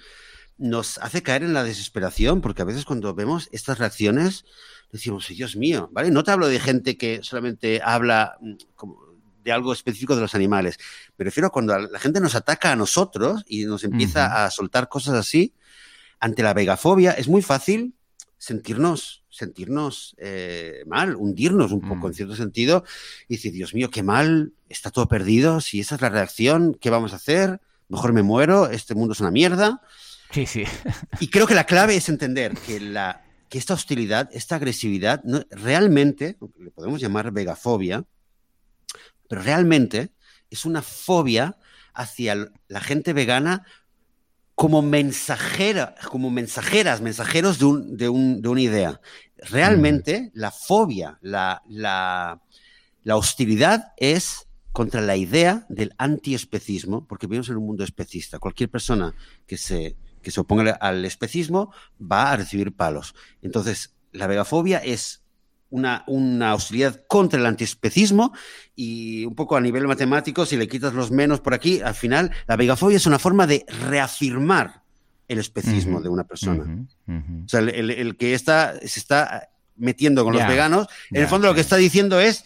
[0.57, 4.43] nos hace caer en la desesperación, porque a veces cuando vemos estas reacciones
[4.91, 6.11] decimos, Dios mío, ¿vale?
[6.11, 8.37] No te hablo de gente que solamente habla
[8.75, 8.99] como
[9.43, 10.77] de algo específico de los animales,
[11.17, 14.45] me refiero a cuando la gente nos ataca a nosotros y nos empieza uh -huh.
[14.45, 15.53] a soltar cosas así,
[16.19, 17.93] ante la vegafobia es muy fácil
[18.37, 22.07] sentirnos, sentirnos eh, mal, hundirnos un poco mm.
[22.07, 22.83] en cierto sentido
[23.27, 26.89] y decir, Dios mío, qué mal, está todo perdido, si esa es la reacción, ¿qué
[26.89, 27.61] vamos a hacer?
[27.87, 29.81] Mejor me muero, este mundo es una mierda.
[30.31, 30.63] Sí, sí.
[31.19, 35.41] y creo que la clave es entender que, la, que esta hostilidad, esta agresividad, no,
[35.51, 38.03] realmente, le podemos llamar vegafobia,
[39.29, 40.09] pero realmente
[40.49, 41.57] es una fobia
[41.93, 43.65] hacia la gente vegana
[44.57, 49.01] como mensajera, como mensajeras, mensajeros de, un, de, un, de una idea.
[49.49, 52.41] Realmente la fobia, la, la,
[53.03, 58.39] la, hostilidad es contra la idea del antiespecismo, porque vivimos en un mundo especista.
[58.39, 59.13] Cualquier persona
[59.45, 63.15] que se, que se oponga al especismo va a recibir palos.
[63.41, 65.23] Entonces, la vegafobia es
[65.69, 68.33] una, una, hostilidad contra el antiespecismo
[68.75, 72.31] y un poco a nivel matemático, si le quitas los menos por aquí, al final
[72.47, 74.83] la vegafobia es una forma de reafirmar
[75.27, 76.63] el especismo uh -huh, de una persona.
[76.63, 77.45] Uh -huh, uh -huh.
[77.45, 81.15] O sea, el, el, el, que está, se está metiendo con yeah, los veganos, en
[81.15, 81.51] yeah, el fondo yeah.
[81.51, 82.45] lo que está diciendo es,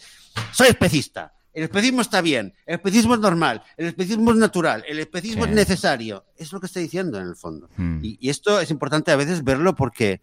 [0.52, 1.34] soy especista.
[1.54, 5.50] El especismo está bien, el especismo es normal, el especismo es natural, el especismo es
[5.50, 6.24] necesario.
[6.38, 7.68] Es lo que está diciendo en el fondo.
[8.00, 10.22] Y, y, esto es importante a veces verlo porque,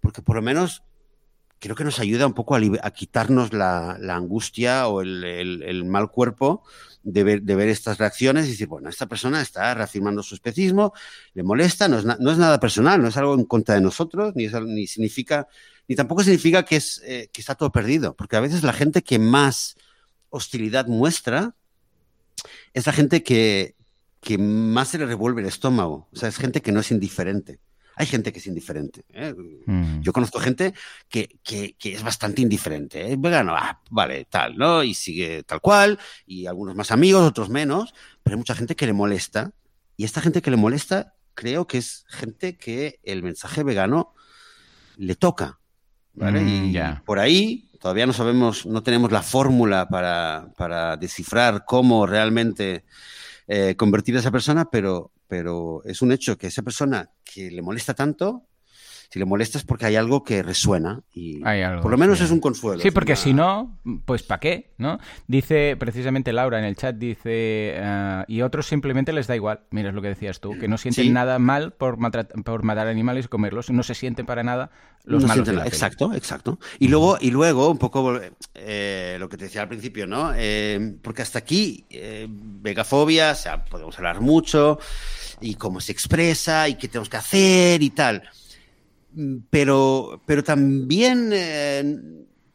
[0.00, 0.82] porque por lo menos
[1.62, 6.64] creo que nos ayuda un poco a, quitarnos la, angustia o el, mal cuerpo
[7.04, 10.92] de ver, estas reacciones y decir, bueno, esta persona está reafirmando su especismo,
[11.34, 14.34] le molesta, no es, no es nada personal, no es algo en contra de nosotros,
[14.34, 15.46] ni, ni significa,
[15.86, 19.02] ni tampoco significa que, es, eh, que está todo perdido, porque a veces la gente
[19.02, 19.76] que más
[20.30, 21.54] hostilidad muestra
[22.74, 23.76] es la gente que,
[24.20, 27.60] que más se le revuelve el estómago, o sea, es gente que no es indiferente.
[27.96, 29.04] Hay gente que es indiferente.
[29.10, 29.34] ¿eh?
[29.66, 30.00] Mm.
[30.00, 30.74] Yo conozco gente
[31.08, 33.12] que, que, que es bastante indiferente.
[33.12, 33.16] ¿eh?
[33.18, 34.82] Vegano, ah, vale, tal, ¿no?
[34.82, 38.86] Y sigue tal cual, y algunos más amigos, otros menos, pero hay mucha gente que
[38.86, 39.52] le molesta.
[39.96, 44.14] Y esta gente que le molesta, creo que es gente que el mensaje vegano
[44.96, 45.58] le toca.
[46.14, 46.40] ¿vale?
[46.40, 47.02] Mm, y ya.
[47.04, 52.84] por ahí todavía no sabemos, no tenemos la fórmula para, para descifrar cómo realmente
[53.48, 57.62] eh, convertir a esa persona, pero, pero es un hecho que esa persona que le
[57.62, 58.42] molesta tanto,
[59.08, 62.24] si le molesta es porque hay algo que resuena y algo, por lo menos sí.
[62.24, 62.82] es un consuelo.
[62.82, 64.74] Sí, porque una- si no, pues ¿para qué?
[64.76, 64.98] ¿no?
[65.26, 69.60] Dice precisamente Laura en el chat, dice, ah, y otros simplemente les da igual.
[69.70, 71.10] Mira, es lo que decías tú, que no sienten Sí.
[71.10, 71.96] nada mal por,
[72.44, 74.70] por matar animales y comerlos, no se sienten para nada
[75.04, 75.66] los No malos de la.
[75.66, 76.58] Exacto, exacto.
[76.78, 78.18] Y luego, y luego un poco
[78.54, 80.32] eh, lo que te decía al principio, ¿no?
[80.36, 84.78] Eh, porque hasta aquí, eh, vegafobia, o sea, podemos hablar mucho,
[85.42, 88.22] y cómo se expresa, y qué tenemos que hacer y tal.
[89.14, 91.98] Mm, Pero, pero también, eh,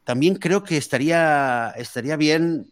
[0.03, 2.67] también creo que estaría, estaría bien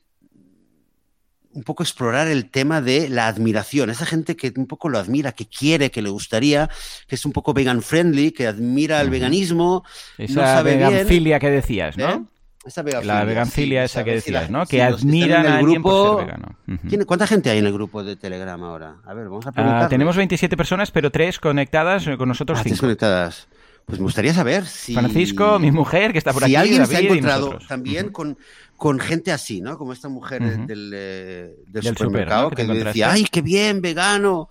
[1.52, 3.90] un poco explorar el tema de la admiración.
[3.90, 6.70] Esa gente que un poco lo admira, que quiere, que le gustaría,
[7.08, 9.86] que es un poco vegan friendly, que admira el veganismo,
[10.18, 10.90] Esa no sabe bien.
[10.90, 12.10] veganfilia que decías, ¿no?
[12.10, 12.22] ¿eh?
[12.66, 14.66] Esa La veganfilia sí, esa que si decías, ¿no?
[14.66, 16.48] si Que admiran en a el alguien por grupo-.
[16.90, 18.96] ¿Quién- ¿Cuánta gente hay en el grupo de Telegram ahora?
[19.06, 19.90] A ver, vamos a Ah, preguntar.
[19.90, 22.82] tenemos 27 personas, pero tres conectadas eh, con nosotros cinco.
[22.82, 23.48] conectadas.
[23.86, 24.96] Pues me gustaría saber si...
[24.96, 28.36] Francisco, mi mujer, que está por si aquí, alguien se ha David encontrado también con,
[28.78, 29.78] con gente así, ¿no?
[29.78, 33.12] Como esta mujer eh, del, del Del supermercado que que, me decía.
[33.12, 34.50] ¡ay, qué bien, vegano!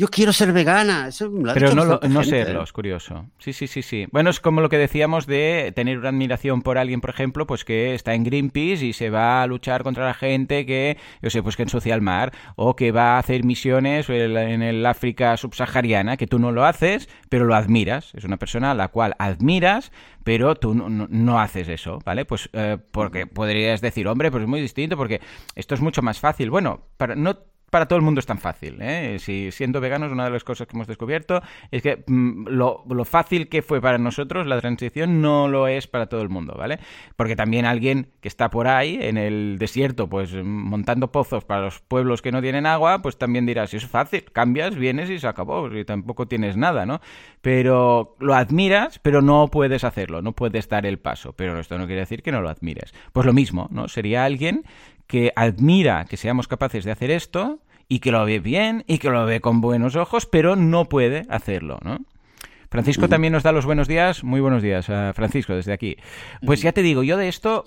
[0.00, 1.08] Yo quiero ser vegana.
[1.08, 2.64] Eso me lo ha Pero no, lo- no gente, serlo, ¿eh?
[2.64, 3.26] es curioso.
[3.38, 4.06] Sí, sí, sí, sí.
[4.10, 7.66] Bueno, es como lo que decíamos de tener una admiración por alguien, por ejemplo, pues
[7.66, 11.42] que está en Greenpeace y se va a luchar contra la gente que, yo sé,
[11.42, 15.36] pues que ensucia el mar, o que va a hacer misiones en en el África
[15.36, 18.14] subsahariana, que tú no lo haces, pero lo admiras.
[18.14, 19.92] Es una persona a la cual admiras,
[20.24, 22.24] pero tú no, no- no haces eso, ¿vale?
[22.24, 25.20] Pues eh, porque podrías decir, hombre, pues es muy distinto, porque
[25.56, 26.48] esto es mucho más fácil.
[26.48, 27.36] Bueno, para no
[27.70, 28.78] para todo el mundo es tan fácil.
[28.80, 29.16] ¿eh?
[29.18, 31.40] Si siendo veganos, una de las cosas que hemos descubierto
[31.70, 36.06] es que mm, lo, fácil que fue para nosotros la transición no lo es para
[36.06, 36.78] todo el mundo, ¿vale?
[37.16, 41.80] Porque también alguien que está por ahí en el desierto, pues montando pozos para los
[41.80, 45.68] pueblos que no tienen agua, pues también dirás, es fácil, cambias, vienes y se acabó,
[45.74, 47.00] y tampoco tienes nada, ¿no?
[47.40, 51.32] Pero lo admiras, pero no puedes hacerlo, no puedes dar el paso.
[51.32, 52.92] Pero esto no quiere decir que no lo admires.
[53.12, 53.88] Pues lo mismo, ¿no?
[53.88, 54.64] Sería alguien
[55.10, 57.58] que admira que seamos capaces de hacer esto
[57.88, 61.26] y que lo ve bien y que lo ve con buenos ojos, pero no puede
[61.28, 61.98] hacerlo, ¿no?
[62.70, 64.22] Francisco también nos da los buenos días.
[64.22, 65.96] Muy buenos días, a Francisco, desde aquí.
[66.46, 67.64] Pues ya te digo, yo de esto,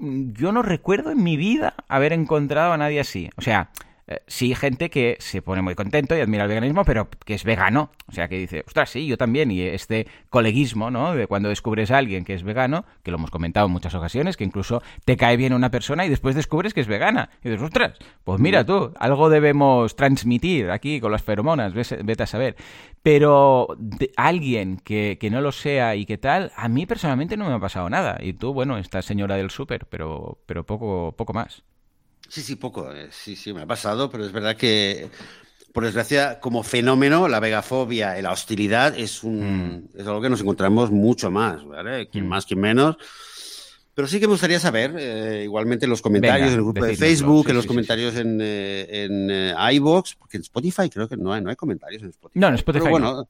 [0.00, 3.30] yo no recuerdo en mi vida haber encontrado a nadie así.
[3.36, 3.70] O sea,
[4.10, 7.44] eh, sí gente que se pone muy contento y admira el veganismo, pero que es
[7.44, 7.92] vegano.
[8.08, 9.52] O sea, que dice, ostras, sí, yo también.
[9.52, 11.14] Y este coleguismo, ¿no?
[11.14, 14.36] De cuando descubres a alguien que es vegano, que lo hemos comentado en muchas ocasiones,
[14.36, 17.30] que incluso te cae bien una persona y después descubres que es vegana.
[17.44, 22.26] Y dices, ostras, pues mira tú, algo debemos transmitir aquí con las feromonas, vete a
[22.26, 22.56] saber.
[23.04, 27.48] Pero de alguien que, que no lo sea y que tal, a mí personalmente no
[27.48, 28.18] me ha pasado nada.
[28.20, 31.62] Y tú, bueno, esta señora del súper, pero, pero poco, poco más.
[32.30, 32.90] Sí, sí, poco.
[32.92, 35.08] eh, Sí, sí, me ha pasado, pero es verdad que,
[35.74, 40.40] por desgracia, como fenómeno, la vegafobia y la hostilidad es, un, es algo que nos
[40.40, 42.08] encontramos mucho más, ¿vale?
[42.08, 42.28] Quien Mm.
[42.28, 42.96] más, quien menos.
[43.92, 46.84] Pero sí que me gustaría saber, eh, igualmente en los comentarios Venga, en el grupo
[46.86, 50.42] de Facebook, sí, en los sí, sí, comentarios en, eh, en eh, iVoox, porque en
[50.42, 52.38] Spotify creo que no hay, no hay comentarios en Spotify.
[52.38, 53.12] No, en Spotify Pero no.
[53.12, 53.28] bueno,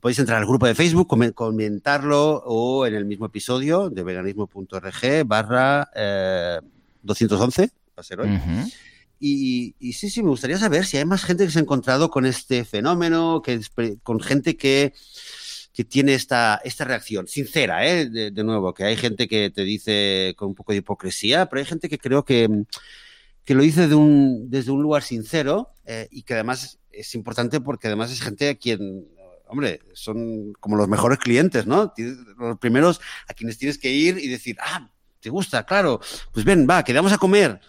[0.00, 5.26] podéis entrar al grupo de Facebook, come- comentarlo o en el mismo episodio de veganismo.org
[5.26, 6.58] barra eh,
[7.02, 7.68] 211, va
[8.00, 8.30] a hoy.
[8.30, 8.70] Ujú.
[9.22, 12.10] Y, y sí, sí, me gustaría saber si hay más gente que se ha encontrado
[12.10, 13.60] con este fenómeno, que
[14.02, 14.94] con gente que,
[15.74, 18.08] que tiene esta, esta reacción sincera, ¿eh?
[18.08, 21.60] de, de nuevo, que hay gente que te dice con un poco de hipocresía, pero
[21.60, 22.48] hay gente que creo que,
[23.44, 27.60] que lo dice de un, desde un lugar sincero eh, y que además es importante
[27.60, 29.06] porque además es gente a quien,
[29.46, 31.92] hombre, son como los mejores clientes, ¿no?
[32.38, 34.90] Los primeros a quienes tienes que ir y decir, ah,
[35.20, 36.00] te gusta, claro,
[36.32, 37.60] pues ven, va, quedamos a comer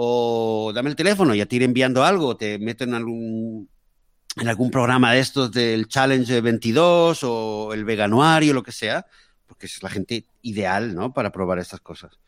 [0.00, 3.68] o dame el teléfono, ya te iré enviando algo, te meto en algún,
[4.36, 9.04] en algún programa de estos del Challenge 22 o el Veganuario, lo que sea,
[9.44, 11.12] porque es la gente ideal, ¿no?
[11.12, 12.20] Para probar estas cosas.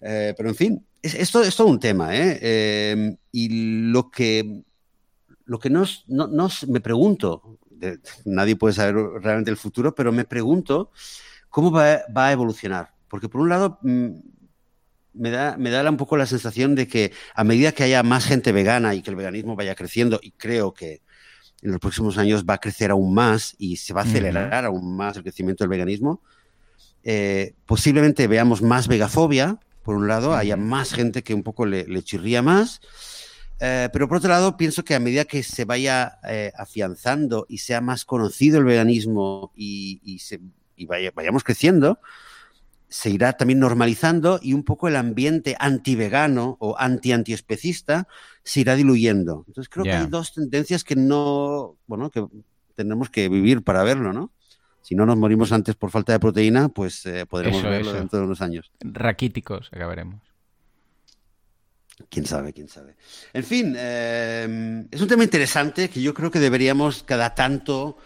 [0.00, 2.38] Eh, pero en fin, es, esto es todo un tema, ¿eh?
[2.40, 4.62] Eh, y lo que,
[5.44, 7.58] lo que no, nos- me pregunto,
[8.24, 10.90] nadie puede saber realmente el futuro, pero me pregunto
[11.50, 12.94] cómo va, va a evolucionar.
[13.06, 14.10] Porque por un lado, mm,
[15.16, 18.24] me da, me da un poco la sensación de que a medida que haya más
[18.26, 21.02] gente vegana y que el veganismo vaya creciendo, y creo que
[21.62, 24.96] en los próximos años va a crecer aún más y se va a acelerar aún
[24.96, 26.22] más el crecimiento del veganismo,
[27.04, 31.86] eh, posiblemente veamos más vegafobia, por un lado, haya más gente que un poco le,
[31.86, 32.80] le chirría más,
[33.60, 37.58] eh, pero por otro lado, pienso que a medida que se vaya eh, afianzando y
[37.58, 40.40] sea más conocido el veganismo y, y se-
[40.76, 42.00] y vaya- vayamos creciendo,
[42.96, 48.08] se irá también normalizando y un poco el ambiente anti-vegano o anti-antiespecista
[48.42, 49.44] se irá diluyendo.
[49.46, 52.26] Entonces creo que hay dos tendencias que no, bueno, que
[52.74, 54.32] tenemos que vivir para verlo, ¿no?
[54.80, 58.24] Si no nos morimos antes por falta de proteína, pues eh, podremos verlo dentro de
[58.24, 58.72] unos años.
[58.80, 60.22] Raquíticos acabaremos.
[62.08, 62.96] Quién sabe, quién sabe.
[63.34, 67.98] En fin, eh, es un tema interesante que yo creo que deberíamos cada tanto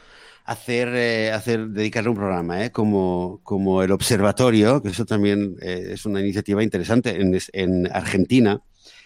[0.51, 2.73] hacer, eh, hacer dedicarle un programa, ¿eh?
[2.73, 7.21] como, como el Observatorio, que eso también eh, es una iniciativa interesante.
[7.21, 8.61] En, en, Argentina,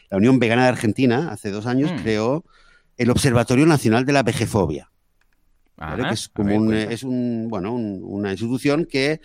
[0.08, 1.96] la Unión Vegana de Argentina, hace dos años, mm.
[1.96, 2.46] creó
[2.96, 4.90] el Observatorio Nacional de la Vegefobia.
[5.76, 9.20] que es como un, es un, bueno, una institución que,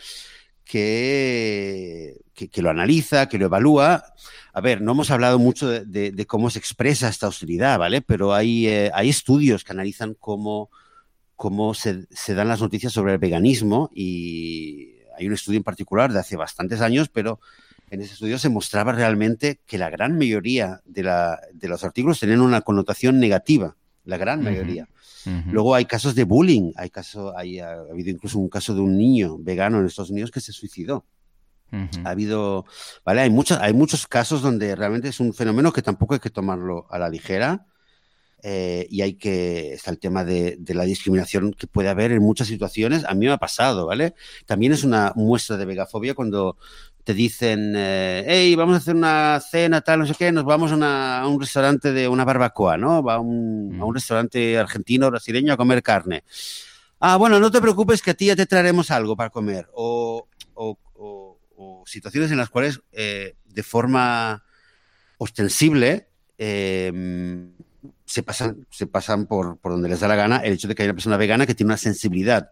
[0.65, 4.03] que, que, lo analiza, que lo evalúa.
[4.51, 8.01] A ver, no hemos hablado mucho de, de, cómo se expresa esta hostilidad, ¿vale?
[8.01, 10.69] Pero hay, eh, hay estudios que analizan cómo
[11.39, 12.05] cómo se,
[12.35, 16.81] dan las noticias sobre el veganismo y hay un estudio en particular de hace bastantes
[16.81, 17.39] años, pero
[17.89, 21.01] en ese estudio se mostraba realmente que la gran mayoría de,
[21.61, 24.89] los artículos tenían una connotación negativa, la gran mayoría.
[25.45, 28.97] Luego hay casos de bullying, hay caso, hay, ha habido incluso un caso de un
[28.97, 31.05] niño vegano en Estados Unidos que se suicidó.
[32.03, 32.65] Ha habido,
[33.05, 36.85] vale, hay hay muchos casos donde realmente es un fenómeno que tampoco hay que tomarlo
[36.89, 37.65] a la ligera
[38.43, 42.47] eh, y hay que, está el tema de, la discriminación que puede haber en muchas
[42.47, 43.03] situaciones.
[43.05, 44.15] A mí me ha pasado, ¿vale?
[44.45, 46.57] También es una muestra de vegafobia cuando
[47.03, 50.71] te dicen, eh, hey, vamos a hacer una cena, tal, no sé qué, nos vamos
[50.71, 53.01] a, un restaurante de una barbacoa, ¿no?
[53.01, 53.93] Va a un, a un mm.
[53.93, 56.23] restaurante argentino o brasileño a comer carne.
[56.99, 59.67] Ah, bueno, no te preocupes que a ti ya te traeremos algo para comer.
[59.73, 60.87] O, o,
[61.85, 64.45] situaciones en las cuales eh, de forma
[65.17, 66.07] ostensible
[66.37, 66.91] eh,
[68.09, 70.81] se pasan, se pasan por, por, donde les da la gana el hecho de que
[70.81, 72.51] hay una persona vegana que tiene una sensibilidad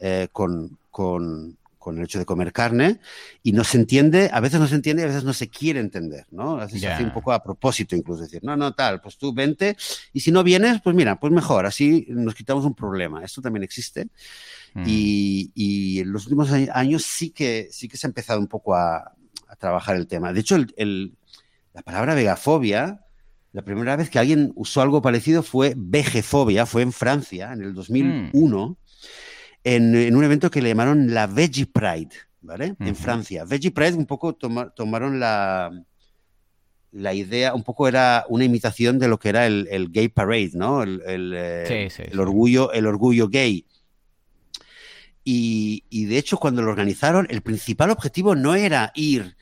[0.00, 2.98] eh, con, con, con, el hecho de comer carne
[3.44, 5.78] y no se entiende, a veces no se entiende y a veces no se quiere
[5.78, 6.56] entender, ¿no?
[6.56, 9.32] A veces se hace un poco a propósito incluso decir, no, no, tal, pues tú
[9.32, 9.76] vente
[10.12, 13.22] y si no vienes, pues mira, pues mejor, así nos quitamos un problema.
[13.22, 14.08] Esto también existe
[14.74, 14.82] mm.
[14.86, 18.74] y, y, en los últimos años sí que, sí que se ha empezado un poco
[18.74, 19.12] a,
[19.46, 20.32] a trabajar el tema.
[20.32, 21.14] De hecho, el, el,
[21.72, 23.05] la palabra vegafobia
[23.56, 27.72] la primera vez que alguien usó algo parecido fue vegefobia, fue en Francia, en el
[27.72, 28.76] 2001, mm.
[29.64, 32.10] en, un evento que le llamaron la Veggie Pride,
[32.42, 32.76] ¿vale?
[32.78, 33.46] En Francia.
[33.46, 35.70] Veggie Pride un poco tomaron la,
[36.92, 40.82] la idea, un poco era una imitación de lo que era el, Gay Parade, ¿no?
[40.82, 41.00] El,
[41.34, 41.88] eh,
[42.18, 43.64] orgullo, el orgullo gay.
[45.24, 49.34] Y, y, de hecho, cuando lo organizaron, el principal objetivo no era ir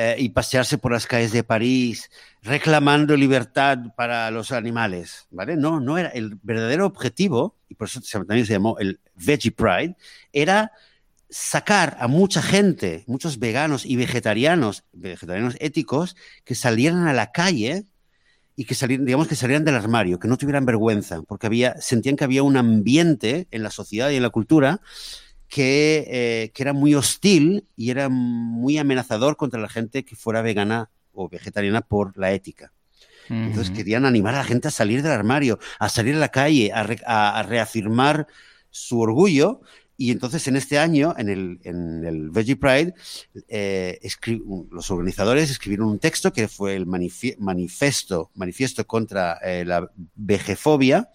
[0.00, 2.08] eh, y pasearse por las calles de París
[2.44, 5.56] reclamando libertad para los animales, ¿vale?
[5.56, 9.96] No, no era el verdadero objetivo, y por eso también se llamó el Veggie Pride,
[10.32, 10.70] era
[11.28, 16.14] sacar a mucha gente, muchos veganos y vegetarianos, vegetarianos éticos,
[16.44, 17.84] que salieran a la calle
[18.54, 22.14] y que salieran, digamos que salieran del armario, que no tuvieran vergüenza, porque había, sentían
[22.14, 24.80] que había un ambiente en la sociedad y en la cultura
[25.56, 30.90] eh, que, era muy hostil y era muy amenazador contra la gente que fuera vegana
[31.12, 32.72] o vegetariana por la ética.
[33.30, 36.72] Entonces querían animar a la gente a salir del armario, a salir a la calle,
[36.72, 38.26] a, reafirmar
[38.70, 39.60] su orgullo.
[39.98, 42.94] Y entonces en este año, en el, en el Veggie Pride,
[43.48, 44.00] eh,
[44.70, 51.10] los organizadores escribieron un texto que fue el manifiesto, manifiesto contra eh, la vegefobia,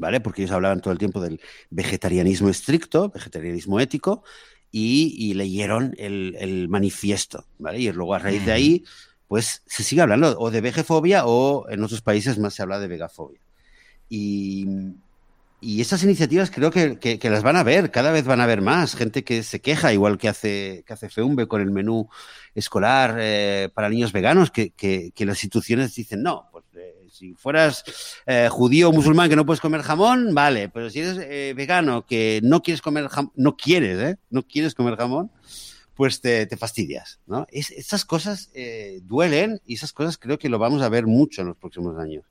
[0.00, 0.20] ¿vale?
[0.20, 4.24] Porque ellos hablaban todo el tiempo del vegetarianismo estricto, vegetarianismo ético,
[4.72, 7.80] y, leyeron el, manifiesto, ¿vale?
[7.80, 8.84] Y luego a raíz de ahí,
[9.28, 12.88] pues se sigue hablando o de vegefobia o en otros países más se habla de
[12.88, 13.40] vegafobia.
[14.08, 14.66] Y,
[15.60, 18.62] y esas iniciativas creo que, que, las van a ver, cada vez van a ver
[18.62, 22.08] más, gente que se queja, igual que hace, que hace FEUMBE con el menú
[22.54, 26.64] escolar eh, para niños veganos, que, que, las instituciones dicen, no, pues
[27.20, 27.84] si fueras
[28.24, 32.06] eh, judío o musulmán que no puedes comer jamón, vale, pero si eres eh, vegano
[32.06, 34.16] que no quieres comer jamón, no quieres, ¿eh?
[34.30, 35.30] No quieres comer jamón,
[35.94, 37.46] pues te, fastidias, ¿no?
[37.50, 41.42] Es, esas cosas eh, duelen y esas cosas creo que lo vamos a ver mucho
[41.42, 42.24] en los próximos años.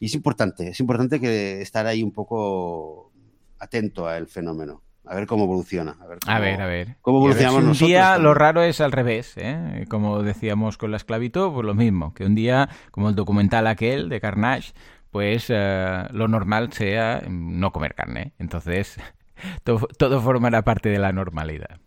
[0.00, 3.12] Y es importante, es importante que estar ahí un poco
[3.58, 5.96] atento al fenómeno a ver cómo evoluciona.
[6.00, 6.96] A ver, a ver, a ver.
[7.00, 9.86] ¿Cómo evolucionamos un día lo raro es al revés, ¿eh?
[9.88, 12.12] Como decíamos con la esclavitud, pues lo mismo.
[12.12, 14.74] Que un día, como el documental aquel de Carnage,
[15.10, 18.34] pues eh, lo normal sea no comer carne.
[18.38, 18.96] Entonces,
[19.64, 21.80] todo, formará parte de la normalidad.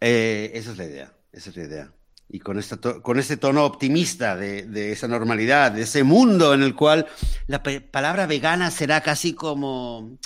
[0.00, 1.92] Eh, esa es la idea, esa es la idea.
[2.28, 6.62] Y con, esta con este tono optimista de, de, esa normalidad, de ese mundo en
[6.62, 7.06] el cual
[7.46, 10.18] la palabra vegana será casi como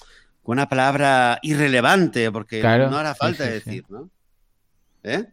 [0.53, 4.11] una palabra irrelevante, porque no hará falta decir, ¿no?
[5.03, 5.25] ¿Eh?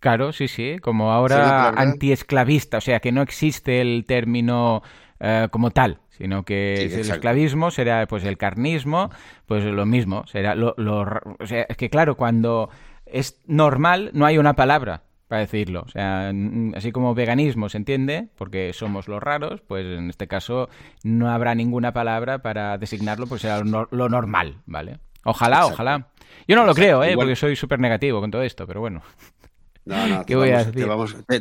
[0.00, 4.82] Claro, sí, sí, como ahora antiesclavista, o sea, que no existe el término
[5.18, 9.10] eh, como tal, sino que el esclavismo será pues el carnismo,
[9.46, 12.68] pues lo mismo, será lo, o sea, es que claro, cuando
[13.06, 16.32] es normal no hay una palabra para decirlo, o sea,
[16.74, 20.68] así como veganismo se entiende, porque somos los raros, pues en este caso
[21.02, 24.98] no habrá ninguna palabra para designarlo, pues será lo, normal, ¿vale?
[25.24, 26.08] Ojalá, ojalá.
[26.46, 27.14] Yo no lo creo, ¿eh?
[27.14, 29.02] porque soy súper negativo con todo esto, pero bueno.
[29.86, 30.74] No, no, ¿Qué voy a decir?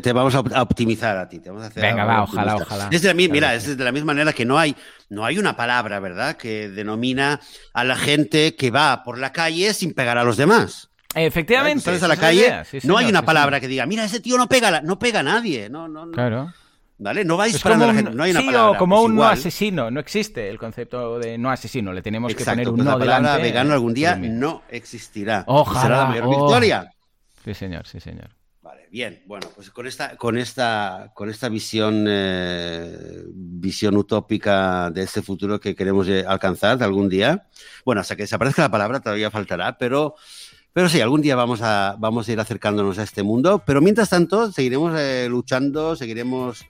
[0.01, 1.39] Te vamos, a optimizar a ti.
[1.39, 2.89] Te vamos a hacer Venga, va, ojalá, ojalá.
[2.91, 4.75] Es de la, mira, es de la misma manera que no hay,
[5.09, 7.41] no hay una palabra, ¿verdad?, que denomina
[7.73, 10.92] a la gente que va por la calle sin pegar a los demás.
[11.15, 11.79] Efectivamente.
[11.79, 14.81] Entonces a la calle no hay una palabra que diga, mira, ese tío no pega,
[14.81, 15.69] no pega a nadie.
[15.69, 16.11] No, no, no.
[16.11, 16.53] Claro.
[16.97, 17.25] ¿Vale?
[17.25, 18.71] No vais a la gente, no hay una sí, palabra.
[18.71, 22.33] o como pues un no asesino, no existe el concepto de no asesino, le tenemos
[22.33, 25.43] que poner un pues no la palabra vegano algún día no existirá.
[25.47, 25.81] Ojalá.
[25.81, 26.93] Será la mayor victoria.
[27.43, 28.29] Sí, señor, sí, señor.
[28.93, 35.23] Bien, bueno, pues con esta, con esta, con esta visión, eh, visión utópica de este
[35.23, 37.47] futuro que queremos eh, alcanzar de algún día,
[37.83, 40.13] bueno, hasta que desaparezca la palabra todavía faltará, pero,
[40.73, 44.09] pero sí, algún día vamos a, vamos a ir acercándonos a este mundo, pero mientras
[44.09, 46.65] tanto seguiremos eh, luchando, seguiremos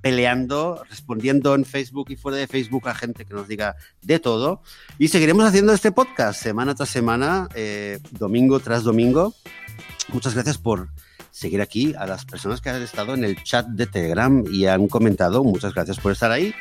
[0.00, 4.62] peleando, respondiendo en Facebook y fuera de Facebook a gente que nos diga de todo
[4.96, 7.48] y seguiremos haciendo este podcast semana tras semana,
[8.12, 9.34] domingo tras domingo.
[10.12, 10.88] Muchas gracias por
[11.38, 14.88] seguir aquí a las personas que han estado en el chat de Telegram y han
[14.88, 15.44] comentado.
[15.44, 16.52] Muchas gracias por estar ahí.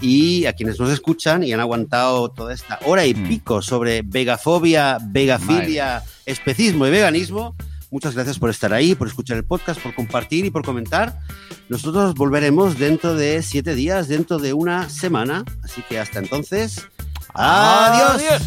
[0.00, 3.28] Y a quienes nos escuchan y han aguantado toda esta hora y mm.
[3.28, 7.56] pico sobre vegafobia, vegafilia, especismo y veganismo.
[7.90, 11.18] Muchas gracias por estar ahí, por escuchar el podcast, por compartir y por comentar.
[11.68, 15.44] Nosotros volveremos dentro de siete días, dentro de una semana.
[15.64, 16.86] Así que hasta entonces,
[17.34, 18.42] adiós.